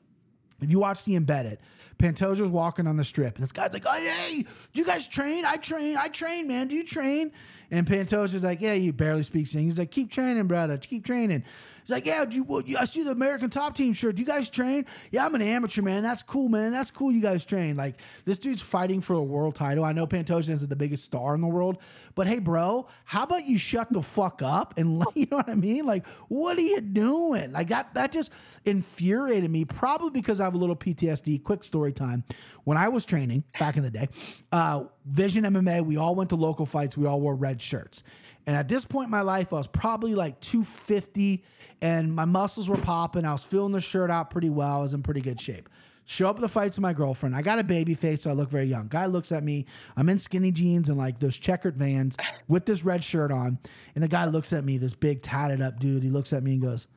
[0.61, 1.59] if you watch the embedded,
[1.99, 4.43] Pantoja's walking on the strip, and this guy's like, "Oh, hey,
[4.73, 5.45] do you guys train?
[5.45, 5.97] I train.
[5.97, 6.69] I train, man.
[6.69, 7.33] Do you train?"
[7.71, 10.77] And Pantoja's like, "Yeah, he barely speaks English." He's like, "Keep training, brother.
[10.79, 11.45] Keep training."
[11.85, 12.79] He's like, "Yeah, do you, well, you?
[12.79, 14.17] I see the American Top Team shirt.
[14.17, 14.87] Do you guys train?
[15.11, 16.03] Yeah, I'm an amateur, man.
[16.03, 16.73] That's cool, man.
[16.73, 17.13] That's cool.
[17.13, 17.77] You guys train.
[17.77, 19.85] Like this dude's fighting for a world title.
[19.85, 21.77] I know Pantoja isn't the biggest star in the world,
[22.15, 25.55] but hey, bro, how about you shut the fuck up and you know what I
[25.55, 25.85] mean?
[25.85, 27.53] Like, what are you doing?
[27.53, 27.93] Like that.
[27.93, 28.31] That just
[28.65, 29.67] infuriated me.
[29.67, 31.43] Probably because I have a little PTSD.
[31.43, 32.25] Quick story time.
[32.65, 34.09] When I was training back in the day,
[34.53, 35.85] uh, Vision MMA.
[35.85, 36.97] We all went to local fights.
[36.97, 38.03] We all wore red shirts.
[38.47, 41.43] And at this point in my life, I was probably like 250
[41.81, 43.25] and my muscles were popping.
[43.25, 44.79] I was filling the shirt out pretty well.
[44.79, 45.69] I was in pretty good shape.
[46.07, 47.35] Show up at the fights with my girlfriend.
[47.35, 48.89] I got a baby face, so I look very young.
[48.89, 49.65] Guy looks at me.
[49.97, 53.59] I'm in skinny jeans and like those checkered vans with this red shirt on.
[53.95, 56.03] And the guy looks at me, this big tatted up dude.
[56.03, 56.89] He looks at me and goes,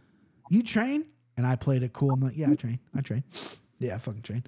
[0.49, 1.05] You train?
[1.37, 2.11] And I played it cool.
[2.11, 2.79] I'm like, Yeah, I train.
[2.93, 3.23] I train.
[3.79, 4.43] Yeah, I fucking train.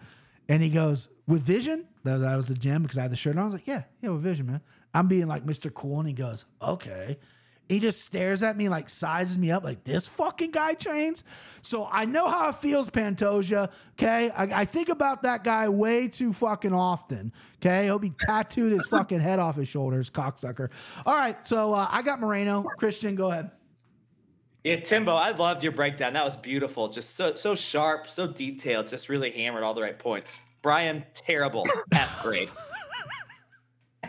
[0.50, 1.86] And he goes, With vision?
[2.04, 3.44] That was, that was the gym because I had the shirt on.
[3.44, 4.62] I was like, Yeah, yeah, with vision, man.
[4.94, 5.74] I'm being like Mr.
[5.74, 6.00] Cool.
[6.00, 7.18] And he goes, Okay.
[7.68, 11.24] He just stares at me, like sizes me up, like this fucking guy trains.
[11.62, 13.70] So I know how it feels, Pantoja.
[13.92, 14.32] Okay.
[14.32, 17.32] I, I think about that guy way too fucking often.
[17.58, 17.84] Okay.
[17.84, 20.70] He'll be tattooed his fucking head off his shoulders, cocksucker.
[21.06, 21.46] All right.
[21.46, 22.64] So uh, I got Moreno.
[22.80, 23.52] Christian, go ahead.
[24.64, 26.14] Yeah, Timbo, I loved your breakdown.
[26.14, 26.90] That was beautiful.
[26.90, 30.40] Just so so sharp, so detailed, just really hammered all the right points.
[30.62, 31.66] Brian, terrible.
[31.94, 32.50] F grade.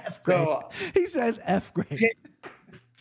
[0.06, 0.38] F grade.
[0.38, 2.16] So he says F grade.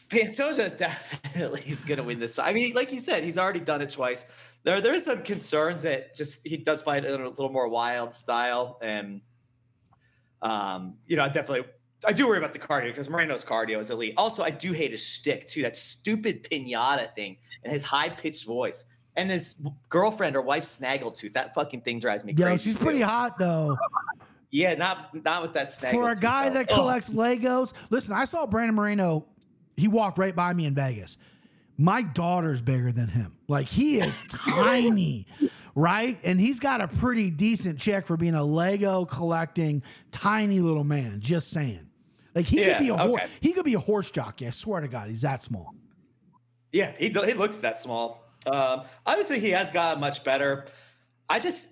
[0.10, 2.40] Pantoja definitely is going to win this.
[2.40, 4.26] I mean, like you said, he's already done it twice.
[4.64, 8.80] There, there's some concerns that just he does fight in a little more wild style,
[8.82, 9.22] and
[10.42, 11.70] um, you know, I definitely
[12.06, 14.14] I do worry about the cardio because Moreno's cardio is elite.
[14.18, 15.62] Also, I do hate his shtick too.
[15.62, 18.86] That stupid pinata thing and his high pitched voice.
[19.16, 21.34] And his girlfriend or wife snaggletooth.
[21.34, 22.52] That fucking thing drives me crazy.
[22.52, 22.86] Yo, she's too.
[22.86, 23.76] pretty hot though.
[24.52, 25.92] Yeah, not not with that snaggletooth.
[25.92, 26.56] For a guy though.
[26.56, 26.76] that Ugh.
[26.76, 29.26] collects Legos, listen, I saw Brandon Moreno.
[29.78, 31.18] He walked right by me in Vegas.
[31.78, 33.38] My daughter's bigger than him.
[33.48, 35.28] Like he is tiny,
[35.76, 36.20] right?
[36.24, 41.20] And he's got a pretty decent check for being a Lego collecting tiny little man.
[41.22, 41.88] Just saying.
[42.36, 43.28] Like he Yeah, could be a okay.
[43.40, 44.48] he could be a horse jockey.
[44.48, 45.74] I swear to God, he's that small.
[46.72, 48.24] Yeah, he he looks that small.
[48.46, 48.84] Um,
[49.26, 50.66] say he has gotten much better.
[51.30, 51.70] I just,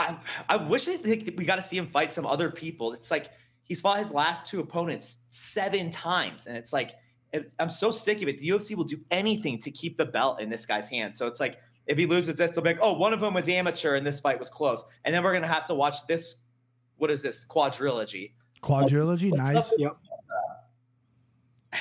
[0.00, 1.04] I I wish it,
[1.36, 2.92] we got to see him fight some other people.
[2.92, 3.30] It's like
[3.62, 6.96] he's fought his last two opponents seven times, and it's like
[7.32, 8.38] it- I'm so sick of it.
[8.38, 11.14] The UFC will do anything to keep the belt in this guy's hand.
[11.14, 13.48] So it's like if he loses this, they'll be like, oh, one of them was
[13.48, 16.36] amateur, and this fight was close, and then we're gonna have to watch this.
[16.96, 18.32] What is this quadrilogy?
[18.62, 19.56] Quadrilogy, What's nice.
[19.56, 19.78] up?
[19.78, 19.96] Yep.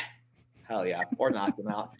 [0.67, 1.91] Hell yeah, or knock him out.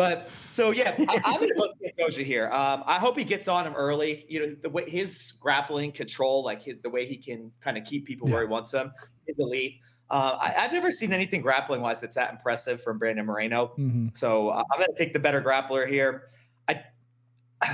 [0.00, 2.46] But so yeah, I, I'm gonna look at Doja here.
[2.46, 4.24] Um, I hope he gets on him early.
[4.30, 7.84] You know, the way his grappling control, like his, the way he can kind of
[7.84, 8.92] keep people where he wants them,
[9.26, 9.80] is elite.
[10.08, 13.74] Uh, I, I've never seen anything grappling wise that's that impressive from Brandon Moreno.
[13.78, 14.16] Mhm.
[14.16, 16.28] So uh, I'm to take the better grappler here.
[16.66, 16.82] I,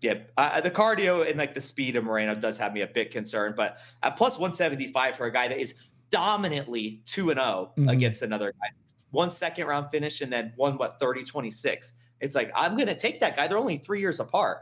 [0.00, 3.10] yeah, uh, the cardio and like the speed of Moreno does have me a bit
[3.10, 5.74] concerned, but at plus 175 for a guy that is
[6.08, 7.92] dominantly 2 and 0 Mhm.
[7.92, 8.70] against another guy.
[9.10, 11.94] One second round finish and then one, what, 30 26.
[12.20, 13.48] It's like, I'm going to take that guy.
[13.48, 14.58] They're only three years apart.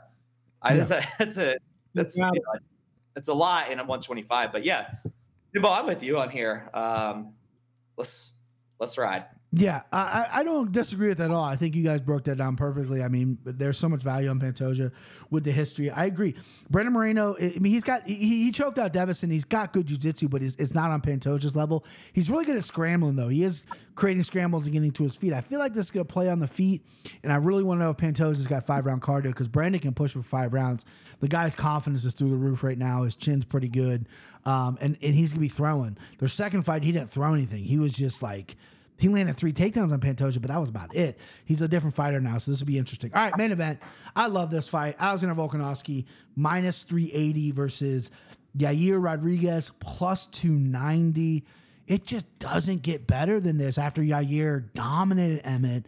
[0.63, 0.85] I Yeah.
[0.85, 1.57] just, that's a,
[1.95, 2.33] that's, you know,
[3.15, 4.53] that's a lot in a 125.
[4.53, 4.91] But yeah,
[5.55, 6.69] Timbo, I'm with you on here.
[6.75, 7.33] Um,
[7.97, 8.35] let's,
[8.79, 9.25] let's ride.
[9.59, 11.45] Yeah, I, I don't disagree with that at all.
[11.45, 13.03] I think you guys broke that down perfectly.
[13.03, 14.93] I mean, there's so much value on Pantoja
[15.31, 15.91] with the history.
[15.91, 16.35] I agree.
[16.69, 19.33] Brandon Moreno, I mean, he's got he, he choked out Deiveson.
[19.33, 21.87] He's got good jujitsu, but it's, it's not on Pantoja's level.
[22.13, 23.29] He's really good at scrambling though.
[23.29, 23.65] He is
[23.95, 25.33] creating scrambles and getting to his feet.
[25.33, 26.85] I feel like this is gonna play on the feet,
[27.23, 29.95] and I really want to know if Pantoja's got five round cardio because Brandon can
[29.95, 30.85] push for five rounds.
[31.21, 33.05] The guy's confidence is through the roof right now.
[33.05, 34.07] His chin's pretty good,
[34.45, 35.97] um, and and he's gonna be throwing.
[36.19, 37.65] Their second fight, he didn't throw anything.
[37.65, 38.57] He was just like.
[38.99, 41.19] He landed three takedowns on Pantoja, but that was about it.
[41.45, 43.11] He's a different fighter now, so this will be interesting.
[43.15, 43.81] All right, main event.
[44.15, 44.97] I love this fight.
[44.99, 48.11] Alexander Volkanovski minus 380 versus
[48.57, 51.45] Yair Rodriguez plus 290.
[51.87, 55.87] It just doesn't get better than this after Yair dominated Emmett.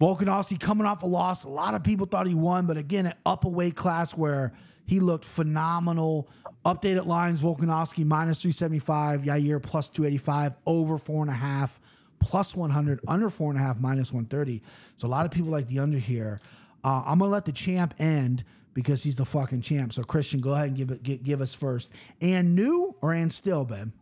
[0.00, 1.44] Volkanovski coming off a loss.
[1.44, 4.52] A lot of people thought he won, but again, an up a weight class where
[4.86, 6.28] he looked phenomenal.
[6.64, 11.30] Updated lines: Volkanovski minus three seventy five, Yair plus two eighty five, over four and
[11.30, 11.80] a half,
[12.20, 14.62] plus one hundred, under four and a half, minus one thirty.
[14.96, 16.40] So a lot of people like the under here.
[16.84, 18.44] Uh, I'm gonna let the champ end
[18.74, 19.92] because he's the fucking champ.
[19.92, 21.92] So Christian, go ahead and give it give, give us first.
[22.20, 23.92] And new or and still, babe?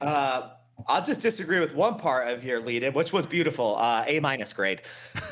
[0.00, 0.50] Uh,
[0.88, 3.76] I'll just disagree with one part of your lead in, which was beautiful.
[3.76, 4.82] Uh, a minus grade.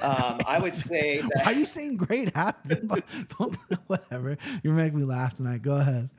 [0.02, 2.90] Um, I would say Are you saying great happened?
[3.86, 4.36] Whatever.
[4.62, 5.62] You're making me laugh tonight.
[5.62, 6.10] Go ahead.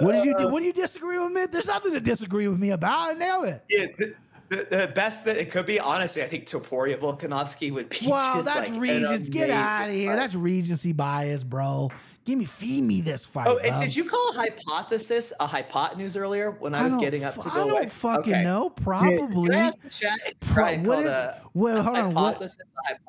[0.00, 0.48] What did you do?
[0.48, 1.46] What do you disagree with me?
[1.46, 3.10] There's nothing to disagree with me about.
[3.10, 3.64] I nailed it.
[3.68, 4.14] yeah, the,
[4.48, 8.06] the, the best that it could be, honestly, I think Topuria Volkanovski would be.
[8.06, 9.28] Wow, that's like an Regents.
[9.28, 10.16] Get out of here.
[10.16, 11.90] That's Regency bias, bro.
[12.24, 13.46] Give me, feed me this fight.
[13.48, 13.80] Oh, and bro.
[13.80, 17.54] did you call hypothesis a hypotenuse earlier when I was getting up to I go
[17.54, 17.86] don't away?
[17.88, 18.42] fucking Okay.
[18.44, 18.68] know.
[18.68, 19.56] Probably.
[19.56, 20.18] I the chat?
[20.40, 22.42] Pro- what a- well, hold on, what-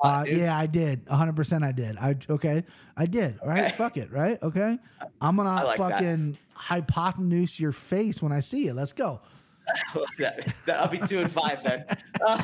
[0.02, 1.04] Uh, yeah, I did.
[1.06, 1.98] 100% I did.
[1.98, 2.64] I okay.
[2.96, 3.38] I did.
[3.44, 3.64] Right.
[3.64, 3.72] Okay.
[3.76, 4.10] Fuck it.
[4.10, 4.42] Right.
[4.42, 4.78] Okay.
[5.20, 5.92] I'm gonna I like that.
[5.92, 8.74] fucking hypotenuse your face when I see it.
[8.74, 9.20] Let's go.
[10.18, 11.84] that, that'll be two and five then.
[12.24, 12.42] Uh,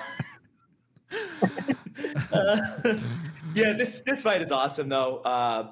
[2.32, 2.56] uh,
[3.54, 5.18] yeah, this this fight is awesome though.
[5.18, 5.70] Uh,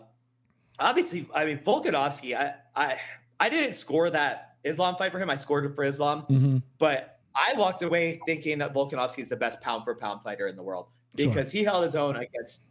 [0.78, 2.36] obviously, I mean Volkanovski.
[2.36, 2.98] I I
[3.40, 5.30] I didn't score that Islam fight for him.
[5.30, 6.62] I scored it for Islam, Mhm.
[6.78, 10.56] but I walked away thinking that Volkanovski is the best pound for pound fighter in
[10.56, 10.86] the world
[11.18, 11.28] Sure.
[11.28, 12.64] because he held his own against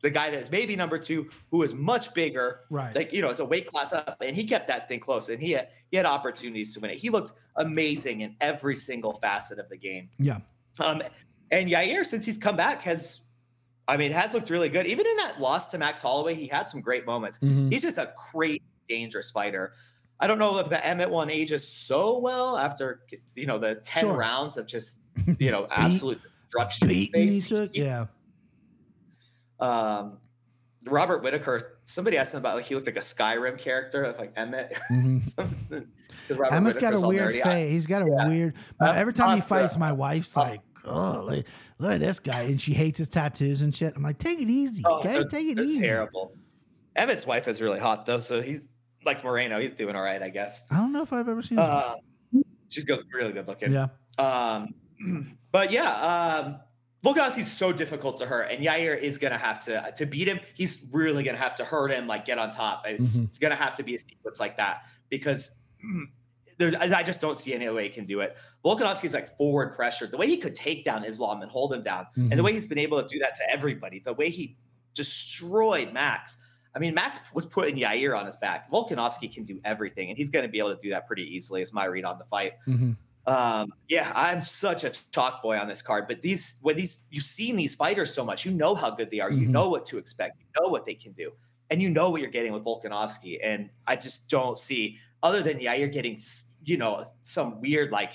[0.00, 2.60] the guy that is maybe number two, who is much bigger.
[2.70, 2.94] Right.
[2.94, 5.40] Like you know, it's a weight class up, and he kept that thing close, and
[5.42, 6.98] he had he had opportunities to win it.
[6.98, 10.08] He looked amazing in every single facet of the game.
[10.18, 10.38] Yeah.
[10.80, 11.02] Um,
[11.50, 13.22] and Yair, since he's come back, has,
[13.88, 14.86] I mean, has looked really good.
[14.86, 17.38] Even in that loss to Max Holloway, he had some great moments.
[17.40, 17.72] Mhm.
[17.72, 19.72] He's just a crazy, dangerous fighter.
[20.20, 23.02] I don't know if the Emmett one ages so well after
[23.34, 24.16] you know the ten Sure.
[24.16, 25.00] rounds of just
[25.40, 26.88] you know absolute destruction.
[26.90, 27.46] he Beating faced.
[27.46, 27.70] each other.
[27.72, 28.06] Yeah.
[29.60, 30.18] Um,
[30.84, 31.78] Robert Whittaker.
[31.84, 34.76] Somebody asked him about like he looked like a Skyrim character of like Emmett.
[34.90, 35.86] Mhm.
[36.30, 37.34] Robert Emma's got a weird.
[37.36, 37.70] I- face.
[37.72, 38.28] He's got a yeah.
[38.28, 38.54] weird.
[38.82, 41.46] every time he fights, uh, my wife's uh, like, "Oh, look,
[41.78, 43.94] look at this guy," and she hates his tattoos and shit.
[43.96, 45.24] I'm like, "Take it easy, Oh, okay?
[45.24, 46.34] Take it easy." Terrible.
[46.96, 48.60] Emmett's wife is really hot though, so he's
[49.06, 49.58] like Moreno.
[49.60, 50.66] He's doing all right, I guess.
[50.70, 51.58] I don't know if I've ever seen.
[51.58, 51.94] Uh,
[52.68, 53.72] she's good, really good looking.
[53.72, 53.86] yeah.
[54.18, 54.74] Um,
[55.52, 55.90] but yeah,
[56.44, 56.60] um,
[57.04, 60.40] Volkanovski's so difficult to hurt, and Yair is gonna have to to beat him.
[60.54, 62.82] He's really gonna have to hurt him, like get on top.
[62.86, 63.24] It's, Mhm.
[63.28, 65.52] it's gonna have to be a sequence like that because
[66.58, 68.36] there's I just don't see any way he can do it.
[68.64, 70.06] Volkanovski's like forward pressure.
[70.08, 72.44] The way he could take down Islam and hold him down, and the Mhm.
[72.44, 74.56] way he's been able to do that to everybody, the way he
[74.94, 76.36] destroyed Max.
[76.74, 78.70] I mean, Max was putting Yair on his back.
[78.70, 81.62] Volkanovski can do everything, and he's going to be able to do that pretty easily.
[81.62, 82.54] Is my read on the fight.
[82.66, 82.96] Mhm.
[83.28, 86.08] Um, yeah, I'm such a chalk boy on this card.
[86.08, 89.20] But these, when these, you've seen these fighters so much, you know how good they
[89.20, 89.30] are.
[89.30, 89.50] You Mhm.
[89.50, 90.38] know what to expect.
[90.40, 91.32] You know what they can do,
[91.70, 93.38] and you know what you're getting with Volkanovski.
[93.42, 96.18] And I just don't see, other than yeah, you're getting,
[96.64, 98.14] you know, some weird like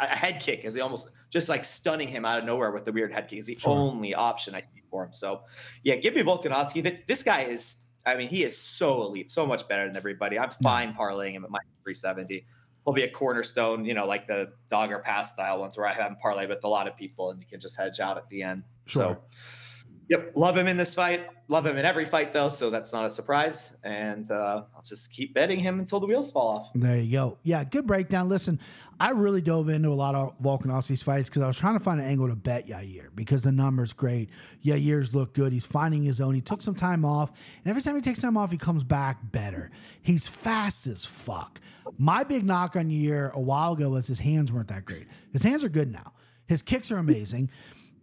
[0.00, 2.92] a head kick, is he almost just like stunning him out of nowhere with the
[2.92, 3.72] weird head kick is the Sure.
[3.72, 5.12] only option I see for him.
[5.12, 5.44] So,
[5.84, 7.06] yeah, give me Volkanovski.
[7.06, 10.38] This guy is, I mean, he is so elite, so much better than everybody.
[10.38, 12.46] I'm fine parlaying him at minus 370
[12.84, 16.06] he'll be a cornerstone, you know, like the dogger pass style ones where I have
[16.06, 18.42] him parlay with a lot of people and you can just hedge out at the
[18.42, 18.64] end.
[18.86, 19.02] Sure.
[19.02, 21.26] So, yep, love him in this fight.
[21.48, 23.76] Love him in every fight though, so that's not a surprise.
[23.84, 26.70] And uh, I'll just keep betting him until the wheels fall off.
[26.74, 27.38] There you go.
[27.42, 28.28] Yeah, good breakdown.
[28.28, 28.60] Listen,
[29.00, 32.00] I really dove into a lot of Volkanovski's fights because I was trying to find
[32.00, 34.30] an angle to bet Yair because the number's great.
[34.64, 35.52] Yair's look good.
[35.52, 36.34] He's finding his own.
[36.34, 39.32] He took some time off, and every time he takes time off, he comes back
[39.32, 39.70] better.
[40.02, 41.60] He's fast as fuck.
[41.98, 45.06] My big knock on Yair a while ago was his hands weren't that great.
[45.32, 46.12] His hands are good now.
[46.46, 47.50] His kicks are amazing.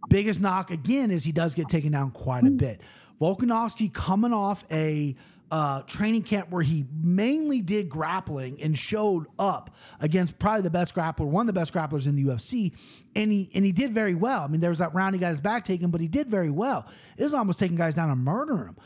[0.08, 2.80] Biggest knock again is he does get taken down quite a bit.
[3.20, 5.14] Volkanovski coming off a
[5.52, 9.68] uh, training camp where he mainly did grappling and showed up
[10.00, 12.72] against probably the best grappler, one of the best grapplers in the UFC,
[13.14, 14.40] and he and he did very well.
[14.40, 16.50] I mean, there was that round he got his back taken, but he did very
[16.50, 16.86] well.
[17.18, 18.76] Islam was taking guys down and murdering him.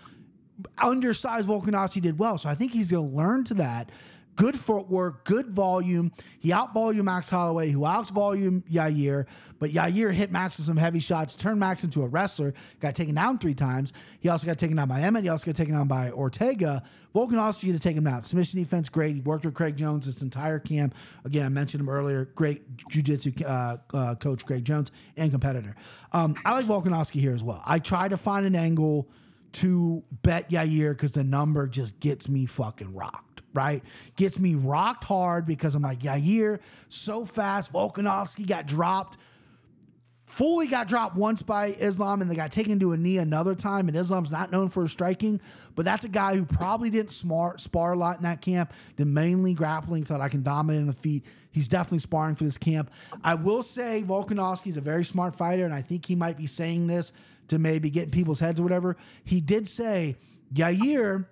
[0.78, 3.90] Undersized Volkanovski did well, so I think he's going to learn to that.
[4.36, 6.12] Good footwork, good volume.
[6.38, 9.24] He out volume Max Holloway, who out volume Yair,
[9.58, 13.14] but Yair hit Max with some heavy shots, turned Max into a wrestler, got taken
[13.14, 13.94] down three times.
[14.20, 15.24] He also got taken down by Emmett.
[15.24, 16.82] He also got taken down by Ortega.
[17.14, 18.26] Volkanovski to take him out.
[18.26, 19.14] Submission defense, great.
[19.14, 20.94] He worked with Craig Jones this entire camp.
[21.24, 22.26] Again, I mentioned him earlier.
[22.34, 25.74] Great jiu-jitsu uh, uh, coach, Craig Jones, and competitor.
[26.12, 27.62] Um, I like Volkanovski here as well.
[27.64, 29.08] I try to find an angle
[29.52, 33.25] to bet Yair because the number just gets me fucking rocked,
[33.56, 33.82] right?
[34.14, 37.72] Gets me rocked hard because I'm like, Yair, so fast.
[37.72, 39.18] Volkanovski got dropped.
[40.26, 43.88] Fully got dropped once by Islam and they got taken to a knee another time.
[43.88, 45.40] And Islam's not known for his striking,
[45.76, 48.72] but that's a guy who probably didn't smart, spar a lot in that camp.
[48.96, 51.24] Did mainly grappling, thought I can dominate on the feet.
[51.52, 52.90] He's definitely sparring for this camp.
[53.24, 56.88] I will say Volkanovski's a very smart fighter, and I think he might be saying
[56.88, 57.12] this
[57.48, 58.96] to maybe get in people's heads or whatever.
[59.24, 60.16] He did say,
[60.52, 61.26] Yair,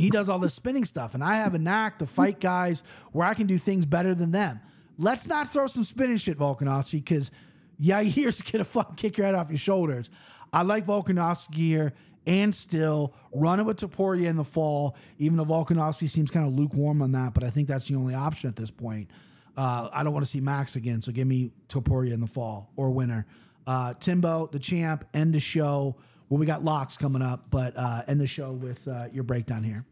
[0.00, 2.82] he does all this spinning stuff, and I have a knack to fight guys
[3.12, 4.60] where I can do things better than them.
[4.98, 7.30] Let's not throw some spinning shit, Volkanovski, because
[7.78, 10.10] Yair's gonna fucking kick your head off your shoulders.
[10.52, 11.92] I like Volkanovski here
[12.26, 16.54] and still run it with Topuria in the fall, even though Volkanovski seems kind of
[16.54, 19.10] lukewarm on that, but I think that's the only option at this point.
[19.56, 22.70] Uh, I don't want to see Max again, so give me Topuria in the fall
[22.76, 23.26] or winner.
[23.66, 25.96] Uh, Timbo, the champ, end the show.
[26.28, 29.64] Well, we got locks coming up, but uh, end the show with uh, your breakdown
[29.64, 29.84] here.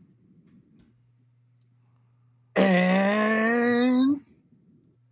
[2.58, 4.20] And oh.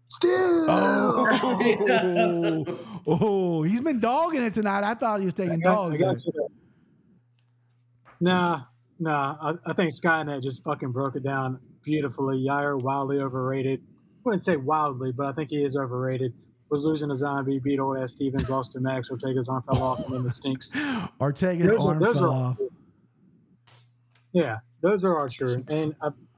[0.06, 0.66] still.
[0.68, 4.84] Oh, oh, he's been dogging it tonight.
[4.84, 5.94] I thought he was taking I got, dogs.
[5.94, 6.46] I got you there.
[8.20, 8.62] Nah,
[8.98, 9.36] nah.
[9.40, 12.44] I, I think Skynet just fucking broke it down beautifully.
[12.48, 13.82] Yair wildly overrated.
[14.24, 16.32] wouldn't say wildly, but I think he is overrated.
[16.68, 20.04] Was losing a zombie, beat old ass Stevens, lost to Max, Ortega's arm fell off,
[20.04, 20.72] and then the stinks.
[21.20, 22.56] Ortega's Those are- arm those fell are- off.
[24.32, 25.64] Yeah, those are our true.
[25.68, 25.94] And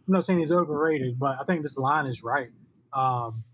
[0.09, 2.49] I'm not saying he's overrated, but I think this line is right.
[2.95, 3.45] Um,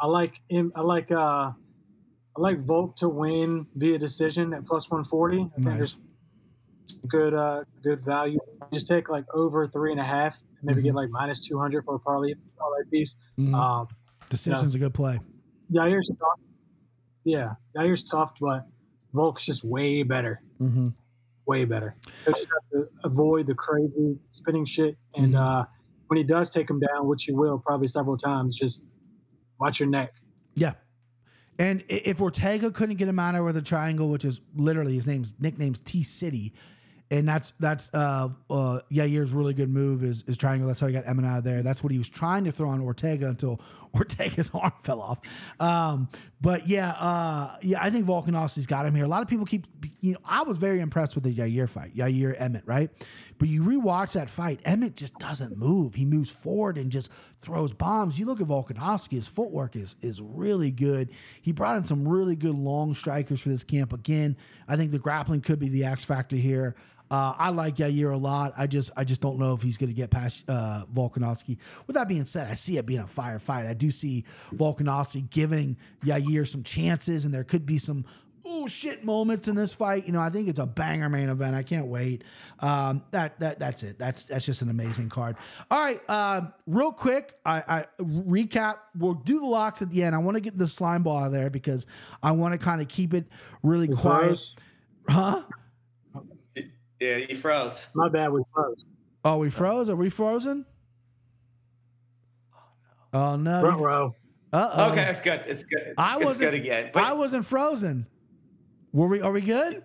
[0.00, 0.72] I like him.
[0.74, 5.36] I like uh, I like Volk to win via decision at plus 140.
[5.36, 5.74] I think Nice.
[5.76, 5.96] there's
[7.08, 8.40] good uh, good value.
[8.72, 10.86] Just take like over three and a half, and maybe Mm-hmm.
[10.88, 13.14] get like minus 200 for a parlay parlay piece.
[13.38, 13.54] Mhm.
[13.54, 13.86] Um,
[14.28, 15.20] Decision's a good play.
[15.70, 16.40] Yair's tough.
[17.24, 18.66] Yeah, Yair's tough, but
[19.14, 20.42] Volk's just way better.
[20.58, 20.88] hmm
[21.46, 21.96] way better.
[22.26, 24.96] You just have to avoid the crazy spinning shit.
[25.16, 25.42] And Mm-hmm.
[25.60, 25.64] uh,
[26.12, 28.84] when he does take him down, which he will probably several times, just
[29.58, 30.12] watch your neck.
[30.54, 30.74] Yeah.
[31.58, 35.32] And if Ortega couldn't get him out of a triangle, which is literally his name's
[35.38, 36.52] nickname's T City,
[37.10, 40.68] and that's that's uh uh Yair's really good move is is triangle.
[40.68, 41.62] That's how he got Emmett out of there.
[41.62, 43.58] That's what he was trying to throw on Ortega until
[43.94, 45.18] Ortega's arm fell off.
[45.60, 46.08] Um,
[46.40, 49.04] but yeah, uh, yeah, I think Volkanovski's got him here.
[49.04, 49.66] A lot of people keep,
[50.00, 52.90] you know, I was very impressed with the Yair fight, Yair Emmett, right?
[53.38, 55.94] But you rewatch that fight, Emmett just doesn't move.
[55.94, 57.10] He moves forward and just
[57.40, 58.18] throws bombs.
[58.18, 61.10] You look at Volkanovski, his footwork is is really good.
[61.40, 63.92] He brought in some really good long strikers for this camp.
[63.92, 64.36] Again,
[64.66, 66.74] I think the grappling could be the X factor here.
[67.12, 68.54] Uh, I like Yair a lot.
[68.56, 71.58] I just I just don't know if he's going to get past uh, Volkanovski.
[71.86, 73.66] With that being said, I see it being a fire fight.
[73.66, 74.24] I do see
[74.54, 78.06] Volkanovski giving Yair some chances, and there could be some
[78.46, 80.06] oh shit moments in this fight.
[80.06, 81.54] You know, I think it's a banger main event.
[81.54, 82.24] I can't wait.
[82.60, 83.98] Um, that that that's it.
[83.98, 85.36] That's that's just an amazing card.
[85.70, 88.78] All right, uh, real quick, I, I recap.
[88.96, 90.14] We'll do the locks at the end.
[90.14, 91.84] I want to get the slime ball out of there because
[92.22, 93.26] I want to kind of keep it
[93.62, 94.40] really quiet.
[95.06, 95.42] Huh?
[97.02, 97.88] Yeah, you froze.
[97.94, 98.92] My bad, we froze.
[99.24, 99.90] Oh, we froze?
[99.90, 100.64] Are we frozen?
[103.12, 103.60] Oh no.
[103.60, 104.14] Front row.
[104.52, 104.90] Uh oh.
[104.92, 105.40] Okay, it's good.
[105.46, 105.80] It's good.
[105.80, 106.90] It's, I it's wasn't good again.
[106.92, 108.06] But I wasn't frozen.
[108.92, 109.82] Were we are we good?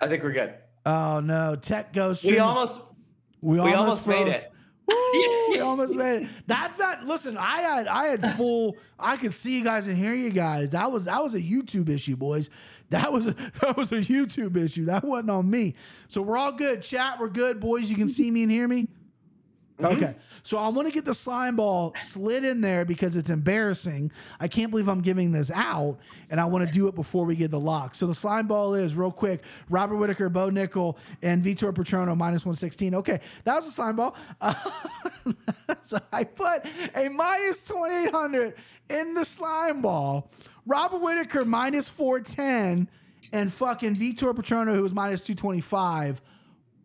[0.00, 0.54] I think we're good.
[0.86, 1.56] Oh no.
[1.56, 2.80] Tech goes We almost
[3.42, 4.48] we we almost made it.
[4.88, 6.28] Woo, we almost made it.
[6.46, 10.14] That's not listen, I had I had full I could see you guys and hear
[10.14, 10.70] you guys.
[10.70, 12.48] That was that was a YouTube issue, boys.
[12.90, 14.86] That was a that was a YouTube issue.
[14.86, 15.74] That wasn't on me.
[16.08, 16.82] So we're all good.
[16.82, 17.90] Chat, we're good, boys.
[17.90, 18.88] You can see me and hear me.
[19.80, 20.16] Okay.
[20.42, 24.10] So I want to get the slime ball slid in there because it's embarrassing.
[24.40, 25.98] I can't believe I'm giving this out,
[26.30, 27.94] and I want to do it before we get the lock.
[27.94, 32.44] So the slime ball is real quick Robert Whittaker, Bo Nickal, and Vitor Petrino minus
[32.44, 32.94] 116.
[32.96, 33.20] Okay.
[33.44, 34.16] That was a slime ball.
[34.40, 34.54] Uh,
[35.82, 38.54] so I put a minus 2800
[38.90, 40.30] in the slime ball.
[40.68, 42.90] Robert Whittaker minus 410,
[43.32, 46.20] and fucking Vitor Petrino, who was minus 225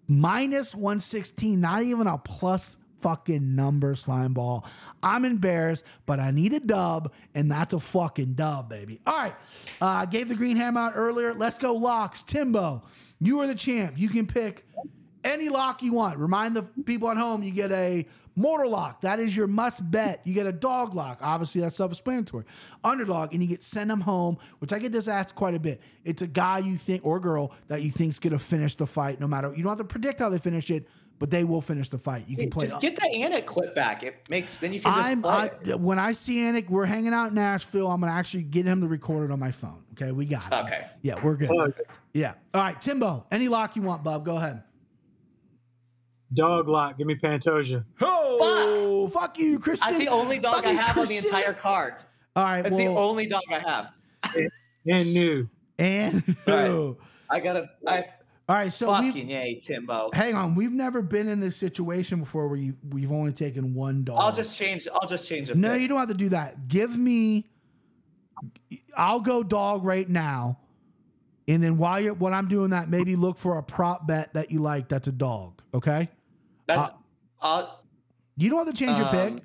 [0.08, 4.66] minus 116, not even a plus fucking number slime ball.
[5.04, 9.02] I'm embarrassed, but I need a dub, and that's a fucking dub, baby.
[9.06, 9.36] All right.
[9.82, 11.34] Uh, I gave the green ham out earlier.
[11.34, 12.24] Let's go locks.
[12.24, 12.84] Timbo,
[13.20, 13.96] you are the champ.
[13.98, 14.66] You can pick
[15.26, 16.18] any lock you want.
[16.20, 19.02] Remind the people at home you get a mortal lock.
[19.02, 20.22] That is your must bet.
[20.24, 21.20] You get a dog lock.
[21.22, 22.46] Obviously, that's self explanatory.
[22.84, 25.82] Underdog, and you get send them home, which I get this asked quite a bit.
[26.04, 29.28] It's a guy you think or girl that you think's gonna finish the fight no
[29.28, 29.54] matter.
[29.56, 30.88] You don't have to predict how they finish it,
[31.20, 32.26] but they will finish the fight.
[32.28, 32.68] You can play.
[32.68, 34.04] Just get the Anik clip back.
[34.04, 35.80] It makes then you can just I'm play I, it.
[35.80, 37.88] when I see Anik, we're hanging out in Nashville.
[37.88, 39.84] I'm gonna actually get him to record it on my phone.
[39.94, 40.66] Okay, we got it.
[40.66, 40.88] Okay.
[41.02, 41.50] Yeah, we're good.
[41.50, 41.82] Okay.
[42.14, 42.34] Yeah.
[42.54, 43.26] All right, Timbo.
[43.32, 44.26] Any lock you want, Bub?
[44.26, 44.64] Go ahead.
[46.34, 46.98] Dog lock.
[46.98, 47.84] Give me Pantoja.
[48.02, 49.92] Oh, fuck, you, Christian.
[49.92, 51.96] That's the only dog I Fucking have on the entire card.
[52.36, 53.90] All right, That's the only dog I have.
[54.86, 55.48] And new.
[55.78, 56.70] and All right.
[56.70, 56.98] all
[57.30, 58.06] I gotta I
[58.50, 60.10] right, so we fucking yay, Timbo.
[60.14, 60.56] hang on.
[60.56, 64.18] We've never been in this situation before where you we've only taken one dog.
[64.20, 65.58] I'll just change I'll just change it.
[65.58, 66.68] no, you don't have to do that.
[66.68, 67.48] Give me.
[68.98, 70.60] I'll go dog right now,
[71.48, 74.52] and then while you're when I'm doing that, maybe look for a prop bet that
[74.52, 74.90] you like.
[74.90, 75.62] That's a dog.
[75.74, 76.10] Okay.
[76.76, 76.94] That's Uh,
[77.41, 77.84] I'll,
[78.38, 79.44] You don't have to change your Um, pick.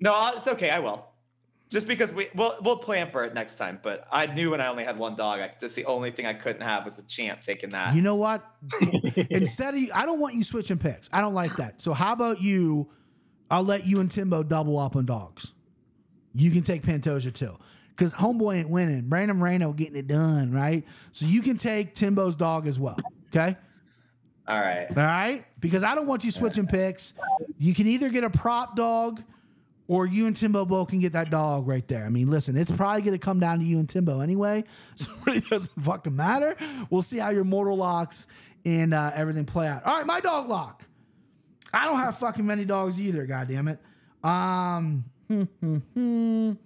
[0.00, 0.70] no, it's okay.
[0.70, 1.06] I will.
[1.70, 3.78] Just because we we'll we'll plan for it next time.
[3.82, 6.34] But I knew when I only had one dog, I, that's the only thing I
[6.34, 7.94] couldn't have was the champ taking that.
[7.94, 8.44] You know what?
[9.30, 11.08] Instead of you, I don't want you switching picks.
[11.12, 11.80] I don't like that.
[11.80, 12.90] So how about you?
[13.50, 15.52] I'll let you and Timbo double up on dogs.
[16.34, 17.56] You can take Pantoja too.
[17.90, 19.08] Because homeboy ain't winning.
[19.08, 20.84] Brandon Moreno getting it done, right?
[21.12, 22.96] So you can take Timbo's dog as well.
[23.28, 23.56] Okay?
[24.52, 24.86] All right.
[24.90, 25.46] All right?
[25.60, 27.14] Because I don't want you switching picks.
[27.58, 29.22] You can either get a prop dog
[29.88, 32.04] or you and Timbo both can get that dog right there.
[32.04, 34.64] I mean, listen, it's probably going to come down to you and Timbo anyway.
[34.96, 36.54] So it really doesn't fucking matter.
[36.90, 38.26] We'll see how your mortal locks
[38.66, 39.84] and uh, everything play out.
[39.86, 40.84] All right, my dog lock.
[41.72, 43.78] I don't have fucking many dogs either, God damn it.
[44.22, 45.04] Um,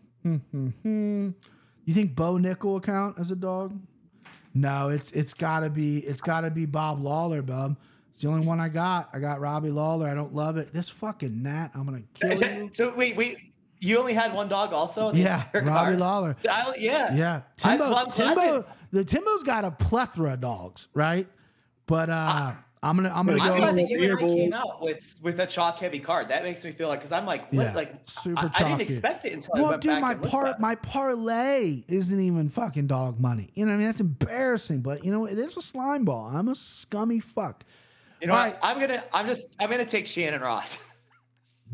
[1.86, 3.78] You think Bo Nickal will count as a dog?
[4.56, 7.76] No, it's it's gotta be it's gotta be Bob Lawler, bub.
[8.14, 9.10] It's the only one I got.
[9.12, 10.08] I got Robbie Lawler.
[10.08, 10.72] I don't love it.
[10.72, 12.70] This fucking gnat, I'm gonna kill you.
[12.72, 13.36] so wait, wait.
[13.78, 15.12] You only had one dog, also.
[15.12, 15.98] yeah, Robbie card?
[15.98, 16.36] Lawler.
[16.48, 17.84] I, yeah, Yeah, Timbo.
[17.84, 18.64] I'm glad Timbo.
[18.90, 21.28] The Timbo's got a plethora of dogs, right?
[21.86, 23.56] But uh, I'm gonna I'm gonna I'm go.
[23.56, 26.28] glad that you and I came out with with a chalk heavy card.
[26.28, 27.62] That makes me feel like because I'm like, what?
[27.64, 30.12] Yeah, like super I, I didn't expect it until I Well, went dude, back my
[30.12, 33.50] and looked par my parlay isn't even fucking dog money.
[33.54, 34.80] You know, what I mean, that's embarrassing.
[34.80, 36.26] But you know, it is a slime ball.
[36.32, 37.64] I'm a scummy fuck.
[38.20, 38.52] You know, All what?
[38.52, 38.58] right.
[38.62, 40.78] I'm gonna, I'm just, I'm gonna take Shannon Ross.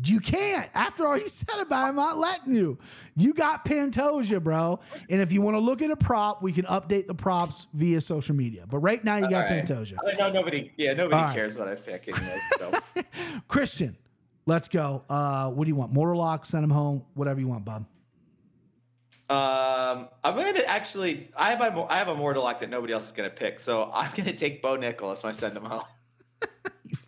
[0.05, 0.69] You can't.
[0.73, 2.77] After all you said about it, I'm not letting you.
[3.15, 4.79] You got Pantoja, bro.
[5.09, 8.01] And if you want to look at a prop, we can update the props via
[8.01, 8.65] social media.
[8.67, 9.65] But right now, you got right.
[9.65, 9.95] Pantoja.
[10.07, 11.35] I know nobody, yeah, nobody All right.
[11.35, 12.07] cares what I pick.
[12.07, 12.71] Anyway, so.
[13.47, 13.95] Christian,
[14.45, 15.03] let's go.
[15.09, 15.93] Uh, what do you want?
[15.93, 17.85] Mortal lock, send him home, whatever you want, bub.
[19.29, 21.29] Um, I'm gonna actually.
[21.37, 23.89] I have a, I have a mortal lock that nobody else is gonna pick, so
[23.93, 25.23] I'm gonna take Bo Nicholas.
[25.23, 25.83] My send him home.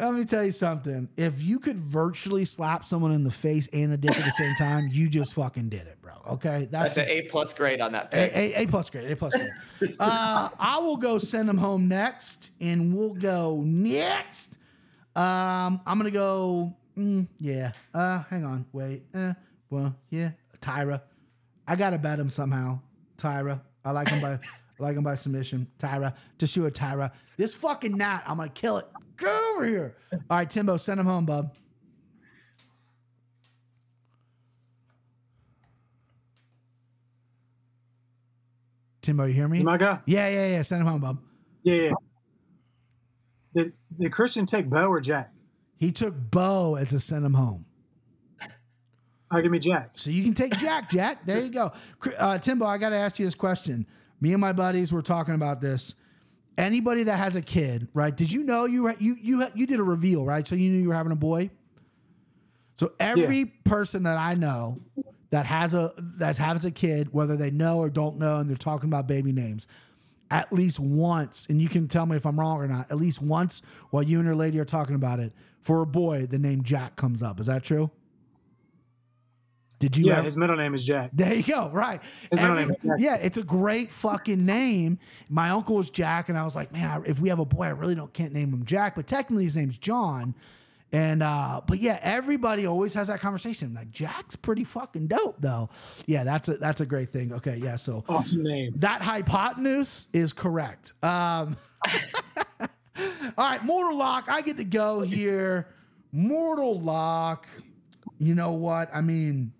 [0.00, 0.12] You fuck cocksucker.
[0.12, 1.08] Let me tell you something.
[1.16, 4.54] If you could virtually slap someone in the face and the dick at the same
[4.56, 6.12] time, you just fucking did it, bro.
[6.32, 8.32] Okay, That's that's an A plus grade on that pick.
[8.32, 9.10] A, a, a plus grade.
[9.10, 9.96] A plus grade.
[9.98, 14.58] uh, I will go send them home next, and we'll go next.
[15.16, 16.74] Um, I'm gonna go.
[16.96, 17.72] Mm, yeah.
[17.94, 18.66] Uh, hang on.
[18.72, 19.02] Wait.
[19.14, 19.34] Uh,
[19.70, 20.30] well, yeah.
[20.60, 21.02] Taira.
[21.66, 22.80] I gotta bet him somehow.
[23.16, 23.62] Taira.
[23.84, 24.32] I like him by.
[24.32, 25.66] I like him by submission.
[25.78, 26.14] Taira.
[26.38, 27.12] Tatsuro Taira.
[27.36, 28.22] This fucking gnat.
[28.26, 28.86] I'm gonna kill it.
[29.20, 29.96] Go over here.
[30.12, 30.76] All right, Timbo.
[30.76, 31.56] Send him home, bub.
[39.02, 39.62] Timbo, you hear me?
[39.62, 40.00] My guy?
[40.06, 40.62] Yeah, yeah, yeah.
[40.62, 41.18] Send him home, bub.
[41.62, 41.90] Yeah, yeah.
[43.54, 45.32] Did, did Christian take Bo or Jack?
[45.76, 47.64] He took Bo as a send him home.
[49.32, 49.90] Oh, give me Jack.
[49.94, 51.24] So you can take Jack, Jack.
[51.24, 51.72] There you go.
[52.18, 53.86] Uh, Timbo, I got to ask you this question.
[54.20, 55.94] Me and my buddies were talking about this.
[56.60, 58.14] Anybody that has a kid, right?
[58.14, 60.46] Did you know you you you you did a reveal, right?
[60.46, 61.50] So you knew you were having a boy.
[62.76, 64.78] So every person that I know
[65.30, 68.56] that has a that has a kid, whether they know or don't know, and they're
[68.56, 69.66] talking about baby names,
[70.30, 72.90] at least once, and you can tell me if I'm wrong or not.
[72.90, 76.26] At least once, while you and your lady are talking about it, for a boy,
[76.26, 77.40] the name Jack comes up.
[77.40, 77.90] Is that true?
[79.80, 80.06] Did you?
[80.06, 81.10] Yeah, ever- his middle name is Jack.
[81.12, 81.68] there you go.
[81.72, 82.00] Right.
[82.30, 82.96] Every- name is Jack.
[82.98, 84.98] yeah, it's a great fucking name.
[85.28, 87.64] My uncle was Jack, and I was like, man, I- if we have a boy,
[87.64, 90.34] I really don't can't name him Jack, but technically his name's John.
[90.92, 93.74] And uh, but yeah, everybody always has that conversation.
[93.74, 95.70] Like Jack's pretty fucking dope, though.
[96.06, 97.32] Yeah, that's a that's a great thing.
[97.32, 97.76] Okay, yeah.
[97.76, 98.72] So Awesome name.
[98.78, 100.92] that hypotenuse is correct.
[101.04, 101.56] Um,
[102.58, 102.68] all
[103.38, 104.24] right, Mortal Lock.
[104.28, 105.68] I get to go here.
[106.12, 107.46] Mortal Lock.
[108.18, 108.90] You know what?
[108.92, 109.52] I mean,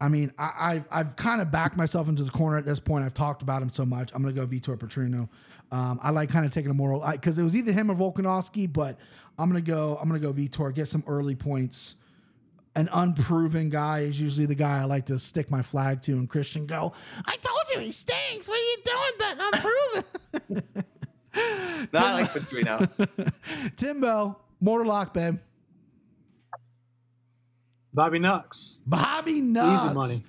[0.00, 3.04] I mean, I, I've I've kind of backed myself into the corner at this point.
[3.04, 4.10] I've talked about him so much.
[4.14, 5.28] I'm gonna go Vitor Petrino.
[5.70, 8.72] Um, I like kind of taking a moral because it was either him or Volkanovski,
[8.72, 8.98] but
[9.38, 9.98] I'm gonna go.
[10.00, 10.74] I'm gonna go Vitor.
[10.74, 11.96] Get some early points
[12.76, 16.28] an unproven guy is usually the guy I like to stick my flag to and
[16.28, 16.92] Christian go,
[17.24, 18.48] I told you he stinks.
[18.48, 20.84] What are you doing betting unproven?
[21.92, 23.32] No, I like Petrino.
[23.76, 25.38] Timbo, Mortal Lock, babe.
[27.94, 28.82] Bobby Nux.
[28.86, 29.84] Bobby Nuts.
[29.84, 30.24] Easy money.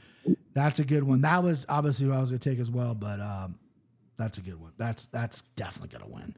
[0.54, 1.22] That's a good one.
[1.22, 3.58] That was obviously who I was gonna take as well, but um,
[4.18, 4.72] that's a good one.
[4.78, 6.36] That's that's definitely gonna win.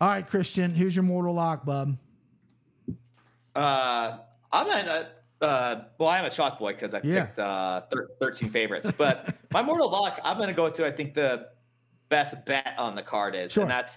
[0.00, 1.96] All right, Christian, here's your Mortal Lock, bub.
[3.54, 4.18] Uh,
[4.52, 5.06] I'm a,
[5.40, 7.24] uh, well, I'm a chalk boy because I Yeah.
[7.24, 8.92] picked uh, thir- 13 favorites.
[8.96, 11.48] But my mortal lock, I'm going to go to, I think, the
[12.10, 13.62] best bet on the card is, Sure.
[13.62, 13.96] and that's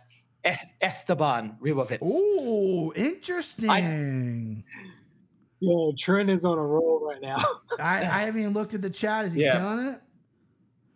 [0.82, 2.08] Esteban Ribovics.
[2.08, 4.64] Ooh, interesting.
[5.60, 7.44] Yo, Trent is on a roll right now.
[7.80, 9.26] I, I haven't even looked at the chat.
[9.26, 9.58] Is he Yeah.
[9.60, 10.02] killing it?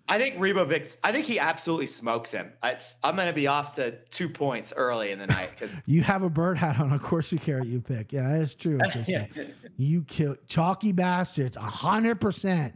[0.07, 2.51] I think Ribovics, I think he absolutely smokes him.
[2.61, 6.01] It's, I'm going to be off to two points early in the night because You
[6.03, 6.91] have a bird hat on.
[6.91, 8.11] Of course, you carrot you pick.
[8.11, 8.79] Yeah, that's true.
[9.77, 11.57] You kill chalky bastards.
[11.57, 12.75] hundred percent.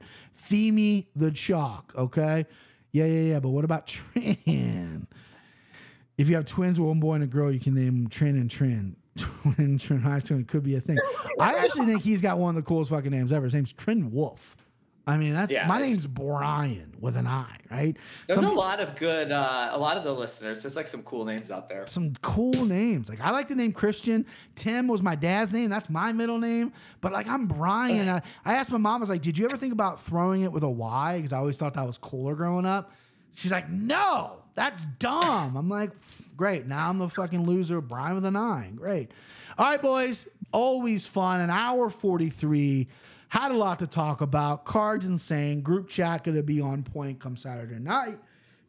[0.50, 1.94] Themey the chalk.
[1.96, 2.46] Okay.
[2.92, 3.40] Yeah, yeah, yeah.
[3.40, 5.08] But what about Trin?
[6.18, 8.50] If you have twins, one boy and a girl, you can name them Trin and
[8.50, 8.96] Trin.
[9.18, 10.98] Twin, Trin, high twin could be a thing.
[11.40, 13.46] I actually think he's got one of the coolest fucking names ever.
[13.46, 14.56] His name's Trin Wolf.
[15.10, 17.96] I mean, that's Yeah, my name's Brian with an I, right?
[18.28, 20.62] there's Some- a lot of good, uh, a lot of the listeners.
[20.64, 21.88] There's like some cool names out there.
[21.88, 23.08] some cool names.
[23.08, 24.26] Like I like the name Christian.
[24.56, 25.70] Tim was my dad's name.
[25.70, 26.74] That's my middle name.
[27.00, 28.10] But like I'm Brian.
[28.10, 30.52] I, I asked my mom, I was like, did you ever think about throwing it
[30.52, 31.18] with a Y?
[31.20, 32.92] Because I always thought that was cooler growing up.
[33.34, 35.56] She's like, no, that's dumb.
[35.56, 35.92] I'm like,
[36.38, 36.66] great.
[36.66, 37.82] Now I'm the fucking loser.
[37.82, 38.76] Brian with a nine.
[38.76, 39.12] Great.
[39.58, 40.28] All right, boys.
[40.54, 41.42] Always fun.
[41.42, 42.88] An hour 43.
[43.30, 44.64] Had a lot to talk about.
[44.64, 45.62] Cards insane.
[45.62, 48.20] Group chat going to be on point come Saturday night.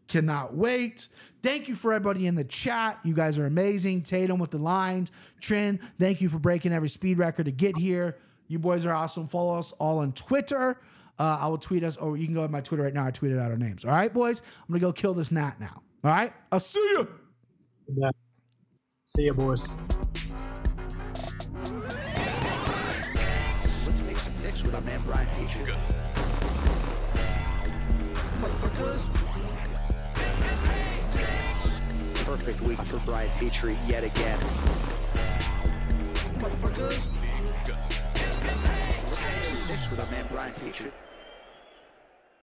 [0.09, 1.09] Cannot wait.
[1.43, 2.99] Thank you for everybody in the chat.
[3.05, 4.03] You guys are amazing.
[4.03, 5.11] Tatum with the lines.
[5.41, 8.17] Trin, thank you for breaking every speed record to get here.
[8.49, 9.29] You boys are awesome.
[9.29, 10.81] Follow us all on Twitter.
[11.19, 13.05] Uh, I will tweet us, or you can go to my Twitter right now.
[13.05, 13.85] I tweeted out our names.
[13.85, 14.41] All right, boys.
[14.41, 15.83] I'm gonna go kill this gnat now.
[16.03, 16.33] All right.
[16.51, 17.09] I'll see you.
[17.95, 18.11] Yeah.
[19.17, 19.75] See ya, boys.
[23.87, 25.65] Let's make some picks with our man Brian Hatcher.
[28.43, 29.03] Motherfuckers.
[32.27, 34.39] Perfect week for Brian Petrie yet again.
[36.39, 37.07] Motherfuckers.
[39.09, 40.93] Let's make some picks with our man Brian Petrie.